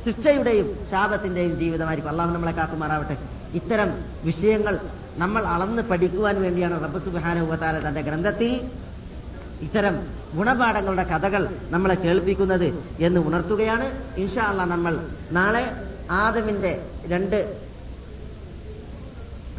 ശിക്ഷയുടെയും 0.06 0.78
ശാപത്തിന്റെയും 0.92 1.60
ജീവിതമായിരിക്കും. 1.60 2.12
അള്ളാഹു 2.12 2.32
നമ്മളെ 2.34 2.52
കാക്കുമാറാവട്ടെ. 2.52 3.18
ഇത്തരം 3.54 3.94
വിഷയങ്ങൾ 4.24 4.80
നമ്മൾ 5.18 5.44
അളന്ന് 5.46 5.82
പഠിക്കുവാൻ 5.82 6.42
വേണ്ടിയാണ് 6.42 6.84
റബ്ബ് 6.84 7.00
സുബാനുവതാല 7.06 7.88
തന്റെ 7.88 8.02
ഗ്രന്ഥത്തിൽ 8.02 8.70
ഇത്തരം 9.62 9.96
ഗുണപാഠങ്ങളുടെ 10.36 11.04
കഥകൾ 11.04 11.48
നമ്മളെ 11.70 11.96
കേൾപ്പിക്കുന്നത് 11.96 12.74
എന്ന് 13.00 13.20
ഉണർത്തുകയാണ്. 13.20 13.92
ഇൻഷാ 14.18 14.42
അള്ളാ 14.42 14.66
നമ്മൾ 14.66 15.00
നാളെ 15.32 15.72
ആദമിന്റെ 16.12 16.82
രണ്ട് 17.08 17.58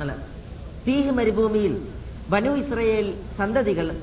അല്ല 0.01 0.13
തീഹ് 0.87 1.11
മരുഭൂമിയിൽ 1.11 1.87
ബനു 2.31 2.51
ഇസ്രയേൽ 2.51 3.15
സന്തതികൾ 3.39 3.97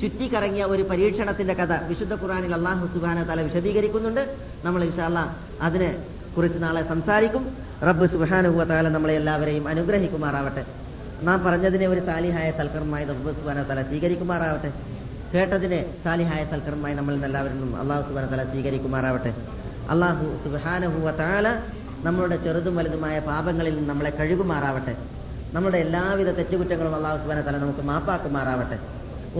ചുറ്റിക്കറങ്ങിയ 0.00 0.64
ഒരു 0.64 0.82
പരീക്ഷണത്തിന്റെ 0.82 1.54
കഥ 1.54 1.72
വിശുദ്ധ 1.72 2.14
ഖുറാനിൽ 2.14 2.54
അള്ളാഹു 2.54 2.86
സുബാന 2.86 3.22
തല 3.24 3.40
വിശദീകരിക്കുന്നുണ്ട്. 3.40 4.36
നമ്മൾ 4.64 4.84
ഇൻഷാല്ല 4.84 5.36
അതിനെ 5.62 6.04
കുറിച്ച് 6.36 6.62
നാളെ 6.62 6.88
സംസാരിക്കും. 6.88 7.56
റബ്ബ് 7.82 8.06
സുബാനുഹുവ 8.06 8.64
താല 8.64 8.88
നമ്മളെ 8.88 9.14
എല്ലാവരെയും 9.14 9.68
അനുഗ്രഹിക്കുമാറാവട്ടെ. 9.68 10.64
നാം 11.24 11.38
പറഞ്ഞതിനെ 11.44 11.86
ഒരു 11.88 12.00
സാലിഹായ 12.06 12.50
സൽക്കർമ്മമായി 12.58 13.04
റബ്ബ് 13.10 13.30
സുബാന 13.36 13.62
തല 13.68 13.82
സ്വീകരിക്കുമാറാവട്ടെ. 13.82 14.70
കേട്ടതിനെ 15.34 15.78
സാലിഹായ 16.04 16.44
സൽക്കർമ്മമായി 16.50 16.94
നമ്മൾ 16.94 17.14
എല്ലാവരും 17.28 17.76
അള്ളാഹു 17.82 18.02
സുബാന 18.08 18.24
തല 18.32 18.42
സ്വീകരിക്കുമാറാവട്ടെ. 18.52 19.32
അള്ളാഹു 19.92 20.26
സുബാനഹു 20.44 21.12
താല 21.20 21.46
നമ്മളുടെ 22.06 22.36
ചെറുതും 22.44 22.76
വലുതുമായ 22.76 23.16
പാപങ്ങളിൽ 23.30 23.74
നിന്ന് 23.76 23.90
നമ്മളെ 23.92 24.12
കഴുകുമാറാവട്ടെ. 24.18 24.94
നമ്മുടെ 25.54 25.78
എല്ലാവിധ 25.78 26.28
തെറ്റുകുറ്റങ്ങളും 26.38 26.94
അള്ളാഹു 26.98 27.18
സുബാന 27.22 27.40
തല 27.48 27.56
നമുക്ക് 27.64 27.80
മാപ്പാക്കുമാറാവട്ടെ. 27.90 28.78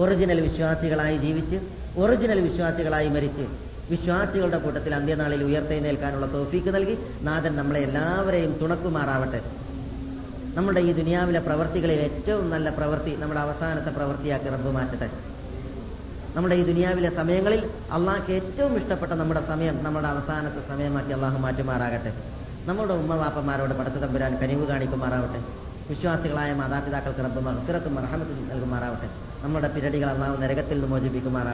ഒറിജിനൽ 0.01 0.41
വിശ്വാസികളായി 0.47 1.17
ജീവിച്ച് 1.17 1.59
ഒറിജിനൽ 2.01 2.39
വിശ്വാസികളായി 2.47 3.09
മരിച്ച് 3.09 3.45
വിശ്വാസികളുടെ 3.89 4.57
കൂട്ടത്തിൽ 4.57 4.95
അന്ത്യനാളിൽ 4.95 5.43
ഉയർത്തെഴുന്നേൽക്കാനുള്ള 5.43 6.25
തോഫീക്ക് 6.33 6.73
നൽകി 6.75 6.97
നാഥൻ 7.27 7.55
നമ്മളെ 7.55 7.79
എല്ലാവരെയും 7.79 8.51
തുണക്കുമാറാവട്ടെ. 8.61 9.41
നമ്മുടെ 10.57 10.79
ഈ 10.79 10.91
ദുനിയാവിലെ 10.91 11.39
പ്രവർത്തികളിൽ 11.39 11.99
ഏറ്റവും 12.05 12.49
നല്ല 12.49 12.69
പ്രവൃത്തി 12.69 13.15
നമ്മുടെ 13.15 13.39
അവസാനത്തെ 13.39 13.89
പ്രവൃത്തിയാക്കി 13.89 14.47
റബ്ബ് 14.49 14.71
മാറ്റട്ടെ. 14.71 15.07
നമ്മുടെ 16.35 16.55
ഈ 16.55 16.63
ദുനിയാവിലെ 16.63 17.09
സമയങ്ങളിൽ 17.09 17.69
അള്ളാഹ്ക്ക് 17.91 18.31
ഏറ്റവും 18.31 18.77
ഇഷ്ടപ്പെട്ട 18.77 19.11
നമ്മുടെ 19.11 19.41
സമയം 19.47 19.83
നമ്മുടെ 19.83 20.07
അവസാനത്തെ 20.07 20.61
സമയമാക്കി 20.67 21.11
അള്ളാഹു 21.11 21.37
മാറ്റുമാറാകട്ടെ. 21.37 22.11
നമ്മുടെ 22.65 22.93
ഉമ്മവാപ്പന്മാരോട് 22.93 23.73
പടത്തു 23.73 23.99
തമ്പുരാൻ 24.05 24.33
കനിവ് 24.41 24.67
കാണിക്കുമാറാവട്ടെ. 24.67 25.39
വിശ്വാസികളായ 25.89 26.53
മാതാപിതാക്കൾക്ക് 26.53 27.19
റബ്ബ് 27.19 27.41
മഹഫിറത്തും 27.47 27.95
മറഹമത്തും 27.95 28.49
നൽകുമാറാവട്ടെ. 28.49 29.09
നമ്മുടെ 29.43 29.67
പിരടികൾ 29.67 30.09
അള്ളാഹു 30.09 30.35
നരകത്തിൽ 30.41 30.73
നിന്ന് 30.73 30.87
മോചിപ്പിക്കുമാറാവട്ടെ 30.87 31.45